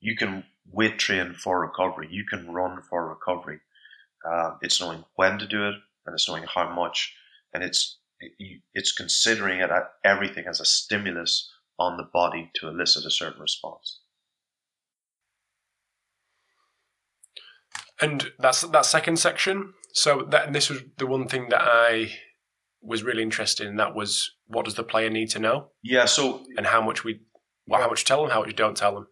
You 0.00 0.16
can 0.16 0.44
weight 0.72 0.98
train 0.98 1.34
for 1.34 1.60
recovery. 1.60 2.08
You 2.10 2.24
can 2.24 2.50
run 2.50 2.80
for 2.88 3.06
recovery. 3.06 3.60
Uh, 4.26 4.52
it's 4.62 4.80
knowing 4.80 5.04
when 5.16 5.38
to 5.38 5.46
do 5.46 5.68
it, 5.68 5.74
and 6.06 6.14
it's 6.14 6.26
knowing 6.26 6.44
how 6.54 6.74
much, 6.74 7.14
and 7.52 7.62
it's 7.62 7.98
it's 8.74 8.92
considering 8.92 9.60
it 9.60 9.70
everything 10.02 10.46
as 10.48 10.58
a 10.58 10.64
stimulus 10.64 11.52
on 11.78 11.98
the 11.98 12.08
body 12.10 12.50
to 12.54 12.68
elicit 12.68 13.04
a 13.04 13.10
certain 13.10 13.42
response. 13.42 14.00
And 18.00 18.32
that's 18.38 18.62
that 18.62 18.86
second 18.86 19.18
section. 19.18 19.74
So 19.92 20.26
that 20.30 20.54
this 20.54 20.70
was 20.70 20.80
the 20.96 21.06
one 21.06 21.28
thing 21.28 21.50
that 21.50 21.60
I 21.62 22.10
was 22.86 23.02
really 23.02 23.22
interesting, 23.22 23.68
in. 23.68 23.76
That 23.76 23.94
was 23.94 24.32
what 24.46 24.64
does 24.64 24.74
the 24.74 24.84
player 24.84 25.10
need 25.10 25.30
to 25.30 25.38
know? 25.38 25.68
Yeah. 25.82 26.04
So 26.04 26.44
and 26.56 26.66
how 26.66 26.80
much 26.80 27.04
we, 27.04 27.20
well, 27.66 27.80
how 27.80 27.88
much 27.88 28.04
tell 28.04 28.22
them, 28.22 28.30
how 28.30 28.40
much 28.40 28.48
you 28.48 28.54
don't 28.54 28.76
tell 28.76 28.94
them. 28.94 29.08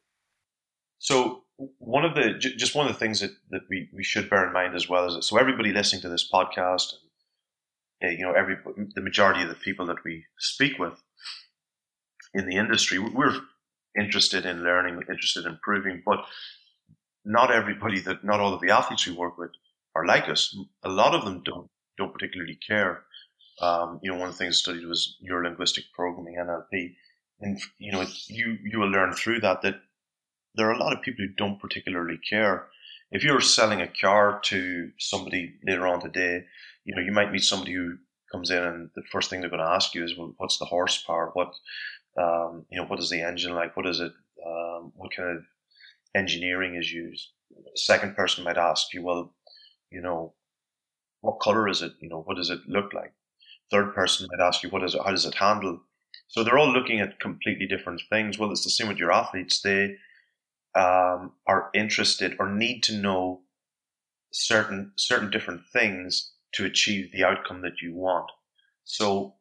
So 0.98 1.44
one 1.78 2.04
of 2.04 2.14
the 2.14 2.34
just 2.38 2.74
one 2.74 2.86
of 2.86 2.92
the 2.92 2.98
things 2.98 3.20
that, 3.20 3.30
that 3.50 3.62
we, 3.68 3.88
we 3.94 4.02
should 4.02 4.30
bear 4.30 4.46
in 4.46 4.52
mind 4.52 4.74
as 4.74 4.88
well 4.88 5.06
is 5.06 5.14
that 5.14 5.24
so 5.24 5.38
everybody 5.38 5.72
listening 5.72 6.02
to 6.02 6.08
this 6.08 6.28
podcast, 6.32 6.94
and 8.00 8.18
you 8.18 8.24
know, 8.24 8.32
every 8.32 8.56
the 8.94 9.00
majority 9.00 9.42
of 9.42 9.48
the 9.48 9.54
people 9.54 9.86
that 9.86 10.04
we 10.04 10.24
speak 10.38 10.78
with 10.78 11.02
in 12.32 12.46
the 12.46 12.56
industry, 12.56 12.98
we're 12.98 13.38
interested 13.98 14.44
in 14.44 14.64
learning, 14.64 15.00
interested 15.08 15.44
in 15.44 15.52
improving, 15.52 16.02
but 16.04 16.24
not 17.24 17.52
everybody 17.52 18.00
that 18.00 18.24
not 18.24 18.40
all 18.40 18.54
of 18.54 18.60
the 18.60 18.70
athletes 18.70 19.06
we 19.06 19.14
work 19.14 19.38
with 19.38 19.50
are 19.94 20.06
like 20.06 20.28
us. 20.28 20.56
A 20.82 20.88
lot 20.88 21.14
of 21.14 21.24
them 21.24 21.42
don't 21.44 21.70
don't 21.96 22.12
particularly 22.12 22.58
care. 22.66 23.04
Um, 23.60 24.00
you 24.02 24.10
know, 24.10 24.18
one 24.18 24.28
of 24.28 24.34
the 24.34 24.38
things 24.38 24.56
I 24.56 24.70
studied 24.70 24.86
was 24.86 25.16
neurolinguistic 25.22 25.84
programming 25.94 26.36
(NLP), 26.36 26.94
and 27.40 27.60
you 27.78 27.92
know, 27.92 28.04
you 28.26 28.58
you 28.64 28.78
will 28.80 28.90
learn 28.90 29.12
through 29.12 29.40
that 29.40 29.62
that 29.62 29.80
there 30.54 30.68
are 30.68 30.74
a 30.74 30.78
lot 30.78 30.92
of 30.92 31.02
people 31.02 31.24
who 31.24 31.32
don't 31.34 31.60
particularly 31.60 32.18
care. 32.18 32.68
If 33.10 33.22
you're 33.22 33.40
selling 33.40 33.80
a 33.80 33.88
car 33.88 34.40
to 34.44 34.90
somebody 34.98 35.54
later 35.66 35.86
on 35.86 36.00
today, 36.00 36.44
you 36.84 36.94
know, 36.94 37.02
you 37.02 37.12
might 37.12 37.32
meet 37.32 37.44
somebody 37.44 37.72
who 37.72 37.96
comes 38.32 38.50
in 38.50 38.62
and 38.62 38.90
the 38.94 39.02
first 39.10 39.30
thing 39.30 39.40
they're 39.40 39.50
going 39.50 39.62
to 39.62 39.68
ask 39.68 39.94
you 39.94 40.04
is, 40.04 40.16
well, 40.16 40.34
what's 40.38 40.58
the 40.58 40.64
horsepower? 40.64 41.30
What, 41.34 41.54
um, 42.18 42.64
you 42.70 42.78
know, 42.80 42.86
what 42.86 42.98
is 42.98 43.10
the 43.10 43.22
engine 43.22 43.54
like? 43.54 43.76
What 43.76 43.86
is 43.86 44.00
it? 44.00 44.12
Um, 44.44 44.92
what 44.96 45.14
kind 45.14 45.36
of 45.36 45.44
engineering 46.14 46.74
is 46.76 46.92
used? 46.92 47.28
Second 47.76 48.16
person 48.16 48.44
might 48.44 48.58
ask 48.58 48.92
you, 48.92 49.02
well, 49.02 49.32
you 49.90 50.00
know, 50.00 50.34
what 51.20 51.40
color 51.40 51.68
is 51.68 51.82
it? 51.82 51.92
You 52.00 52.08
know, 52.08 52.22
what 52.22 52.36
does 52.36 52.50
it 52.50 52.60
look 52.68 52.92
like? 52.92 53.12
Third 53.74 53.92
person 53.92 54.28
might 54.30 54.46
ask 54.46 54.62
you, 54.62 54.68
what 54.68 54.84
is 54.84 54.94
it? 54.94 55.00
How 55.04 55.10
does 55.10 55.26
it 55.26 55.34
handle? 55.34 55.80
So 56.28 56.44
they're 56.44 56.58
all 56.58 56.72
looking 56.72 57.00
at 57.00 57.18
completely 57.18 57.66
different 57.66 58.00
things. 58.08 58.38
Well, 58.38 58.52
it's 58.52 58.62
the 58.62 58.70
same 58.70 58.86
with 58.86 58.98
your 58.98 59.10
athletes. 59.10 59.62
They 59.62 59.96
um, 60.76 61.32
are 61.48 61.70
interested 61.74 62.36
or 62.38 62.48
need 62.48 62.84
to 62.84 62.96
know 62.96 63.40
certain 64.32 64.92
certain 64.96 65.28
different 65.28 65.62
things 65.72 66.34
to 66.52 66.64
achieve 66.64 67.10
the 67.10 67.24
outcome 67.24 67.62
that 67.62 67.82
you 67.82 67.92
want. 67.96 68.30
So 68.84 69.34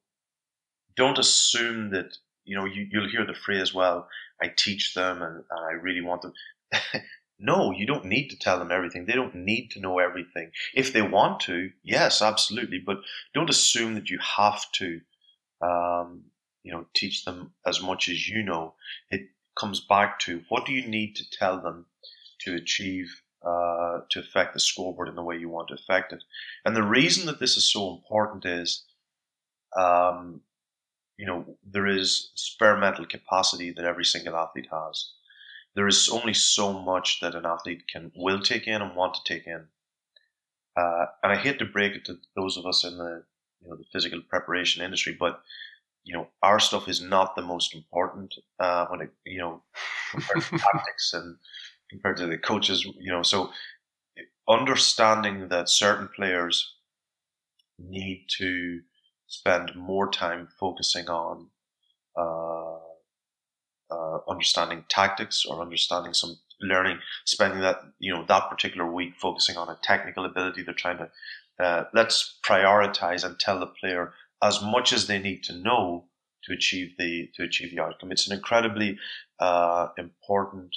don't 0.95 1.19
assume 1.19 1.91
that 1.91 2.17
you 2.43 2.55
know 2.55 2.65
you, 2.65 2.87
you'll 2.89 3.09
hear 3.11 3.27
the 3.27 3.35
phrase, 3.35 3.71
"Well, 3.71 4.07
I 4.41 4.47
teach 4.47 4.95
them 4.95 5.21
and, 5.21 5.43
and 5.47 5.59
I 5.69 5.73
really 5.73 6.01
want 6.01 6.23
them." 6.23 6.33
no, 7.43 7.71
you 7.71 7.85
don't 7.85 8.05
need 8.05 8.29
to 8.29 8.39
tell 8.39 8.57
them 8.57 8.71
everything. 8.71 9.05
They 9.05 9.13
don't 9.13 9.35
need 9.35 9.69
to 9.71 9.81
know 9.81 9.99
everything. 9.99 10.51
If 10.73 10.93
they 10.93 11.01
want 11.01 11.41
to, 11.41 11.71
yes, 11.83 12.21
absolutely, 12.21 12.79
but 12.79 12.97
don't 13.33 13.49
assume 13.49 13.95
that 13.95 14.09
you 14.09 14.19
have 14.37 14.63
to. 14.73 15.01
Um, 15.61 16.25
you 16.63 16.71
know, 16.71 16.85
teach 16.95 17.25
them 17.25 17.51
as 17.65 17.81
much 17.81 18.07
as 18.07 18.27
you 18.27 18.41
know. 18.41 18.75
It 19.11 19.27
comes 19.59 19.81
back 19.81 20.19
to 20.19 20.41
what 20.47 20.65
do 20.65 20.71
you 20.71 20.87
need 20.87 21.15
to 21.17 21.29
tell 21.29 21.61
them 21.61 21.85
to 22.39 22.55
achieve 22.55 23.21
uh, 23.45 23.99
to 24.09 24.19
affect 24.19 24.53
the 24.53 24.59
scoreboard 24.59 25.09
in 25.09 25.15
the 25.15 25.23
way 25.23 25.37
you 25.37 25.49
want 25.49 25.67
to 25.67 25.73
affect 25.73 26.13
it. 26.13 26.23
And 26.63 26.75
the 26.75 26.83
reason 26.83 27.25
that 27.25 27.41
this 27.41 27.57
is 27.57 27.69
so 27.69 27.93
important 27.93 28.45
is, 28.45 28.85
um, 29.77 30.39
you 31.17 31.25
know, 31.25 31.57
there 31.61 31.87
is 31.87 32.29
experimental 32.33 33.05
capacity 33.05 33.71
that 33.71 33.83
every 33.83 34.05
single 34.05 34.37
athlete 34.37 34.69
has. 34.71 35.11
There 35.75 35.87
is 35.87 36.09
only 36.09 36.33
so 36.33 36.73
much 36.73 37.19
that 37.21 37.35
an 37.35 37.45
athlete 37.45 37.87
can 37.87 38.11
will 38.15 38.41
take 38.41 38.67
in 38.67 38.81
and 38.81 38.95
want 38.95 39.15
to 39.15 39.23
take 39.25 39.47
in. 39.47 39.69
Uh, 40.75 41.05
and 41.21 41.31
I 41.31 41.35
hate 41.35 41.59
to 41.59 41.65
break 41.65 41.93
it 41.95 42.05
to 42.05 42.17
those 42.35 42.57
of 42.57 42.65
us 42.65 42.83
in 42.83 42.97
the 42.97 43.23
you 43.61 43.69
know 43.69 43.75
the 43.77 43.85
physical 43.91 44.21
preparation 44.21 44.83
industry, 44.83 45.15
but 45.17 45.41
you 46.05 46.13
know, 46.15 46.29
our 46.43 46.59
stuff 46.59 46.87
is 46.89 47.01
not 47.01 47.35
the 47.35 47.43
most 47.43 47.75
important 47.75 48.35
uh, 48.59 48.87
when 48.87 49.01
it, 49.01 49.11
you 49.25 49.39
know, 49.39 49.63
compared 50.11 50.41
to 50.43 50.51
tactics 50.73 51.13
and 51.13 51.37
compared 51.89 52.17
to 52.17 52.27
the 52.27 52.37
coaches, 52.37 52.85
you 52.99 53.11
know. 53.11 53.23
So 53.23 53.51
understanding 54.49 55.49
that 55.49 55.69
certain 55.69 56.09
players 56.15 56.75
need 57.77 58.25
to 58.29 58.81
spend 59.27 59.75
more 59.75 60.09
time 60.09 60.47
focusing 60.59 61.07
on 61.09 61.49
uh, 62.17 62.72
uh, 63.93 64.19
understanding 64.29 64.85
tactics 64.89 65.45
or 65.45 65.61
understanding 65.61 66.13
some 66.13 66.37
learning, 66.61 66.99
spending 67.25 67.59
that 67.61 67.77
you 67.99 68.13
know 68.13 68.25
that 68.27 68.49
particular 68.49 68.89
week 68.91 69.13
focusing 69.19 69.57
on 69.57 69.69
a 69.69 69.79
technical 69.83 70.25
ability. 70.25 70.63
They're 70.63 70.73
trying 70.73 70.99
to 70.99 71.09
uh, 71.63 71.85
let's 71.93 72.39
prioritize 72.47 73.23
and 73.23 73.39
tell 73.39 73.59
the 73.59 73.67
player 73.67 74.13
as 74.41 74.61
much 74.61 74.91
as 74.93 75.07
they 75.07 75.19
need 75.19 75.43
to 75.43 75.53
know 75.53 76.05
to 76.43 76.53
achieve 76.53 76.95
the 76.97 77.29
to 77.35 77.43
achieve 77.43 77.71
the 77.71 77.81
outcome. 77.81 78.11
It's 78.11 78.27
an 78.27 78.35
incredibly 78.35 78.97
uh, 79.39 79.87
important 79.97 80.75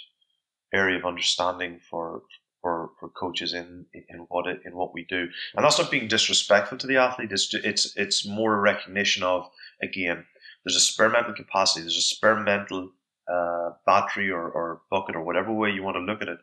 area 0.72 0.98
of 0.98 1.04
understanding 1.04 1.80
for 1.90 2.22
for, 2.62 2.90
for 2.98 3.08
coaches 3.10 3.54
in 3.54 3.86
in 3.92 4.26
what 4.28 4.46
it, 4.46 4.60
in 4.64 4.76
what 4.76 4.92
we 4.92 5.04
do, 5.04 5.28
and 5.54 5.64
that's 5.64 5.78
not 5.78 5.90
being 5.90 6.08
disrespectful 6.08 6.78
to 6.78 6.86
the 6.86 6.96
athlete. 6.96 7.32
It's 7.32 7.52
it's 7.54 7.96
it's 7.96 8.26
more 8.26 8.54
a 8.54 8.60
recognition 8.60 9.22
of 9.22 9.48
again, 9.82 10.24
there's 10.64 10.76
a 10.76 10.80
spare 10.80 11.10
mental 11.10 11.34
capacity, 11.34 11.82
there's 11.82 11.96
a 11.96 12.02
spare 12.02 12.36
mental 12.36 12.90
uh, 13.28 13.70
battery 13.84 14.30
or, 14.30 14.48
or 14.48 14.82
bucket 14.90 15.16
or 15.16 15.22
whatever 15.22 15.52
way 15.52 15.70
you 15.70 15.82
want 15.82 15.96
to 15.96 16.00
look 16.00 16.22
at 16.22 16.28
it 16.28 16.38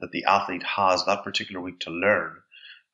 that 0.00 0.12
the 0.12 0.24
athlete 0.24 0.62
has 0.62 1.04
that 1.04 1.24
particular 1.24 1.60
week 1.60 1.80
to 1.80 1.90
learn. 1.90 2.36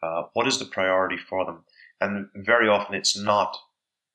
Uh, 0.03 0.25
what 0.35 0.47
is 0.47 0.59
the 0.59 0.65
priority 0.65 1.17
for 1.17 1.45
them? 1.45 1.65
And 2.01 2.29
very 2.35 2.69
often 2.69 2.95
it's 2.95 3.17
not 3.17 3.57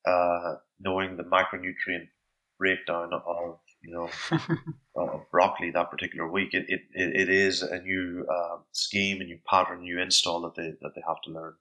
uh, 0.06 0.56
knowing 0.78 1.16
the 1.16 1.24
micronutrient 1.24 2.08
breakdown 2.58 3.12
of 3.12 3.58
you 3.82 3.92
know 3.92 4.10
of 4.96 5.22
broccoli 5.30 5.70
that 5.70 5.90
particular 5.90 6.30
week. 6.30 6.54
It 6.54 6.66
it, 6.68 6.82
it 6.92 7.28
is 7.28 7.62
a 7.62 7.80
new 7.80 8.26
uh, 8.30 8.58
scheme, 8.72 9.20
a 9.20 9.24
new 9.24 9.38
pattern, 9.48 9.80
new 9.80 9.98
install 10.00 10.42
that 10.42 10.54
they 10.54 10.74
that 10.82 10.94
they 10.94 11.02
have 11.06 11.20
to 11.22 11.30
learn. 11.30 11.54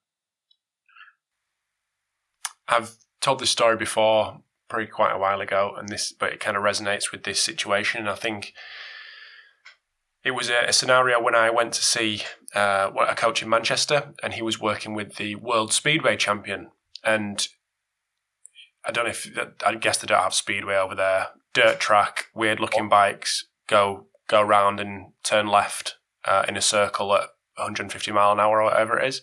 I've 2.67 2.95
told 3.19 3.39
this 3.39 3.49
story 3.49 3.77
before, 3.77 4.41
probably 4.69 4.87
quite 4.87 5.13
a 5.13 5.17
while 5.17 5.41
ago, 5.41 5.73
and 5.77 5.89
this, 5.89 6.11
but 6.11 6.31
it 6.31 6.39
kind 6.39 6.55
of 6.55 6.63
resonates 6.63 7.11
with 7.11 7.23
this 7.23 7.43
situation. 7.43 8.01
And 8.01 8.09
I 8.09 8.15
think 8.15 8.53
it 10.23 10.31
was 10.31 10.49
a, 10.49 10.65
a, 10.67 10.73
scenario 10.73 11.21
when 11.21 11.35
I 11.35 11.49
went 11.49 11.73
to 11.73 11.83
see 11.83 12.21
uh, 12.55 12.91
a 13.07 13.15
coach 13.15 13.41
in 13.41 13.49
Manchester, 13.49 14.13
and 14.21 14.33
he 14.33 14.41
was 14.41 14.59
working 14.59 14.93
with 14.93 15.15
the 15.15 15.35
world 15.35 15.73
speedway 15.73 16.15
champion, 16.15 16.69
and 17.03 17.47
I 18.85 18.91
don't 18.91 19.05
know 19.05 19.11
if 19.11 19.29
I 19.65 19.75
guess 19.75 19.97
they 19.97 20.07
don't 20.07 20.23
have 20.23 20.33
speedway 20.33 20.75
over 20.75 20.95
there. 20.95 21.29
Dirt 21.53 21.79
track, 21.79 22.25
weird 22.33 22.59
looking 22.59 22.89
bikes 22.89 23.45
go 23.67 24.07
go 24.27 24.41
round 24.41 24.79
and 24.79 25.13
turn 25.23 25.47
left 25.47 25.97
uh, 26.25 26.45
in 26.47 26.55
a 26.55 26.61
circle 26.61 27.13
at 27.15 27.29
150 27.55 28.11
mile 28.11 28.31
an 28.31 28.39
hour 28.39 28.61
or 28.61 28.65
whatever 28.65 28.99
it 28.99 29.07
is. 29.07 29.21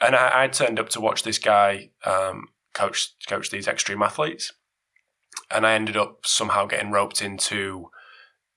And 0.00 0.14
I, 0.14 0.44
I 0.44 0.48
turned 0.48 0.78
up 0.78 0.88
to 0.90 1.00
watch 1.00 1.22
this 1.22 1.38
guy 1.38 1.90
um, 2.04 2.48
coach 2.78 3.14
coach 3.26 3.50
these 3.50 3.68
extreme 3.68 4.02
athletes, 4.02 4.52
and 5.50 5.66
I 5.66 5.74
ended 5.74 5.96
up 5.96 6.20
somehow 6.24 6.66
getting 6.66 6.90
roped 6.90 7.20
into 7.20 7.90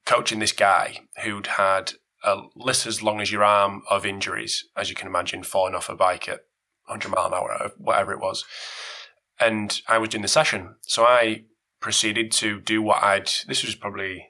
coaching 0.06 0.40
this 0.40 0.54
guy 0.54 1.00
who'd 1.24 1.48
had 1.48 1.94
a 2.24 2.42
list 2.56 2.86
as 2.86 3.02
long 3.02 3.20
as 3.20 3.32
your 3.32 3.44
arm 3.44 3.82
of 3.90 4.06
injuries, 4.06 4.66
as 4.78 4.90
you 4.90 4.96
can 4.96 5.08
imagine, 5.08 5.44
falling 5.44 5.76
off 5.76 5.90
a 5.90 5.96
bike 5.96 6.28
at 6.30 6.42
100 6.86 7.10
mile 7.10 7.28
an 7.28 7.34
hour, 7.34 7.72
whatever 7.78 8.14
it 8.14 8.20
was 8.20 8.46
and 9.42 9.82
I 9.88 9.98
was 9.98 10.10
doing 10.10 10.22
the 10.22 10.28
session. 10.28 10.76
So 10.84 11.04
I 11.04 11.44
proceeded 11.82 12.32
to 12.34 12.62
do 12.62 12.82
what 12.82 13.04
I'd, 13.04 13.30
this 13.48 13.66
was 13.66 13.76
probably 13.76 14.28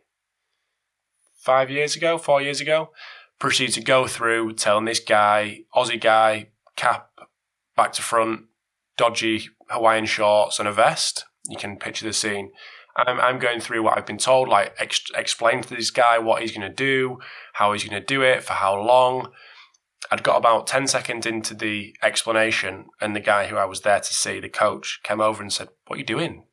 five 1.38 1.70
years 1.70 1.96
ago, 1.96 2.18
four 2.18 2.42
years 2.42 2.62
ago, 2.62 2.92
proceeded 3.38 3.74
to 3.76 3.82
go 3.82 4.08
through 4.08 4.54
telling 4.54 4.86
this 4.86 5.02
guy, 5.02 5.60
Aussie 5.76 6.00
guy, 6.00 6.48
cap 6.78 7.10
back 7.76 7.92
to 7.94 8.02
front, 8.02 8.46
dodgy 8.98 9.50
Hawaiian 9.72 10.05
shorts 10.05 10.59
and 10.59 10.67
a 10.67 10.72
vest. 10.74 11.26
You 11.49 11.57
can 11.57 11.78
picture 11.78 12.05
the 12.05 12.13
scene. 12.13 12.51
I'm, 12.95 13.19
I'm 13.19 13.39
going 13.39 13.59
through 13.59 13.84
what 13.84 13.97
I've 13.97 14.05
been 14.05 14.17
told, 14.17 14.49
like 14.49 14.74
ex- 14.78 15.11
explain 15.15 15.61
to 15.61 15.76
this 15.76 15.91
guy 15.91 16.19
what 16.19 16.41
he's 16.41 16.51
going 16.51 16.69
to 16.69 16.76
do, 16.76 17.19
how 17.53 17.74
he's 17.74 17.84
going 17.84 17.99
to 17.99 18.05
do 18.05 18.22
it, 18.22 18.43
for 18.43 18.53
how 18.53 18.80
long. 18.80 19.32
I'd 20.09 20.24
got 20.24 20.38
about 20.38 20.67
10 20.67 20.88
seconds 20.88 21.26
into 21.26 21.53
the 21.53 21.95
explanation, 22.01 22.88
and 22.99 23.15
the 23.15 23.22
guy 23.22 23.47
who 23.47 23.55
I 23.55 23.65
was 23.65 23.82
there 23.82 23.99
to 23.99 24.13
see, 24.13 24.39
the 24.39 24.49
coach, 24.49 24.99
came 25.03 25.22
over 25.22 25.41
and 25.41 25.53
said, 25.53 25.69
What 25.88 25.95
are 25.95 25.99
you 25.99 26.05
doing? 26.05 26.43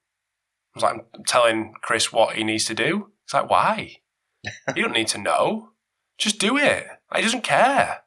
I 0.74 0.76
was 0.76 0.82
like, 0.82 1.06
I'm 1.14 1.24
telling 1.24 1.74
Chris 1.82 2.12
what 2.12 2.36
he 2.36 2.44
needs 2.44 2.66
to 2.66 2.74
do. 2.74 3.10
He's 3.24 3.34
like, 3.34 3.50
Why? 3.50 3.96
you 4.76 4.82
don't 4.82 4.92
need 4.92 5.08
to 5.08 5.18
know. 5.18 5.70
Just 6.18 6.38
do 6.38 6.56
it. 6.56 6.86
He 7.14 7.22
doesn't 7.22 7.42
care. 7.42 8.02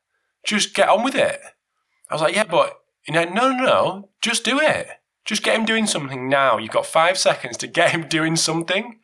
Just 0.45 0.73
get 0.73 0.89
on 0.89 1.03
with 1.03 1.15
it. 1.15 1.41
I 2.09 2.13
was 2.13 2.21
like, 2.21 2.35
Yeah, 2.35 2.45
but 2.45 2.75
you 3.07 3.13
know, 3.13 3.25
no, 3.25 3.51
no, 3.51 3.65
no. 3.65 4.09
Just 4.21 4.45
do 4.45 4.59
it. 4.59 4.87
Just 5.25 5.43
get 5.43 5.57
him 5.57 5.65
doing 5.65 5.85
something 5.85 6.27
now. 6.27 6.57
You've 6.57 6.71
got 6.71 6.85
five 6.85 7.17
seconds 7.17 7.57
to 7.57 7.67
get 7.67 7.91
him 7.91 8.07
doing 8.07 8.35
something. 8.35 8.99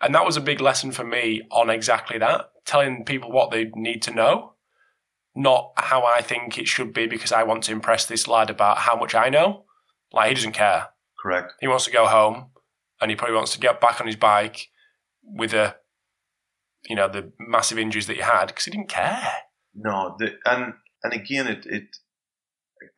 And 0.00 0.14
that 0.14 0.26
was 0.26 0.36
a 0.36 0.42
big 0.42 0.60
lesson 0.60 0.92
for 0.92 1.04
me 1.04 1.42
on 1.50 1.70
exactly 1.70 2.18
that 2.18 2.50
telling 2.66 3.04
people 3.04 3.30
what 3.30 3.50
they 3.50 3.70
need 3.74 4.02
to 4.02 4.10
know, 4.10 4.54
not 5.34 5.72
how 5.76 6.04
I 6.04 6.20
think 6.20 6.58
it 6.58 6.68
should 6.68 6.92
be 6.92 7.06
because 7.06 7.32
I 7.32 7.44
want 7.44 7.62
to 7.64 7.72
impress 7.72 8.04
this 8.04 8.26
lad 8.26 8.50
about 8.50 8.78
how 8.78 8.96
much 8.96 9.14
I 9.14 9.28
know. 9.28 9.64
Like, 10.12 10.28
he 10.30 10.34
doesn't 10.34 10.52
care. 10.52 10.88
Correct. 11.22 11.52
He 11.60 11.68
wants 11.68 11.84
to 11.84 11.92
go 11.92 12.06
home 12.06 12.50
and 13.00 13.10
he 13.10 13.16
probably 13.16 13.36
wants 13.36 13.52
to 13.52 13.60
get 13.60 13.80
back 13.80 14.00
on 14.00 14.06
his 14.06 14.16
bike 14.16 14.68
with 15.22 15.54
a, 15.54 15.76
you 16.88 16.96
know, 16.96 17.08
the 17.08 17.32
massive 17.38 17.78
injuries 17.78 18.06
that 18.06 18.16
he 18.16 18.22
had 18.22 18.46
because 18.46 18.64
he 18.64 18.70
didn't 18.70 18.88
care. 18.88 19.32
No, 19.74 20.16
the, 20.18 20.32
and 20.44 20.74
and 21.02 21.12
again, 21.12 21.46
it, 21.46 21.66
it 21.66 21.96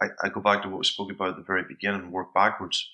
I, 0.00 0.06
I, 0.22 0.28
go 0.28 0.40
back 0.40 0.62
to 0.62 0.68
what 0.68 0.78
we 0.78 0.84
spoke 0.84 1.10
about 1.10 1.30
at 1.30 1.36
the 1.36 1.42
very 1.42 1.64
beginning 1.68 2.02
and 2.02 2.12
work 2.12 2.34
backwards. 2.34 2.88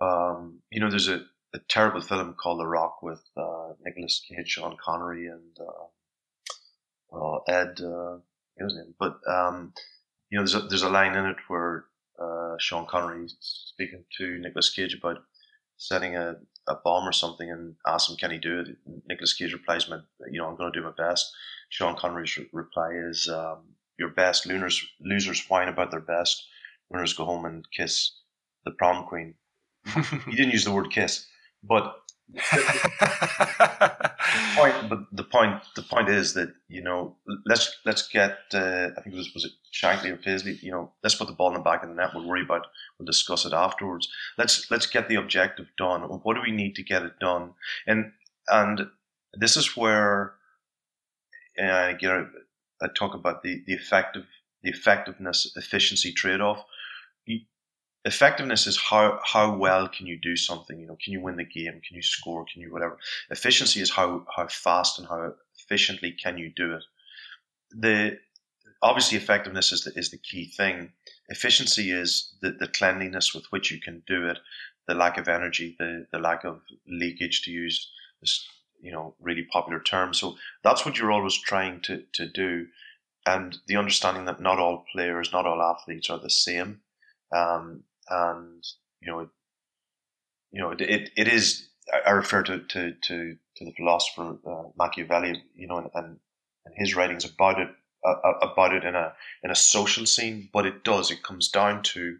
Um, 0.00 0.60
you 0.70 0.80
know, 0.80 0.90
there's 0.90 1.08
a, 1.08 1.24
a, 1.54 1.58
terrible 1.68 2.00
film 2.00 2.34
called 2.34 2.60
The 2.60 2.66
Rock 2.66 3.02
with 3.02 3.22
uh, 3.36 3.72
Nicolas 3.84 4.20
Cage, 4.28 4.48
Sean 4.48 4.76
Connery, 4.82 5.28
and 5.28 5.56
uh, 7.12 7.16
uh, 7.16 7.38
Ed, 7.48 7.78
his 8.58 8.74
name. 8.74 8.94
But 8.98 9.18
um, 9.28 9.72
you 10.30 10.38
know, 10.38 10.42
there's 10.42 10.54
a, 10.54 10.60
there's 10.66 10.82
a 10.82 10.90
line 10.90 11.16
in 11.16 11.26
it 11.26 11.36
where 11.48 11.84
uh, 12.18 12.56
Sean 12.58 12.86
Connery 12.86 13.28
speaking 13.40 14.04
to 14.18 14.38
Nicolas 14.38 14.70
Cage 14.70 14.94
about 14.94 15.18
setting 15.76 16.16
a, 16.16 16.36
a 16.68 16.76
bomb 16.84 17.08
or 17.08 17.12
something 17.12 17.50
and 17.50 17.76
asks 17.86 18.10
him, 18.10 18.16
"Can 18.16 18.30
he 18.30 18.38
do 18.38 18.60
it?" 18.60 18.68
And 18.86 19.02
Nicolas 19.08 19.34
Cage 19.34 19.52
replies, 19.52 19.88
"You 20.30 20.40
know, 20.40 20.48
I'm 20.48 20.56
going 20.56 20.72
to 20.72 20.78
do 20.78 20.84
my 20.84 20.92
best." 20.96 21.32
Sean 21.68 21.96
Connery's 21.96 22.36
re- 22.36 22.48
reply 22.52 22.90
is, 22.92 23.28
um, 23.28 23.73
your 23.98 24.10
best. 24.10 24.46
Losers 24.46 24.86
losers 25.00 25.44
whine 25.48 25.68
about 25.68 25.90
their 25.90 26.00
best. 26.00 26.46
Winners 26.90 27.14
go 27.14 27.24
home 27.24 27.44
and 27.44 27.64
kiss 27.70 28.12
the 28.64 28.70
prom 28.72 29.06
queen. 29.06 29.34
he 29.86 30.36
didn't 30.36 30.52
use 30.52 30.64
the 30.64 30.72
word 30.72 30.90
kiss, 30.90 31.26
but 31.62 31.96
the 32.32 32.40
point, 34.56 34.88
but 34.88 34.98
the 35.12 35.24
point, 35.24 35.62
the 35.76 35.82
point 35.82 36.08
is 36.08 36.34
that 36.34 36.52
you 36.68 36.82
know, 36.82 37.16
let's 37.46 37.76
let's 37.84 38.08
get. 38.08 38.38
Uh, 38.52 38.88
I 38.96 39.00
think 39.00 39.14
it 39.14 39.18
was 39.18 39.34
was 39.34 39.44
it 39.44 39.52
Shankly 39.72 40.10
or 40.10 40.16
Paisley. 40.16 40.58
You 40.62 40.72
know, 40.72 40.92
let's 41.02 41.14
put 41.14 41.26
the 41.28 41.34
ball 41.34 41.48
in 41.48 41.54
the 41.54 41.60
back 41.60 41.82
of 41.82 41.88
the 41.88 41.94
net. 41.94 42.10
We'll 42.14 42.26
worry 42.26 42.42
about. 42.42 42.66
We'll 42.98 43.06
discuss 43.06 43.44
it 43.44 43.52
afterwards. 43.52 44.08
Let's 44.38 44.70
let's 44.70 44.86
get 44.86 45.08
the 45.08 45.16
objective 45.16 45.66
done. 45.76 46.02
What 46.02 46.34
do 46.34 46.42
we 46.42 46.52
need 46.52 46.74
to 46.76 46.82
get 46.82 47.02
it 47.02 47.18
done? 47.20 47.52
And 47.86 48.12
and 48.48 48.88
this 49.34 49.56
is 49.56 49.76
where 49.76 50.34
uh, 51.62 51.92
you 52.00 52.08
know 52.08 52.28
I 52.84 52.88
talk 52.94 53.14
about 53.14 53.42
the, 53.42 53.62
the 53.66 53.72
effective 53.72 54.26
the 54.62 54.70
effectiveness 54.70 55.52
efficiency 55.56 56.12
trade 56.12 56.40
off. 56.40 56.64
Effectiveness 58.06 58.66
is 58.66 58.78
how 58.78 59.18
how 59.24 59.56
well 59.56 59.88
can 59.88 60.06
you 60.06 60.18
do 60.20 60.36
something? 60.36 60.78
You 60.78 60.86
know, 60.86 60.98
can 61.02 61.14
you 61.14 61.22
win 61.22 61.36
the 61.36 61.44
game? 61.44 61.80
Can 61.86 61.96
you 61.96 62.02
score? 62.02 62.44
Can 62.52 62.60
you 62.60 62.70
whatever? 62.70 62.98
Efficiency 63.30 63.80
is 63.80 63.90
how 63.90 64.26
how 64.36 64.46
fast 64.48 64.98
and 64.98 65.08
how 65.08 65.32
efficiently 65.58 66.12
can 66.12 66.36
you 66.36 66.52
do 66.54 66.74
it. 66.74 66.84
The 67.70 68.18
obviously 68.82 69.16
effectiveness 69.16 69.72
is 69.72 69.84
the, 69.84 69.98
is 69.98 70.10
the 70.10 70.18
key 70.18 70.46
thing. 70.46 70.92
Efficiency 71.28 71.90
is 71.90 72.34
the, 72.42 72.50
the 72.50 72.68
cleanliness 72.68 73.34
with 73.34 73.46
which 73.50 73.70
you 73.70 73.80
can 73.80 74.02
do 74.06 74.28
it, 74.28 74.38
the 74.86 74.94
lack 74.94 75.16
of 75.16 75.26
energy, 75.26 75.74
the, 75.78 76.06
the 76.12 76.18
lack 76.18 76.44
of 76.44 76.60
leakage 76.86 77.42
to 77.42 77.50
use 77.50 77.90
you 78.80 78.92
know 78.92 79.14
really 79.20 79.44
popular 79.44 79.80
term. 79.80 80.14
So 80.14 80.36
that's 80.62 80.84
what 80.84 80.98
you're 80.98 81.12
always 81.12 81.38
trying 81.40 81.80
to 81.82 82.04
to 82.14 82.28
do, 82.28 82.66
and 83.26 83.56
the 83.66 83.76
understanding 83.76 84.26
that 84.26 84.40
not 84.40 84.58
all 84.58 84.84
players, 84.92 85.32
not 85.32 85.46
all 85.46 85.62
athletes 85.62 86.10
are 86.10 86.18
the 86.18 86.30
same, 86.30 86.80
um, 87.34 87.84
and 88.08 88.64
you 89.00 89.10
know, 89.10 89.28
you 90.52 90.60
know, 90.60 90.70
it 90.70 90.80
it, 90.80 91.10
it 91.16 91.28
is. 91.28 91.68
I 92.06 92.10
refer 92.10 92.42
to 92.44 92.60
to 92.60 92.92
to, 92.92 93.36
to 93.56 93.64
the 93.64 93.72
philosopher 93.76 94.38
uh, 94.46 94.64
Machiavelli, 94.78 95.42
you 95.54 95.66
know, 95.66 95.78
and, 95.78 95.90
and, 95.94 96.18
and 96.64 96.74
his 96.76 96.94
writings 96.94 97.24
about 97.24 97.60
it 97.60 97.68
uh, 98.04 98.14
about 98.40 98.74
it 98.74 98.84
in 98.84 98.94
a 98.94 99.12
in 99.42 99.50
a 99.50 99.56
social 99.56 100.06
scene. 100.06 100.48
But 100.52 100.66
it 100.66 100.84
does. 100.84 101.10
It 101.10 101.22
comes 101.22 101.48
down 101.48 101.82
to 101.94 102.18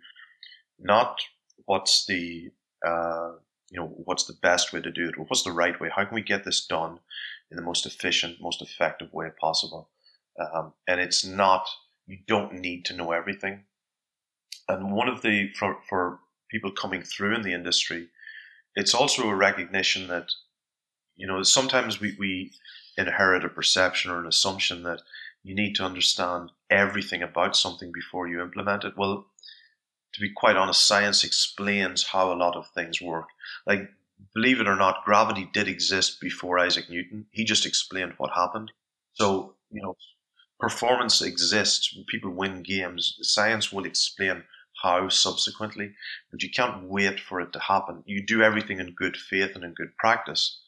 not 0.79 1.21
what's 1.67 2.07
the 2.07 2.51
uh, 2.87 3.33
you 3.75 3.81
know, 3.81 3.89
what's 4.05 4.25
the 4.27 4.39
best 4.41 4.73
way 4.73 4.81
to 4.81 4.93
do 4.93 5.09
it? 5.09 5.19
What's 5.19 5.43
the 5.43 5.51
right 5.51 5.79
way? 5.81 5.91
How 5.95 6.05
can 6.05 6.15
we 6.15 6.23
get 6.23 6.45
this 6.45 6.65
done 6.65 7.01
in 7.51 7.57
the 7.57 7.63
most 7.63 7.87
efficient, 7.87 8.41
most 8.41 8.63
effective 8.63 9.13
way 9.13 9.31
possible? 9.41 9.91
Um, 10.39 10.75
and 10.87 11.01
it's 11.01 11.25
not, 11.25 11.67
you 12.07 12.19
don't 12.29 12.55
need 12.55 12.85
to 12.85 12.95
know 12.95 13.11
everything. 13.11 13.65
And 14.69 14.93
one 14.93 15.09
of 15.09 15.23
the, 15.23 15.51
for, 15.59 15.79
for 15.89 16.21
people 16.49 16.71
coming 16.71 17.03
through 17.03 17.35
in 17.35 17.43
the 17.43 17.53
industry, 17.53 18.11
it's 18.77 18.95
also 18.95 19.29
a 19.29 19.35
recognition 19.35 20.07
that, 20.07 20.31
you 21.17 21.27
know, 21.27 21.43
sometimes 21.43 22.01
we, 22.01 22.15
we 22.17 22.53
inherit 22.97 23.45
a 23.45 23.49
perception 23.49 24.13
or 24.13 24.21
an 24.21 24.29
assumption 24.29 24.85
that 24.85 25.01
you 25.43 25.53
need 25.53 25.75
to 25.75 25.85
understand 25.85 26.53
everything 26.71 27.25
about 27.25 27.57
something 27.57 27.91
before 27.93 28.29
you 28.29 28.41
implement 28.41 28.85
it. 28.85 28.97
Well, 28.97 29.27
to 30.15 30.21
be 30.21 30.31
quite 30.31 30.57
honest, 30.57 30.87
science 30.87 31.25
explains 31.25 32.05
how 32.05 32.33
a 32.33 32.39
lot 32.39 32.57
of 32.57 32.69
things 32.69 33.03
work. 33.03 33.27
Like, 33.67 33.91
believe 34.33 34.61
it 34.61 34.69
or 34.69 34.77
not, 34.77 35.05
gravity 35.05 35.51
did 35.53 35.67
exist 35.69 36.21
before 36.21 36.59
Isaac 36.59 36.89
Newton. 36.89 37.27
He 37.33 37.45
just 37.45 37.67
explained 37.67 38.15
what 38.17 38.31
happened. 38.31 38.71
So, 39.15 39.55
you 39.71 39.83
know, 39.83 39.97
performance 40.61 41.21
exists. 41.21 41.97
People 42.07 42.31
win 42.31 42.63
games. 42.63 43.19
Science 43.23 43.73
will 43.73 43.85
explain 43.85 44.45
how 44.83 45.09
subsequently, 45.09 45.95
but 46.31 46.43
you 46.43 46.51
can't 46.51 46.85
wait 46.85 47.19
for 47.19 47.41
it 47.41 47.53
to 47.53 47.59
happen. 47.59 48.03
You 48.07 48.25
do 48.25 48.43
everything 48.43 48.79
in 48.79 48.95
good 48.95 49.17
faith 49.17 49.55
and 49.55 49.65
in 49.65 49.75
good 49.75 49.97
practice, 49.97 50.61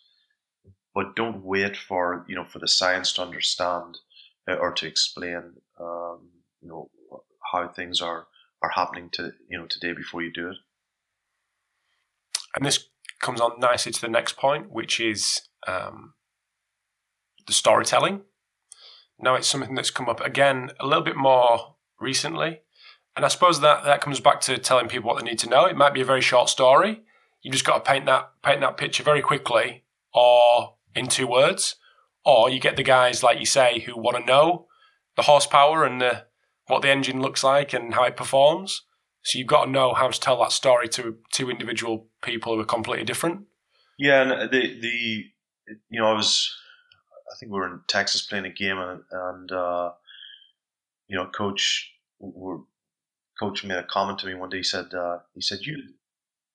but 0.94 1.14
don't 1.14 1.44
wait 1.44 1.76
for 1.76 2.24
you 2.28 2.34
know 2.34 2.44
for 2.44 2.59
the 2.59 2.68
science 2.68 3.12
to 3.14 3.22
understand 3.22 3.99
uh, 4.49 4.55
or 4.55 4.72
to 4.72 4.86
explain 4.86 5.53
um, 5.78 6.30
you 6.62 6.68
know 6.68 6.90
how 7.53 7.68
things 7.68 8.01
are 8.01 8.26
are 8.62 8.70
happening 8.74 9.11
to 9.12 9.32
you 9.48 9.59
know 9.59 9.66
today 9.66 9.92
before 9.92 10.22
you 10.22 10.32
do 10.32 10.50
it. 10.50 10.57
And 12.54 12.64
this 12.64 12.88
comes 13.20 13.40
on 13.40 13.61
nicely 13.61 13.92
to 13.92 14.00
the 14.00 14.09
next 14.09 14.36
point, 14.36 14.70
which 14.70 15.00
is 15.00 15.42
um, 15.66 16.14
the 17.46 17.52
storytelling. 17.52 18.22
Now 19.18 19.34
it's 19.34 19.48
something 19.48 19.74
that's 19.74 19.90
come 19.90 20.09
up 20.09 20.20
again 20.20 20.70
a 20.80 20.86
little 20.86 21.02
bit 21.02 21.16
more 21.16 21.76
recently, 22.00 22.61
and 23.14 23.24
I 23.24 23.28
suppose 23.28 23.61
that 23.61 23.84
that 23.84 24.00
comes 24.00 24.20
back 24.20 24.40
to 24.42 24.59
telling 24.59 24.88
people 24.88 25.09
what 25.09 25.18
they 25.18 25.28
need 25.30 25.38
to 25.40 25.48
know. 25.48 25.64
It 25.64 25.76
might 25.76 25.94
be 25.94 26.02
a 26.02 26.07
very 26.07 26.20
short 26.20 26.48
story. 26.48 27.02
You 27.42 27.50
just 27.50 27.64
got 27.64 27.84
to 27.84 27.90
paint 27.90 28.07
that 28.07 28.32
paint 28.42 28.61
that 28.61 28.76
picture 28.76 29.02
very 29.02 29.22
quickly, 29.22 29.84
or 30.12 30.76
in 30.94 31.09
two 31.09 31.26
words, 31.26 31.76
or 32.24 32.50
you 32.50 32.61
get 32.61 32.76
the 32.76 32.82
guys 32.82 33.22
like 33.22 33.38
you 33.38 33.46
say 33.46 33.80
who 33.80 33.96
want 33.96 34.16
to 34.18 34.24
know 34.24 34.66
the 35.16 35.22
horsepower 35.22 35.84
and 35.84 36.00
the 36.00 36.26
what 36.66 36.82
the 36.82 36.90
engine 36.90 37.20
looks 37.20 37.44
like 37.44 37.72
and 37.72 37.94
how 37.94 38.04
it 38.04 38.16
performs. 38.16 38.82
So 39.22 39.38
you've 39.38 39.48
got 39.48 39.64
to 39.64 39.70
know 39.70 39.94
how 39.94 40.08
to 40.08 40.20
tell 40.20 40.38
that 40.40 40.52
story 40.52 40.88
to 40.90 41.16
two 41.32 41.50
individual 41.50 42.06
people 42.22 42.54
who 42.54 42.60
are 42.60 42.64
completely 42.64 43.04
different. 43.04 43.46
Yeah, 43.98 44.22
and 44.22 44.50
the 44.52 44.80
the 44.80 45.24
you 45.88 46.00
know 46.00 46.06
I 46.06 46.12
was 46.12 46.54
I 47.32 47.34
think 47.38 47.50
we 47.50 47.58
were 47.58 47.66
in 47.66 47.80
Texas 47.88 48.22
playing 48.22 48.46
a 48.46 48.50
game 48.50 48.78
and, 48.78 49.02
and 49.10 49.52
uh, 49.52 49.92
you 51.08 51.16
know 51.16 51.26
coach 51.26 51.92
were, 52.20 52.60
coach 53.38 53.64
made 53.64 53.78
a 53.78 53.82
comment 53.82 54.18
to 54.20 54.26
me 54.26 54.34
one 54.34 54.48
day. 54.48 54.58
He 54.58 54.62
said 54.62 54.94
uh, 54.94 55.18
he 55.34 55.40
said 55.40 55.60
you 55.62 55.74
he 55.76 55.92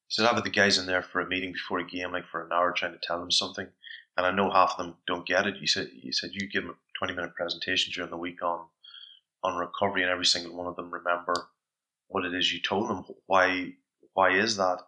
said 0.10 0.26
I 0.26 0.34
have 0.34 0.44
the 0.44 0.50
guys 0.50 0.78
in 0.78 0.86
there 0.86 1.02
for 1.04 1.20
a 1.20 1.28
meeting 1.28 1.54
before 1.54 1.80
a 1.80 1.88
game 1.88 2.12
like 2.12 2.28
for 2.28 2.46
an 2.46 2.52
hour 2.54 2.72
trying 2.72 2.94
to 2.94 3.00
tell 3.02 3.20
them 3.20 3.32
something, 3.32 3.68
and 4.16 4.26
I 4.26 4.32
know 4.32 4.50
half 4.50 4.72
of 4.72 4.78
them 4.78 4.96
don't 5.08 5.28
get 5.28 5.48
it. 5.48 5.58
He 5.60 5.68
said 5.68 5.90
he 5.94 6.12
said 6.12 6.32
you 6.34 6.48
give 6.48 6.64
them 6.64 6.72
a 6.72 6.98
twenty 6.98 7.14
minute 7.14 7.36
presentation 7.36 7.92
during 7.94 8.12
the 8.12 8.18
week 8.18 8.42
on 8.42 8.66
on 9.44 9.58
recovery, 9.58 10.04
and 10.04 10.12
every 10.12 10.26
single 10.26 10.56
one 10.56 10.68
of 10.68 10.76
them 10.76 10.92
remember 10.92 11.34
what 12.08 12.26
it 12.26 12.34
is 12.34 12.52
you 12.52 12.60
told 12.62 12.90
them, 12.90 13.06
why 13.28 13.74
why 14.14 14.32
is 14.32 14.58
that? 14.58 14.80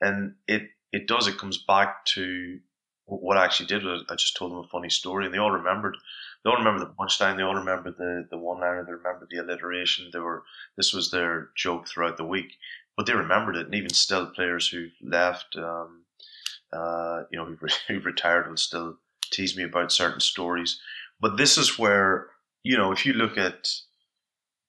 And 0.00 0.34
it 0.48 0.62
it 0.92 1.06
does. 1.06 1.26
It 1.26 1.38
comes 1.38 1.58
back 1.58 2.04
to 2.06 2.58
what 3.06 3.36
I 3.36 3.44
actually 3.44 3.66
did 3.66 3.84
was 3.84 4.04
I 4.08 4.14
just 4.14 4.36
told 4.36 4.52
them 4.52 4.58
a 4.58 4.68
funny 4.68 4.88
story, 4.90 5.24
and 5.24 5.34
they 5.34 5.38
all 5.38 5.50
remembered. 5.50 5.96
They 6.42 6.50
all 6.50 6.56
remember 6.56 6.80
the 6.80 6.92
punchline. 6.92 7.36
They 7.36 7.42
all 7.42 7.54
remember 7.54 7.90
the 7.90 8.26
the 8.30 8.38
one 8.38 8.60
liner. 8.60 8.84
They 8.84 8.92
remember 8.92 9.28
the 9.30 9.38
alliteration. 9.38 10.10
They 10.12 10.18
were 10.18 10.44
this 10.76 10.92
was 10.92 11.10
their 11.10 11.50
joke 11.56 11.88
throughout 11.88 12.16
the 12.16 12.24
week, 12.24 12.54
but 12.96 13.06
they 13.06 13.14
remembered 13.14 13.56
it. 13.56 13.66
And 13.66 13.74
even 13.74 13.90
still, 13.90 14.26
players 14.26 14.68
who 14.68 14.88
left, 15.02 15.56
um, 15.56 16.04
uh, 16.72 17.24
you 17.30 17.38
know, 17.38 17.44
who've, 17.44 17.60
who've 17.88 18.06
retired 18.06 18.48
will 18.48 18.56
still 18.56 18.96
tease 19.30 19.56
me 19.56 19.64
about 19.64 19.92
certain 19.92 20.20
stories. 20.20 20.80
But 21.20 21.36
this 21.36 21.56
is 21.58 21.78
where 21.78 22.30
you 22.62 22.76
know, 22.76 22.92
if 22.92 23.04
you 23.04 23.12
look 23.12 23.36
at 23.36 23.68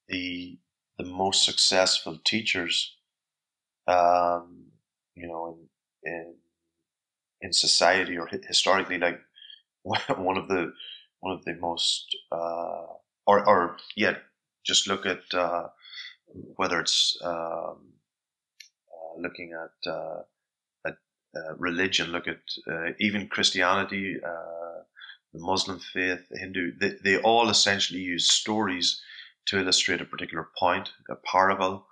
the 0.08 0.60
the 0.98 1.06
most 1.06 1.44
successful 1.44 2.20
teachers, 2.24 2.96
um, 3.88 4.68
you 5.16 5.28
know, 5.28 5.58
in, 6.04 6.12
in 6.12 6.36
in 7.42 7.54
society 7.54 8.18
or 8.18 8.28
historically, 8.48 8.98
like 8.98 9.20
one 9.84 10.38
of 10.38 10.48
the 10.48 10.74
one 11.20 11.34
of 11.34 11.46
the 11.46 11.56
most 11.56 12.16
uh, 12.32 12.86
or 13.26 13.48
or 13.48 13.78
yeah, 13.96 14.16
just 14.66 14.88
look 14.88 15.06
at 15.06 15.34
uh, 15.34 15.68
whether 16.56 16.80
it's 16.80 17.18
um, 17.24 17.94
uh, 18.92 19.20
looking 19.22 19.54
at, 19.54 19.92
uh, 19.92 20.22
at 20.86 20.98
uh, 21.36 21.56
religion, 21.58 22.12
look 22.12 22.28
at 22.28 22.42
uh, 22.72 22.92
even 23.00 23.28
Christianity, 23.28 24.18
the 24.22 25.40
Muslim 25.40 25.80
faith, 25.80 26.28
the 26.30 26.40
Hindu. 26.40 26.74
They, 26.80 26.94
they 27.04 27.18
all 27.18 27.50
essentially 27.50 28.00
use 28.00 28.32
stories 28.32 29.02
to 29.48 29.60
illustrate 29.60 30.02
a 30.02 30.06
particular 30.06 30.50
point, 30.58 30.92
a 31.10 31.16
parable 31.16 31.86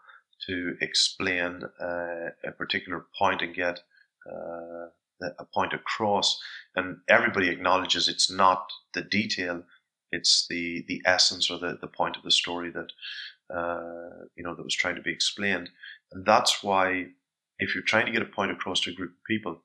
to 0.47 0.75
explain 0.81 1.61
a 1.79 2.51
particular 2.57 3.05
point 3.17 3.41
and 3.41 3.53
get 3.55 3.79
a 5.39 5.45
point 5.53 5.73
across, 5.73 6.39
and 6.75 6.97
everybody 7.07 7.49
acknowledges 7.49 8.07
it's 8.07 8.31
not 8.31 8.71
the 8.93 9.01
detail, 9.01 9.63
it's 10.11 10.47
the 10.49 10.83
the 10.87 11.01
essence 11.05 11.49
or 11.49 11.59
the, 11.59 11.77
the 11.79 11.87
point 11.87 12.17
of 12.17 12.23
the 12.23 12.31
story 12.31 12.71
that 12.71 12.91
uh, 13.55 14.25
you 14.35 14.43
know 14.43 14.55
that 14.55 14.63
was 14.63 14.75
trying 14.75 14.95
to 14.95 15.01
be 15.01 15.11
explained, 15.11 15.69
and 16.11 16.25
that's 16.25 16.63
why 16.63 17.07
if 17.59 17.75
you're 17.75 17.83
trying 17.83 18.05
to 18.05 18.11
get 18.11 18.21
a 18.21 18.25
point 18.25 18.51
across 18.51 18.81
to 18.81 18.91
a 18.91 18.93
group 18.93 19.11
of 19.11 19.23
people, 19.27 19.61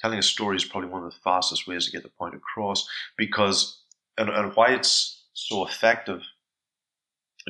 telling 0.00 0.18
a 0.18 0.22
story 0.22 0.56
is 0.56 0.64
probably 0.64 0.90
one 0.90 1.04
of 1.04 1.10
the 1.10 1.18
fastest 1.22 1.68
ways 1.68 1.86
to 1.86 1.92
get 1.92 2.02
the 2.02 2.08
point 2.08 2.34
across 2.34 2.88
because 3.16 3.82
and, 4.18 4.28
and 4.28 4.54
why 4.54 4.68
it's 4.68 5.24
so 5.34 5.66
effective. 5.66 6.22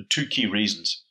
Two 0.09 0.27
key 0.27 0.47
reasons. 0.47 1.03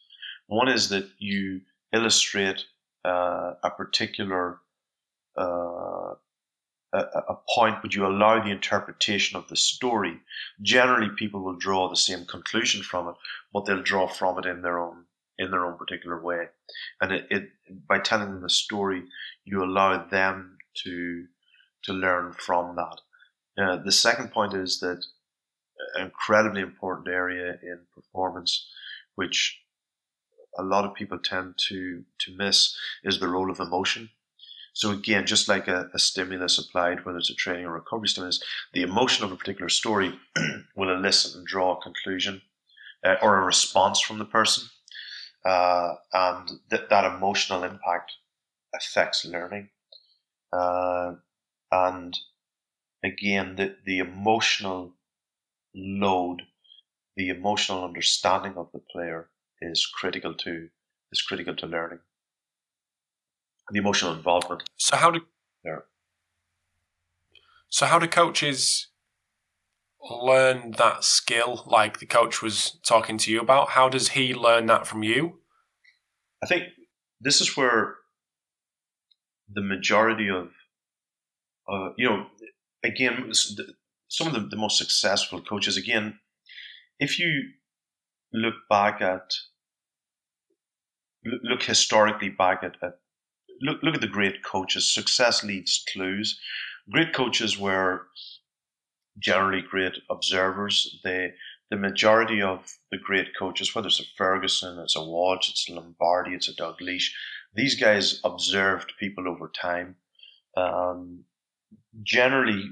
One 0.48 0.68
is 0.68 0.90
that 0.90 1.10
you 1.18 1.62
illustrate 1.92 2.66
uh, 3.04 3.54
a 3.64 3.70
particular 3.70 4.60
uh, 5.38 6.14
a, 6.96 7.00
a 7.30 7.38
point, 7.54 7.82
but 7.82 7.94
you 7.94 8.06
allow 8.06 8.42
the 8.42 8.52
interpretation 8.52 9.38
of 9.38 9.48
the 9.50 9.56
story. 9.56 10.20
Generally, 10.62 11.10
people 11.18 11.42
will 11.42 11.58
draw 11.58 11.90
the 11.90 11.96
same 11.96 12.26
conclusion 12.26 12.82
from 12.84 13.10
it, 13.10 13.16
but 13.52 13.66
they'll 13.66 13.82
draw 13.82 14.08
from 14.08 14.40
it 14.40 14.46
in 14.46 14.62
their 14.62 14.80
own 14.80 15.06
in 15.38 15.52
their 15.52 15.66
own 15.66 15.78
particular 15.78 16.22
way. 16.22 16.48
And 17.02 17.12
it, 17.12 17.28
it 17.30 17.50
by 17.88 18.00
telling 18.00 18.32
them 18.32 18.42
the 18.42 18.50
story, 18.50 19.04
you 19.44 19.64
allow 19.64 20.08
them 20.08 20.58
to 20.84 21.26
to 21.84 21.94
learn 21.94 22.34
from 22.34 22.76
that. 22.78 23.02
Uh, 23.58 23.78
the 23.78 23.92
second 23.92 24.32
point 24.32 24.54
is 24.54 24.80
that 24.80 25.06
incredibly 25.98 26.62
important 26.62 27.08
area 27.08 27.58
in 27.62 27.80
performance, 27.94 28.68
which 29.16 29.62
a 30.58 30.64
lot 30.64 30.86
of 30.86 30.94
people 30.94 31.20
tend 31.20 31.56
to 31.70 32.04
to 32.20 32.36
miss, 32.36 32.78
is 33.04 33.20
the 33.20 33.28
role 33.28 33.52
of 33.52 33.60
emotion. 33.60 34.10
So 34.74 34.92
again, 34.92 35.26
just 35.26 35.48
like 35.48 35.70
a, 35.70 35.90
a, 35.94 36.00
stimulus 36.00 36.60
applied, 36.60 37.06
whether 37.06 37.18
it's 37.18 37.30
a 37.30 37.36
training 37.36 37.66
or 37.66 37.72
recovery 37.72 38.10
stimulus, 38.10 38.44
the 38.74 38.82
emotion 38.82 39.24
of 39.24 39.32
a 39.32 39.38
particular 39.38 39.70
story 39.70 40.20
will 40.76 40.94
elicit 40.94 41.36
and 41.36 41.48
draw 41.48 41.78
a 41.78 41.82
conclusion 41.82 42.42
uh, 43.06 43.16
or 43.22 43.38
a 43.38 43.46
response 43.46 44.02
from 44.02 44.18
the 44.18 44.26
person, 44.26 44.68
uh, 45.46 45.94
and 46.12 46.50
th- 46.70 46.90
that 46.90 47.06
emotional 47.06 47.64
impact 47.64 48.14
affects 48.76 49.24
learning. 49.24 49.70
Uh, 50.52 51.14
and 51.72 52.18
again, 53.04 53.56
the 53.56 53.76
the 53.86 54.00
emotional 54.00 54.95
load, 55.76 56.42
the 57.18 57.30
emotional 57.30 57.84
understanding 57.84 58.54
of 58.58 58.70
the 58.74 58.82
player 58.92 59.30
is 59.62 59.86
critical 59.86 60.34
to 60.34 60.70
is 61.12 61.22
critical 61.22 61.56
to 61.56 61.68
learning 61.68 62.00
the 63.72 63.80
emotional 63.80 64.14
involvement. 64.14 64.64
So 64.78 64.96
how 64.96 65.12
do 65.12 65.22
there? 65.64 65.86
So 67.70 67.86
how 67.86 68.00
do 68.00 68.08
coaches 68.08 68.88
learn 70.02 70.72
that 70.78 71.04
skill? 71.04 71.64
Like 71.66 72.00
the 72.00 72.06
coach 72.06 72.42
was 72.42 72.78
talking 72.86 73.18
to 73.20 73.32
you 73.32 73.42
about, 73.42 73.70
how 73.70 73.90
does 73.90 74.10
he 74.10 74.34
learn 74.34 74.68
that 74.68 74.88
from 74.88 75.04
you? 75.04 75.40
I 76.44 76.48
think 76.48 76.64
this 77.22 77.42
is 77.42 77.58
where 77.58 77.96
the 79.52 79.62
majority 79.62 80.30
of, 80.30 80.50
uh, 81.68 81.90
you 81.98 82.08
know, 82.10 82.28
again, 82.84 83.32
some 84.08 84.28
of 84.28 84.34
the, 84.34 84.40
the 84.42 84.56
most 84.56 84.78
successful 84.78 85.42
coaches, 85.42 85.78
again, 85.78 86.20
if 87.00 87.20
you 87.20 87.50
look 88.34 88.56
back 88.70 89.02
at 89.02 89.34
look 91.44 91.64
historically 91.64 92.30
back 92.30 92.64
at, 92.64 92.76
at 92.84 93.00
look 93.62 93.82
look 93.82 93.96
at 93.96 94.02
the 94.02 94.08
great 94.08 94.44
coaches. 94.44 94.94
Success 94.94 95.44
leaves 95.44 95.84
clues. 95.92 96.40
Great 96.92 97.14
coaches 97.14 97.58
were 97.58 98.08
generally 99.18 99.62
great 99.62 99.94
observers. 100.10 101.00
They 101.04 101.34
the 101.72 101.78
majority 101.78 102.42
of 102.42 102.78
the 102.92 102.98
great 102.98 103.30
coaches, 103.38 103.74
whether 103.74 103.88
it's 103.88 104.00
a 104.00 104.04
Ferguson, 104.16 104.78
it's 104.80 104.96
a 104.96 105.04
Walsh, 105.04 105.50
it's 105.50 105.68
a 105.68 105.74
Lombardi, 105.74 106.36
it's 106.36 106.48
a 106.48 106.54
Dalglish, 106.54 107.10
these 107.56 107.76
guys 107.76 108.20
observed 108.24 108.94
people 109.00 109.28
over 109.28 109.50
time. 109.50 109.96
Um, 110.56 111.24
generally, 112.04 112.70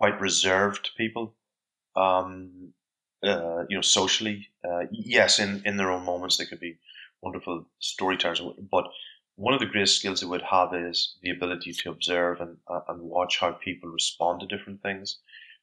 quite 0.00 0.20
reserved 0.20 0.90
people. 0.96 1.34
Um, 1.96 2.72
uh, 3.22 3.64
you 3.68 3.76
know, 3.76 3.82
socially, 3.82 4.48
uh, 4.64 4.84
yes, 4.90 5.38
in, 5.38 5.62
in 5.66 5.76
their 5.76 5.90
own 5.90 6.04
moments 6.04 6.38
they 6.38 6.46
could 6.46 6.60
be 6.60 6.78
wonderful 7.22 7.66
storytellers, 7.80 8.40
but 8.70 8.86
one 9.36 9.54
of 9.54 9.60
the 9.60 9.66
greatest 9.66 9.98
skills 9.98 10.20
they 10.20 10.26
would 10.26 10.42
have 10.42 10.74
is 10.74 11.16
the 11.22 11.30
ability 11.30 11.72
to 11.72 11.90
observe 11.90 12.40
and 12.40 12.56
uh, 12.68 12.80
and 12.88 13.02
watch 13.02 13.40
how 13.40 13.52
people 13.52 13.90
respond 13.90 14.40
to 14.40 14.46
different 14.46 14.82
things, 14.82 15.18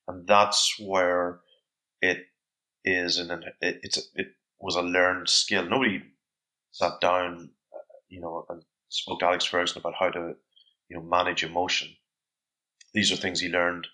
and 0.07 0.27
that's 0.27 0.79
where 0.79 1.39
it 2.01 2.27
is 2.85 3.17
and 3.19 3.31
it, 3.31 3.79
it's 3.83 3.99
it 4.15 4.29
was 4.59 4.75
a 4.75 4.81
learned 4.83 5.29
skill. 5.29 5.65
Nobody 5.65 6.03
sat 6.71 7.01
down, 7.01 7.51
uh, 7.73 7.79
you 8.09 8.21
know, 8.21 8.45
and 8.49 8.63
spoke 8.89 9.19
to 9.19 9.25
Alex 9.25 9.45
Ferguson 9.45 9.79
about 9.79 9.95
how 9.95 10.09
to, 10.09 10.35
you 10.89 10.97
know, 10.97 11.03
manage 11.03 11.43
emotion. 11.43 11.89
These 12.93 13.11
are 13.11 13.17
things 13.17 13.39
he 13.39 13.49
learned 13.49 13.87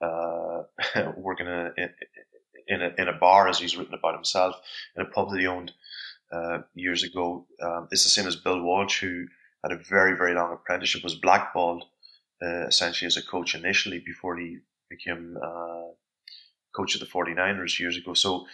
uh, 0.00 0.62
working 1.16 1.46
in 1.46 1.52
a, 1.52 1.70
in 2.68 2.82
a 2.82 2.94
in 2.98 3.08
a 3.08 3.12
bar, 3.12 3.48
as 3.48 3.58
he's 3.58 3.76
written 3.76 3.94
about 3.94 4.14
himself, 4.14 4.56
in 4.96 5.02
a 5.02 5.06
pub 5.06 5.30
that 5.30 5.40
he 5.40 5.46
owned 5.46 5.72
uh, 6.32 6.58
years 6.74 7.02
ago. 7.02 7.46
Um, 7.62 7.88
it's 7.90 8.04
the 8.04 8.10
same 8.10 8.26
as 8.26 8.36
Bill 8.36 8.62
Walsh, 8.62 9.00
who 9.00 9.26
had 9.62 9.72
a 9.72 9.82
very, 9.82 10.16
very 10.16 10.34
long 10.34 10.52
apprenticeship, 10.52 11.02
was 11.02 11.14
blackballed 11.14 11.84
uh, 12.42 12.66
essentially 12.66 13.06
as 13.06 13.16
a 13.16 13.22
coach 13.22 13.54
initially 13.54 14.00
before 14.04 14.36
he 14.36 14.58
became 14.90 15.36
uh, 15.42 15.92
coach 16.74 16.94
of 16.94 17.00
the 17.00 17.06
49ers 17.06 17.78
years 17.78 17.96
ago. 17.96 18.14
So 18.14 18.46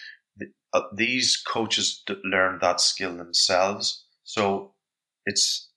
uh, 0.72 0.82
these 0.95 1.36
coaches 1.36 2.03
learned 2.24 2.61
that 2.61 2.80
skill 2.80 3.16
themselves. 3.16 4.05
So 4.24 4.72
it's 5.26 5.68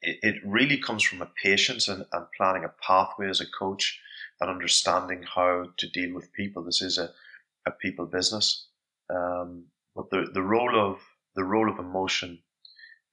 it, 0.00 0.18
it 0.22 0.34
really 0.44 0.78
comes 0.78 1.02
from 1.02 1.22
a 1.22 1.30
patience 1.42 1.88
and, 1.88 2.04
and 2.12 2.26
planning 2.36 2.64
a 2.64 2.72
pathway 2.86 3.28
as 3.28 3.40
a 3.40 3.50
coach 3.58 4.00
and 4.42 4.50
understanding 4.50 5.22
how 5.22 5.68
to 5.76 5.88
deal 5.88 6.14
with 6.14 6.32
people. 6.32 6.62
This 6.62 6.82
is 6.82 6.98
a, 6.98 7.10
a 7.66 7.70
people 7.70 8.06
business. 8.06 8.66
Um, 9.08 9.66
but 9.94 10.10
the, 10.10 10.26
the 10.32 10.42
role 10.42 10.78
of 10.78 10.98
the 11.34 11.44
role 11.44 11.70
of 11.70 11.78
emotion 11.78 12.40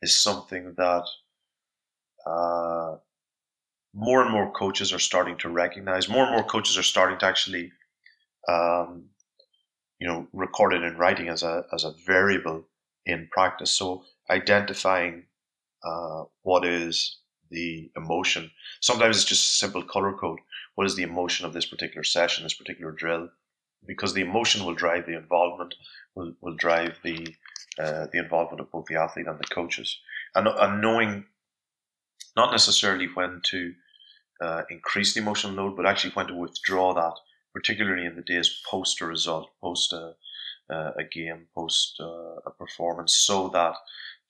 is 0.01 0.17
something 0.17 0.73
that 0.77 1.03
uh, 2.25 2.95
more 3.93 4.21
and 4.21 4.31
more 4.31 4.51
coaches 4.51 4.91
are 4.91 4.99
starting 4.99 5.37
to 5.37 5.49
recognize. 5.49 6.09
More 6.09 6.23
and 6.23 6.33
more 6.33 6.43
coaches 6.43 6.77
are 6.77 6.83
starting 6.83 7.19
to 7.19 7.25
actually, 7.25 7.71
um, 8.47 9.05
you 9.99 10.07
know, 10.07 10.27
record 10.33 10.73
it 10.73 10.83
in 10.83 10.97
writing 10.97 11.29
as 11.29 11.43
a 11.43 11.65
as 11.73 11.83
a 11.83 11.93
variable 12.05 12.65
in 13.05 13.29
practice. 13.31 13.71
So 13.71 14.03
identifying 14.29 15.25
uh, 15.83 16.23
what 16.41 16.65
is 16.65 17.18
the 17.49 17.91
emotion. 17.95 18.51
Sometimes 18.79 19.17
it's 19.17 19.25
just 19.25 19.59
simple 19.59 19.83
color 19.83 20.13
code. 20.13 20.39
What 20.75 20.87
is 20.87 20.95
the 20.95 21.03
emotion 21.03 21.45
of 21.45 21.53
this 21.53 21.65
particular 21.65 22.03
session, 22.03 22.43
this 22.43 22.53
particular 22.53 22.91
drill? 22.91 23.29
Because 23.85 24.13
the 24.13 24.21
emotion 24.21 24.65
will 24.65 24.75
drive 24.75 25.05
the 25.05 25.17
involvement 25.17 25.73
will, 26.15 26.33
will 26.41 26.55
drive 26.55 26.97
the 27.03 27.35
uh, 27.77 28.07
the 28.11 28.19
involvement 28.19 28.59
of 28.59 28.71
both 28.71 28.85
the 28.85 28.95
athlete 28.95 29.27
and 29.27 29.39
the 29.39 29.55
coaches. 29.55 29.99
and, 30.35 30.47
and 30.47 30.81
knowing 30.81 31.25
not 32.35 32.51
necessarily 32.51 33.07
when 33.13 33.41
to 33.43 33.73
uh, 34.41 34.63
increase 34.69 35.13
the 35.13 35.21
emotional 35.21 35.53
load, 35.53 35.75
but 35.75 35.85
actually 35.85 36.11
when 36.11 36.27
to 36.27 36.35
withdraw 36.35 36.93
that, 36.93 37.13
particularly 37.53 38.05
in 38.05 38.15
the 38.15 38.21
days 38.21 38.61
post 38.69 39.01
a 39.01 39.05
result, 39.05 39.49
post 39.61 39.93
a, 39.93 40.13
uh, 40.69 40.91
a 40.97 41.03
game, 41.03 41.47
post 41.55 41.97
uh, 41.99 42.35
a 42.45 42.51
performance, 42.57 43.13
so 43.13 43.49
that 43.49 43.75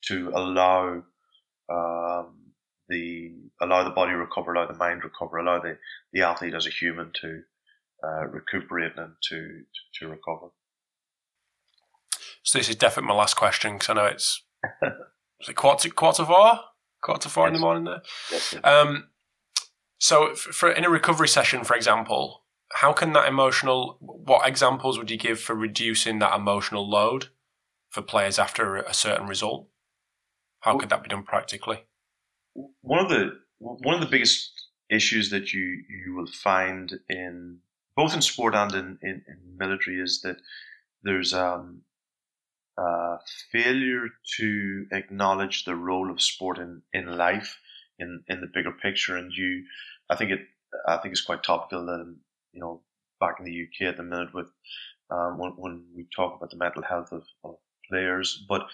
to 0.02 0.30
allow 0.34 1.02
um, 1.68 2.34
the 2.90 3.32
allow 3.62 3.84
the 3.84 3.90
body 3.90 4.12
recover, 4.12 4.52
allow 4.52 4.66
the 4.66 4.74
mind 4.74 5.02
recover, 5.04 5.38
allow 5.38 5.60
the, 5.60 5.78
the 6.12 6.22
athlete 6.22 6.54
as 6.54 6.66
a 6.66 6.70
human 6.70 7.12
to 7.22 7.42
uh, 8.04 8.26
recuperate 8.26 8.92
and 8.96 9.12
to, 9.30 9.36
to, 9.36 10.00
to 10.00 10.08
recover. 10.08 10.48
So 12.42 12.58
this 12.58 12.68
is 12.68 12.76
definitely 12.76 13.08
my 13.08 13.14
last 13.14 13.34
question 13.34 13.74
because 13.74 13.88
I 13.90 13.94
know 13.94 14.06
it's 14.06 14.42
is 15.40 15.48
it 15.48 15.54
quarter 15.54 15.88
quarter 15.88 16.24
four, 16.24 16.60
quarter 17.02 17.28
four 17.28 17.46
yes. 17.46 17.48
in 17.48 17.54
the 17.54 17.60
morning 17.60 17.84
there. 17.84 18.02
Yes, 18.30 18.54
yes. 18.54 18.64
Um, 18.64 19.08
so 19.98 20.34
for 20.34 20.70
in 20.70 20.84
a 20.84 20.90
recovery 20.90 21.28
session, 21.28 21.64
for 21.64 21.76
example, 21.76 22.44
how 22.72 22.92
can 22.92 23.12
that 23.12 23.28
emotional? 23.28 23.98
What 24.00 24.48
examples 24.48 24.98
would 24.98 25.10
you 25.10 25.16
give 25.16 25.38
for 25.38 25.54
reducing 25.54 26.18
that 26.18 26.34
emotional 26.34 26.88
load 26.88 27.28
for 27.90 28.02
players 28.02 28.38
after 28.38 28.76
a 28.76 28.94
certain 28.94 29.26
result? 29.26 29.68
How 30.60 30.76
could 30.76 30.88
that 30.90 31.02
be 31.02 31.08
done 31.08 31.22
practically? 31.22 31.84
One 32.82 32.98
of 32.98 33.08
the 33.08 33.40
one 33.58 33.94
of 33.94 34.00
the 34.00 34.06
biggest 34.06 34.68
issues 34.90 35.30
that 35.30 35.52
you 35.52 35.84
you 35.88 36.14
will 36.14 36.26
find 36.26 36.98
in 37.08 37.58
both 37.96 38.14
in 38.14 38.22
sport 38.22 38.54
and 38.54 38.72
in, 38.74 38.98
in, 39.02 39.22
in 39.28 39.56
military 39.58 40.00
is 40.00 40.22
that 40.22 40.36
there's 41.02 41.34
um, 41.34 41.82
uh, 42.78 43.18
failure 43.52 44.08
to 44.38 44.86
acknowledge 44.92 45.64
the 45.64 45.74
role 45.74 46.10
of 46.10 46.22
sport 46.22 46.58
in, 46.58 46.82
in 46.92 47.16
life 47.16 47.58
in, 47.98 48.22
in 48.28 48.40
the 48.40 48.46
bigger 48.52 48.72
picture. 48.72 49.16
And 49.16 49.32
you, 49.32 49.64
I 50.08 50.16
think 50.16 50.30
it, 50.30 50.40
I 50.86 50.96
think 50.96 51.12
it's 51.12 51.24
quite 51.24 51.42
topical 51.42 51.84
that, 51.86 52.16
you 52.52 52.60
know, 52.60 52.82
back 53.18 53.36
in 53.38 53.44
the 53.44 53.62
UK 53.66 53.88
at 53.88 53.96
the 53.96 54.02
minute 54.02 54.32
with, 54.32 54.50
um, 55.10 55.38
when, 55.38 55.52
when 55.56 55.84
we 55.94 56.06
talk 56.14 56.36
about 56.36 56.50
the 56.50 56.56
mental 56.56 56.82
health 56.82 57.12
of, 57.12 57.24
of 57.44 57.56
players, 57.90 58.42
but 58.48 58.66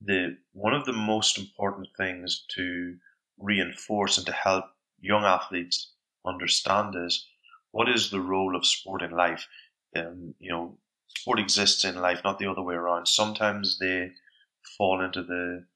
the, 0.00 0.36
one 0.52 0.74
of 0.74 0.84
the 0.84 0.92
most 0.92 1.38
important 1.38 1.88
things 1.96 2.44
to 2.54 2.96
reinforce 3.38 4.18
and 4.18 4.26
to 4.26 4.32
help 4.32 4.66
young 5.00 5.24
athletes 5.24 5.92
understand 6.26 6.94
is 6.96 7.26
what 7.70 7.88
is 7.88 8.10
the 8.10 8.20
role 8.20 8.56
of 8.56 8.66
sport 8.66 9.02
in 9.02 9.10
life? 9.10 9.46
Um, 9.96 10.34
you 10.38 10.50
know, 10.50 10.78
sport 11.16 11.38
exists 11.38 11.84
in 11.84 11.96
life, 11.96 12.20
not 12.24 12.38
the 12.38 12.50
other 12.50 12.62
way 12.62 12.74
around. 12.74 13.06
Sometimes 13.06 13.78
they 13.78 14.12
fall 14.76 15.02
into 15.02 15.22
the 15.22 15.66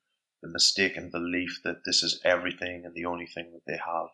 the 0.43 0.49
mistaken 0.49 1.09
belief 1.09 1.61
that 1.63 1.85
this 1.85 2.03
is 2.03 2.21
everything 2.25 2.85
and 2.85 2.95
the 2.95 3.05
only 3.05 3.27
thing 3.27 3.53
that 3.53 3.63
they 3.65 3.79
have. 3.79 4.09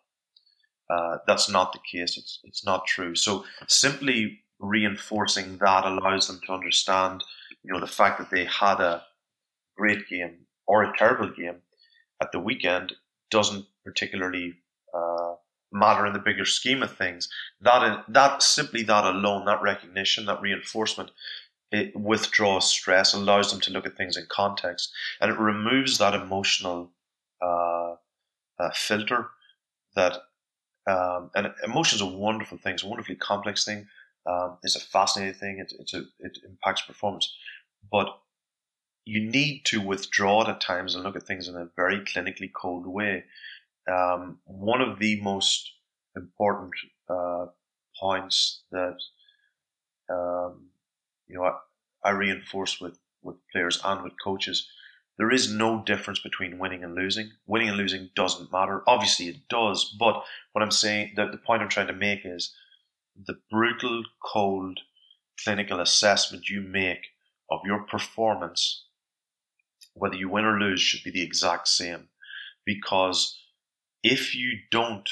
Uh, 0.91 1.19
that's 1.27 1.49
not 1.49 1.73
the 1.73 1.79
case. 1.91 2.19
It's 2.19 2.41
it's 2.45 2.65
not 2.65 2.87
true. 2.87 3.15
So 3.15 3.45
simply 3.67 4.41
reinforcing 4.59 5.59
that 5.59 5.85
allows 5.85 6.27
them 6.27 6.41
to 6.47 6.53
understand, 6.53 7.25
you 7.63 7.73
know, 7.73 7.81
the 7.81 7.87
fact 7.87 8.19
that 8.19 8.31
they 8.31 8.45
had 8.45 8.81
a 8.81 9.05
great 9.77 10.09
game 10.09 10.47
or 10.67 10.83
a 10.83 10.97
terrible 10.97 11.31
game 11.31 11.63
at 12.21 12.33
the 12.33 12.41
weekend 12.41 12.95
doesn't 13.31 13.67
particularly 13.85 14.55
uh, 14.95 15.35
matter 15.73 16.07
in 16.07 16.13
the 16.13 16.19
bigger 16.19 16.45
scheme 16.45 16.83
of 16.83 16.97
things. 16.97 17.29
That 17.61 18.05
that 18.09 18.43
simply 18.43 18.83
that 18.85 19.05
alone, 19.05 19.45
that 19.47 19.63
recognition, 19.63 20.27
that 20.27 20.41
reinforcement, 20.41 21.11
it 21.71 21.95
withdraws 21.95 22.71
stress, 22.71 23.15
allows 23.15 23.51
them 23.51 23.61
to 23.63 23.73
look 23.73 23.87
at 23.87 23.97
things 23.97 24.17
in 24.17 24.27
context, 24.29 24.93
and 25.21 25.31
it 25.31 25.39
removes 25.39 25.99
that 25.99 26.15
emotional 26.15 26.91
uh, 27.43 27.95
uh, 28.59 28.71
filter. 28.75 29.29
That 29.95 30.19
um, 30.87 31.31
and 31.35 31.53
emotions 31.65 32.01
are 32.01 32.11
wonderful 32.11 32.59
things, 32.59 32.83
a 32.83 32.87
wonderfully 32.89 33.17
complex 33.17 33.65
thing. 33.65 33.87
Um, 34.27 34.59
it's 34.63 34.77
a 34.77 34.81
fascinating 34.81 35.35
thing. 35.35 35.59
It, 35.59 35.73
it's 35.79 35.95
a, 35.95 36.05
it 36.21 36.39
impacts 36.47 36.83
performance, 36.83 37.33
but 37.91 38.19
you 39.09 39.21
need 39.21 39.63
to 39.65 39.81
withdraw 39.81 40.49
at 40.49 40.61
times 40.61 40.95
and 40.95 41.03
look 41.03 41.17
at 41.17 41.27
things 41.27 41.49
in 41.49 41.57
a 41.57 41.69
very 41.77 42.01
clinically 42.01 42.51
cold 42.53 42.87
way 42.87 43.25
um, 43.89 44.39
one 44.45 44.81
of 44.81 44.99
the 44.99 45.21
most 45.23 45.73
important 46.17 46.73
uh, 47.09 47.47
points 47.99 48.63
that 48.71 48.97
um, 50.11 50.67
you 51.27 51.37
know 51.37 51.45
I, 51.45 51.55
I, 52.05 52.11
reinforce 52.11 52.81
with 52.81 52.99
with 53.23 53.37
players 53.51 53.81
and 53.85 54.03
with 54.03 54.13
coaches. 54.23 54.69
There 55.19 55.33
is 55.33 55.53
no 55.53 55.83
difference 55.83 56.21
between 56.21 56.59
winning 56.59 56.85
and 56.85 56.95
losing. 56.95 57.33
Winning 57.47 57.69
and 57.69 57.77
losing 57.77 58.11
doesn't 58.15 58.53
matter. 58.53 58.83
Obviously, 58.87 59.27
it 59.27 59.49
does. 59.49 59.97
But 59.99 60.23
what 60.53 60.63
I'm 60.63 60.71
saying, 60.71 61.15
the, 61.17 61.27
the 61.27 61.39
point 61.39 61.61
I'm 61.61 61.69
trying 61.69 61.89
to 61.89 61.93
make 61.93 62.21
is 62.25 62.55
the 63.27 63.35
brutal, 63.51 64.05
cold, 64.23 64.79
clinical 65.43 65.81
assessment 65.81 66.49
you 66.49 66.61
make 66.61 67.09
of 67.51 67.61
your 67.65 67.83
performance, 67.83 68.85
whether 69.99 70.17
you 70.17 70.29
win 70.29 70.45
or 70.45 70.59
lose, 70.59 70.81
should 70.81 71.03
be 71.05 71.11
the 71.11 71.23
exact 71.23 71.69
same. 71.69 72.09
Because 72.65 73.39
if 74.03 74.35
you 74.35 74.59
don't 74.71 75.09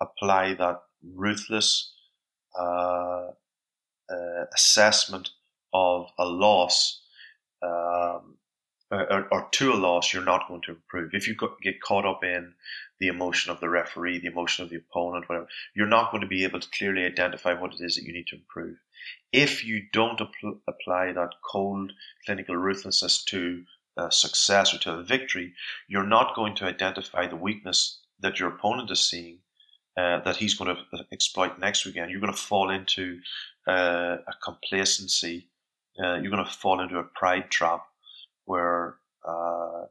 apply 0.00 0.54
that 0.54 0.82
ruthless 1.02 1.92
uh, 2.58 3.28
uh, 4.10 4.44
assessment 4.54 5.30
of 5.72 6.10
a 6.18 6.24
loss 6.24 7.02
um, 7.62 8.36
or, 8.90 9.26
or, 9.32 9.48
to 9.52 9.72
a 9.72 9.74
loss, 9.74 10.12
you're 10.12 10.24
not 10.24 10.46
going 10.48 10.60
to 10.62 10.72
improve. 10.72 11.14
If 11.14 11.26
you 11.26 11.34
get 11.62 11.80
caught 11.80 12.04
up 12.04 12.22
in 12.22 12.52
the 13.00 13.08
emotion 13.08 13.50
of 13.50 13.60
the 13.60 13.70
referee, 13.70 14.18
the 14.18 14.26
emotion 14.26 14.64
of 14.64 14.70
the 14.70 14.76
opponent, 14.76 15.28
whatever, 15.28 15.48
you're 15.74 15.86
not 15.86 16.10
going 16.10 16.20
to 16.20 16.26
be 16.26 16.44
able 16.44 16.60
to 16.60 16.68
clearly 16.76 17.04
identify 17.04 17.54
what 17.54 17.72
it 17.72 17.80
is 17.80 17.96
that 17.96 18.04
you 18.04 18.12
need 18.12 18.26
to 18.28 18.36
improve. 18.36 18.76
If 19.32 19.64
you 19.64 19.84
don't 19.92 20.20
apl- 20.20 20.60
apply 20.68 21.12
that 21.12 21.30
cold 21.50 21.92
clinical 22.26 22.56
ruthlessness 22.56 23.24
to 23.24 23.64
a 23.96 24.10
success 24.10 24.74
or 24.74 24.78
to 24.78 24.92
a 24.94 25.02
victory, 25.02 25.54
you're 25.88 26.06
not 26.06 26.34
going 26.34 26.54
to 26.56 26.64
identify 26.64 27.26
the 27.26 27.36
weakness 27.36 28.00
that 28.20 28.38
your 28.38 28.48
opponent 28.48 28.90
is 28.90 29.08
seeing 29.08 29.38
uh, 29.96 30.20
that 30.20 30.36
he's 30.36 30.54
going 30.54 30.74
to 30.74 31.04
exploit 31.12 31.58
next 31.58 31.84
weekend. 31.84 32.10
You're 32.10 32.20
going 32.20 32.32
to 32.32 32.38
fall 32.38 32.70
into 32.70 33.20
uh, 33.68 34.16
a 34.26 34.32
complacency. 34.42 35.48
Uh, 36.02 36.14
you're 36.14 36.30
going 36.30 36.44
to 36.44 36.50
fall 36.50 36.80
into 36.80 36.98
a 36.98 37.04
pride 37.04 37.50
trap 37.50 37.84
where 38.46 38.96
uh, 39.26 39.82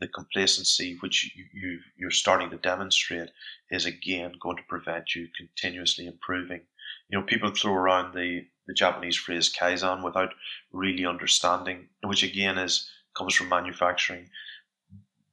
the 0.00 0.08
complacency 0.08 0.96
which 1.00 1.30
you, 1.52 1.80
you 1.96 2.08
are 2.08 2.10
starting 2.10 2.50
to 2.50 2.56
demonstrate 2.56 3.30
is 3.70 3.84
again 3.84 4.32
going 4.40 4.56
to 4.56 4.62
prevent 4.68 5.14
you 5.14 5.28
continuously 5.36 6.06
improving. 6.06 6.62
You 7.10 7.18
know, 7.18 7.26
people 7.26 7.50
throw 7.50 7.74
around 7.74 8.14
the 8.14 8.46
the 8.66 8.74
Japanese 8.74 9.16
phrase 9.16 9.52
kaizen 9.52 10.04
without 10.04 10.32
really 10.70 11.04
understanding, 11.04 11.88
which 12.04 12.22
again 12.22 12.56
is 12.56 12.88
comes 13.14 13.34
from 13.34 13.48
manufacturing 13.48 14.28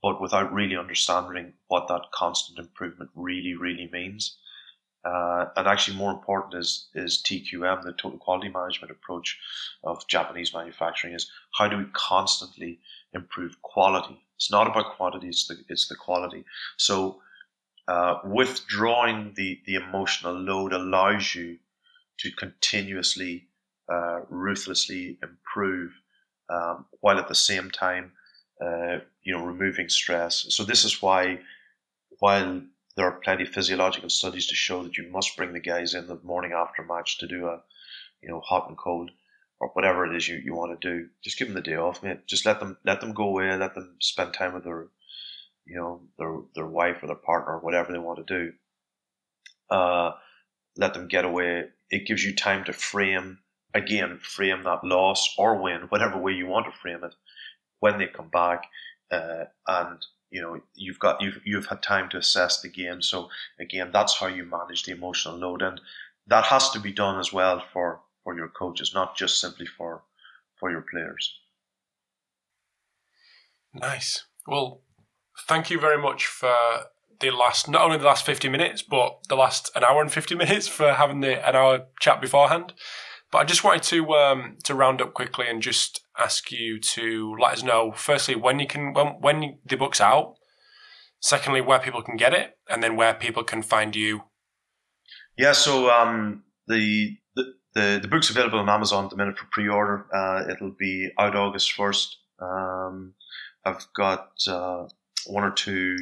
but 0.02 0.22
without 0.22 0.54
really 0.54 0.78
understanding 0.78 1.54
what 1.68 1.88
that 1.88 2.12
constant 2.14 2.60
improvement 2.60 3.10
really, 3.16 3.56
really 3.56 3.90
means. 3.92 4.38
Uh, 5.04 5.46
and 5.56 5.68
actually, 5.68 5.96
more 5.96 6.12
important 6.12 6.54
is 6.56 6.90
is 6.94 7.22
TQM, 7.24 7.84
the 7.84 7.94
total 7.94 8.20
quality 8.20 8.50
management 8.50 8.92
approach 8.92 9.40
of 9.84 10.06
Japanese 10.08 10.54
manufacturing, 10.54 11.14
is 11.14 11.32
how 11.58 11.68
do 11.68 11.78
we 11.78 11.86
constantly 11.94 12.80
improve 13.14 13.62
quality? 13.62 14.20
It's 14.36 14.52
not 14.52 14.68
about 14.68 14.98
quantity; 14.98 15.28
it's 15.30 15.48
the 15.48 15.64
it's 15.70 15.88
the 15.88 15.96
quality. 15.96 16.44
So, 16.78 17.22
uh, 17.88 18.20
withdrawing 18.26 19.34
the 19.36 19.62
the 19.66 19.76
emotional 19.76 20.34
load 20.34 20.74
allows 20.74 21.36
you 21.36 21.60
to 22.20 22.32
continuously, 22.32 23.48
uh, 23.90 24.22
ruthlessly 24.30 25.20
improve, 25.24 25.94
um, 26.50 26.86
while 27.02 27.18
at 27.18 27.28
the 27.28 27.36
same 27.36 27.70
time 27.72 28.12
uh, 28.62 29.00
you 29.24 29.34
know, 29.34 29.46
removing 29.46 29.90
stress. 29.90 30.46
So 30.50 30.64
this 30.64 30.84
is 30.84 31.02
why, 31.02 31.40
while 32.20 32.62
there 32.96 33.06
are 33.06 33.20
plenty 33.20 33.44
of 33.44 33.50
physiological 33.50 34.10
studies 34.10 34.48
to 34.48 34.56
show 34.56 34.84
that 34.84 34.98
you 34.98 35.10
must 35.12 35.38
bring 35.38 35.54
the 35.54 35.60
guys 35.60 35.94
in 35.94 36.08
the 36.08 36.20
morning 36.24 36.54
after 36.54 36.84
match 36.84 37.20
to 37.20 37.28
do 37.28 37.48
a, 37.48 37.62
you 38.22 38.30
know, 38.30 38.40
hot 38.40 38.68
and 38.68 38.78
cold 38.78 39.12
or 39.60 39.70
whatever 39.70 40.06
it 40.06 40.16
is 40.16 40.28
you, 40.28 40.38
you 40.38 40.56
want 40.56 40.80
to 40.80 40.90
do. 40.90 41.08
Just 41.24 41.38
give 41.38 41.48
them 41.48 41.56
the 41.56 41.62
day 41.62 41.76
off, 41.76 42.02
mate. 42.02 42.26
Just 42.26 42.46
let 42.46 42.60
them 42.60 42.78
let 42.86 43.02
them 43.02 43.14
go 43.14 43.26
away. 43.26 43.56
Let 43.56 43.76
them 43.76 43.96
spend 44.00 44.34
time 44.34 44.54
with 44.54 44.64
their, 44.64 44.88
you 45.66 45.76
know, 45.76 46.02
their 46.18 46.38
their 46.56 46.68
wife 46.68 47.04
or 47.04 47.08
their 47.08 47.16
partner 47.16 47.54
or 47.54 47.60
whatever 47.60 47.92
they 47.92 48.00
want 48.00 48.26
to 48.26 48.40
do. 48.40 48.54
Uh, 49.70 50.14
let 50.78 50.94
them 50.94 51.08
get 51.08 51.26
away. 51.26 51.66
It 51.90 52.08
gives 52.08 52.24
you 52.24 52.36
time 52.36 52.64
to 52.66 52.74
frame 52.74 53.40
again, 53.74 54.20
frame 54.22 54.64
that 54.64 54.84
loss 54.84 55.36
or 55.38 55.62
win, 55.62 55.82
whatever 55.90 56.18
way 56.18 56.34
you 56.34 56.48
want 56.48 56.66
to 56.66 56.80
frame 56.80 57.04
it 57.04 57.16
when 57.80 57.98
they 57.98 58.08
come 58.08 58.30
back, 58.30 58.64
uh, 59.12 59.46
and 59.68 60.06
you 60.30 60.42
know 60.42 60.60
you've 60.74 61.00
got 61.00 61.22
you've 61.22 61.40
you've 61.46 61.68
had 61.68 61.82
time 61.82 62.10
to 62.10 62.18
assess 62.18 62.62
the 62.62 62.70
game. 62.70 63.02
So 63.02 63.30
again, 63.60 63.92
that's 63.92 64.18
how 64.18 64.28
you 64.28 64.46
manage 64.46 64.84
the 64.84 64.94
emotional 64.94 65.38
load, 65.38 65.62
and 65.62 65.80
that 66.28 66.46
has 66.46 66.70
to 66.72 66.80
be 66.80 66.92
done 66.92 67.20
as 67.20 67.32
well 67.32 67.64
for 67.74 68.02
for 68.24 68.36
your 68.36 68.50
coaches, 68.50 68.92
not 68.94 69.16
just 69.16 69.40
simply 69.40 69.66
for 69.66 70.04
for 70.60 70.72
your 70.72 70.86
players. 70.92 71.40
Nice. 73.74 74.26
Well, 74.48 74.82
thank 75.48 75.70
you 75.70 75.80
very 75.80 76.02
much 76.02 76.26
for 76.26 76.54
the 77.20 77.32
last, 77.32 77.70
not 77.70 77.82
only 77.82 77.98
the 77.98 78.06
last 78.06 78.26
50 78.26 78.50
minutes, 78.50 78.82
but 78.82 79.28
the 79.30 79.36
last 79.36 79.72
an 79.76 79.84
hour 79.84 80.02
and 80.02 80.12
50 80.12 80.36
minutes 80.44 80.68
for 80.68 80.94
having 80.94 81.22
the 81.22 81.48
an 81.48 81.56
hour 81.56 81.86
chat 82.00 82.22
beforehand. 82.22 82.74
But 83.32 83.40
I 83.40 83.44
just 83.44 83.64
wanted 83.64 83.84
to 83.84 84.14
um, 84.14 84.58
to 84.64 84.74
round 84.74 85.02
up 85.02 85.14
quickly 85.14 85.48
and 85.48 85.62
just 85.62 86.02
ask 86.18 86.52
you 86.52 86.80
to 86.80 87.36
let 87.40 87.54
us 87.54 87.64
know, 87.64 87.92
firstly, 87.92 88.36
when 88.36 88.60
you 88.60 88.68
can, 88.68 88.94
when, 88.94 89.08
when 89.20 89.60
the 89.66 89.76
book's 89.76 90.00
out, 90.00 90.36
secondly, 91.20 91.62
where 91.62 91.80
people 91.80 92.02
can 92.02 92.16
get 92.16 92.34
it, 92.34 92.58
and 92.70 92.82
then 92.82 92.96
where 92.96 93.14
people 93.14 93.44
can 93.44 93.62
find 93.62 93.96
you. 93.96 94.22
Yeah, 95.38 95.52
so 95.52 95.90
um, 95.90 96.44
the, 96.68 97.18
the, 97.36 98.00
the, 98.02 98.08
book's 98.08 98.30
available 98.30 98.60
on 98.60 98.70
Amazon 98.70 99.06
at 99.06 99.12
the 99.12 99.18
minute 99.18 99.38
for 99.38 99.46
pre 99.52 99.68
order. 99.68 100.06
Uh, 100.14 100.50
it'll 100.50 100.76
be 100.80 101.10
out 101.20 101.36
August 101.36 101.74
1st. 101.78 102.08
Um, 102.42 103.14
I've 103.64 103.86
got 103.94 104.32
uh, 104.48 104.88
one 105.28 105.44
or 105.44 105.52
two 105.52 105.96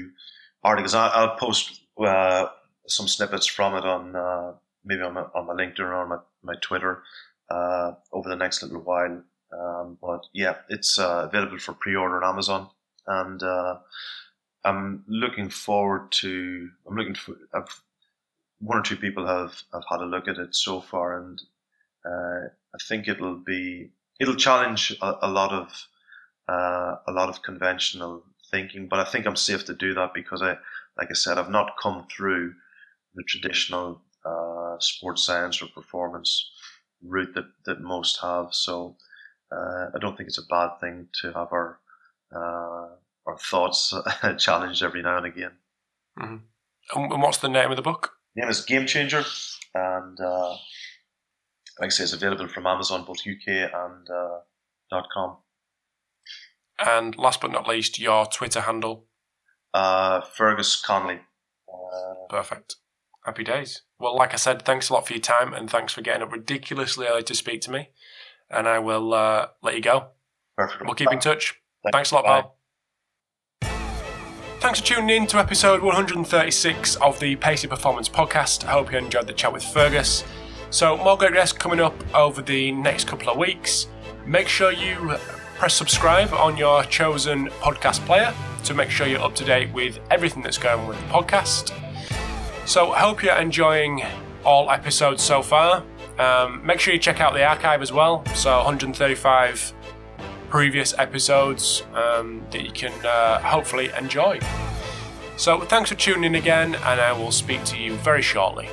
articles. 0.63 0.93
I, 0.93 1.25
will 1.25 1.35
post 1.35 1.81
uh, 1.99 2.47
some 2.87 3.07
snippets 3.07 3.45
from 3.45 3.75
it 3.75 3.83
on 3.83 4.15
uh, 4.15 4.53
maybe 4.85 5.01
on 5.01 5.13
my, 5.13 5.25
on 5.33 5.47
my 5.47 5.53
LinkedIn 5.53 5.79
or 5.79 5.93
on 5.93 6.09
my, 6.09 6.17
my 6.43 6.53
Twitter 6.61 7.03
uh, 7.49 7.93
over 8.13 8.29
the 8.29 8.35
next 8.35 8.63
little 8.63 8.81
while. 8.81 9.21
Um, 9.53 9.97
but 10.01 10.25
yeah, 10.33 10.55
it's 10.69 10.99
uh, 10.99 11.27
available 11.27 11.59
for 11.59 11.73
pre-order 11.73 12.23
on 12.23 12.29
Amazon, 12.33 12.69
and 13.07 13.41
uh, 13.41 13.77
I'm 14.63 15.03
looking 15.07 15.49
forward 15.49 16.11
to. 16.13 16.69
I'm 16.87 16.95
looking 16.95 17.15
for. 17.15 17.35
I've, 17.53 17.81
one 18.59 18.79
or 18.79 18.81
two 18.81 18.97
people 18.97 19.25
have 19.27 19.61
have 19.71 19.83
had 19.89 20.01
a 20.01 20.05
look 20.05 20.27
at 20.27 20.39
it 20.39 20.55
so 20.55 20.81
far, 20.81 21.19
and 21.19 21.41
uh, 22.05 22.47
I 22.47 22.77
think 22.87 23.07
it'll 23.07 23.37
be 23.37 23.91
it'll 24.19 24.35
challenge 24.35 24.97
a, 25.01 25.15
a 25.21 25.29
lot 25.29 25.53
of 25.53 25.87
uh, 26.49 26.95
a 27.07 27.11
lot 27.11 27.29
of 27.29 27.43
conventional 27.43 28.23
thinking. 28.51 28.87
But 28.87 28.99
I 28.99 29.05
think 29.05 29.25
I'm 29.25 29.35
safe 29.35 29.65
to 29.65 29.73
do 29.73 29.93
that 29.93 30.13
because 30.13 30.41
I, 30.41 30.57
like 30.97 31.09
I 31.11 31.13
said, 31.13 31.37
I've 31.37 31.49
not 31.49 31.77
come 31.81 32.07
through 32.15 32.55
the 33.13 33.23
traditional 33.23 34.01
uh, 34.25 34.75
sports 34.79 35.25
science 35.25 35.61
or 35.61 35.67
performance 35.67 36.49
route 37.03 37.33
that, 37.35 37.45
that 37.65 37.81
most 37.81 38.19
have. 38.21 38.47
So 38.51 38.97
uh, 39.51 39.87
I 39.93 39.99
don't 39.99 40.17
think 40.17 40.27
it's 40.27 40.37
a 40.37 40.45
bad 40.49 40.79
thing 40.81 41.07
to 41.21 41.27
have 41.33 41.51
our 41.51 41.79
uh, 42.35 42.95
our 43.27 43.37
thoughts 43.39 43.93
challenged 44.37 44.83
every 44.83 45.01
now 45.01 45.17
and 45.17 45.25
again. 45.25 45.51
Mm-hmm. 46.19 46.35
And 47.13 47.21
what's 47.21 47.39
the 47.39 47.49
name 47.49 47.71
of 47.71 47.75
the 47.75 47.81
book? 47.81 48.13
The 48.35 48.41
name 48.41 48.49
is 48.49 48.63
Game 48.65 48.85
Changer, 48.85 49.23
and 49.73 50.19
uh, 50.19 50.51
like 51.79 51.87
I 51.87 51.89
say, 51.89 52.03
it's 52.03 52.13
available 52.13 52.47
from 52.47 52.67
Amazon, 52.67 53.05
both 53.05 53.19
UK 53.19 53.71
and 53.73 54.07
uh, 54.09 55.01
.com. 55.13 55.37
And 56.77 57.17
last 57.17 57.41
but 57.41 57.51
not 57.51 57.67
least, 57.67 57.99
your 57.99 58.25
Twitter 58.25 58.61
handle. 58.61 59.05
Uh, 59.73 60.21
Fergus 60.21 60.81
Connolly. 60.81 61.19
Uh, 61.67 62.13
Perfect. 62.29 62.75
Happy 63.25 63.43
days. 63.43 63.81
Well, 63.99 64.15
like 64.15 64.33
I 64.33 64.37
said, 64.37 64.61
thanks 64.61 64.89
a 64.89 64.93
lot 64.93 65.07
for 65.07 65.13
your 65.13 65.21
time 65.21 65.51
and 65.51 65.67
thanks 65.69 65.93
for 65.93 66.01
getting 66.01 66.21
up 66.21 66.31
ridiculously 66.31 67.07
early 67.07 67.23
to 67.23 67.33
speak 67.33 67.61
to 67.61 67.71
me. 67.71 67.89
And 68.51 68.67
I 68.67 68.77
will 68.77 69.15
uh, 69.15 69.47
let 69.63 69.73
you 69.73 69.81
go. 69.81 70.09
Perfect. 70.55 70.85
We'll 70.85 70.93
keep 70.93 71.11
in 71.11 71.19
touch. 71.19 71.59
Thanks, 71.83 71.93
thanks 71.93 72.11
a 72.11 72.15
lot, 72.15 72.23
Bye. 72.25 72.41
pal. 72.41 72.55
Thanks 74.59 74.79
for 74.79 74.85
tuning 74.85 75.23
in 75.23 75.27
to 75.27 75.37
episode 75.39 75.81
136 75.81 76.95
of 76.97 77.19
the 77.19 77.35
Pacey 77.35 77.67
Performance 77.67 78.07
Podcast. 78.07 78.63
I 78.65 78.71
hope 78.71 78.91
you 78.91 78.99
enjoyed 78.99 79.27
the 79.27 79.33
chat 79.33 79.51
with 79.51 79.63
Fergus. 79.63 80.23
So, 80.69 80.95
more 80.97 81.17
great 81.17 81.33
guests 81.33 81.57
coming 81.57 81.79
up 81.79 81.95
over 82.15 82.41
the 82.41 82.71
next 82.71 83.07
couple 83.07 83.29
of 83.29 83.37
weeks. 83.37 83.87
Make 84.25 84.47
sure 84.47 84.71
you 84.71 85.17
press 85.55 85.73
subscribe 85.73 86.33
on 86.33 86.57
your 86.57 86.83
chosen 86.83 87.47
podcast 87.61 88.05
player 88.05 88.33
to 88.65 88.73
make 88.73 88.89
sure 88.89 89.07
you're 89.07 89.21
up 89.21 89.35
to 89.35 89.45
date 89.45 89.71
with 89.73 89.99
everything 90.11 90.43
that's 90.43 90.57
going 90.57 90.79
on 90.79 90.87
with 90.87 90.99
the 90.99 91.07
podcast. 91.07 91.71
So, 92.65 92.91
hope 92.93 93.21
you're 93.21 93.35
enjoying 93.35 94.01
all 94.43 94.71
episodes 94.71 95.21
so 95.21 95.43
far. 95.43 95.83
Um, 96.17 96.65
make 96.65 96.79
sure 96.79 96.93
you 96.93 96.99
check 96.99 97.21
out 97.21 97.33
the 97.33 97.43
archive 97.45 97.83
as 97.83 97.91
well. 97.91 98.25
So, 98.33 98.57
135 98.57 99.73
previous 100.49 100.97
episodes 100.97 101.83
um, 101.93 102.43
that 102.49 102.63
you 102.63 102.71
can 102.71 102.93
uh, 103.05 103.39
hopefully 103.39 103.91
enjoy. 103.97 104.39
So, 105.37 105.61
thanks 105.61 105.91
for 105.91 105.95
tuning 105.95 106.23
in 106.23 106.35
again, 106.35 106.73
and 106.73 106.99
I 106.99 107.11
will 107.13 107.31
speak 107.31 107.63
to 107.65 107.77
you 107.77 107.97
very 107.97 108.23
shortly. 108.23 108.67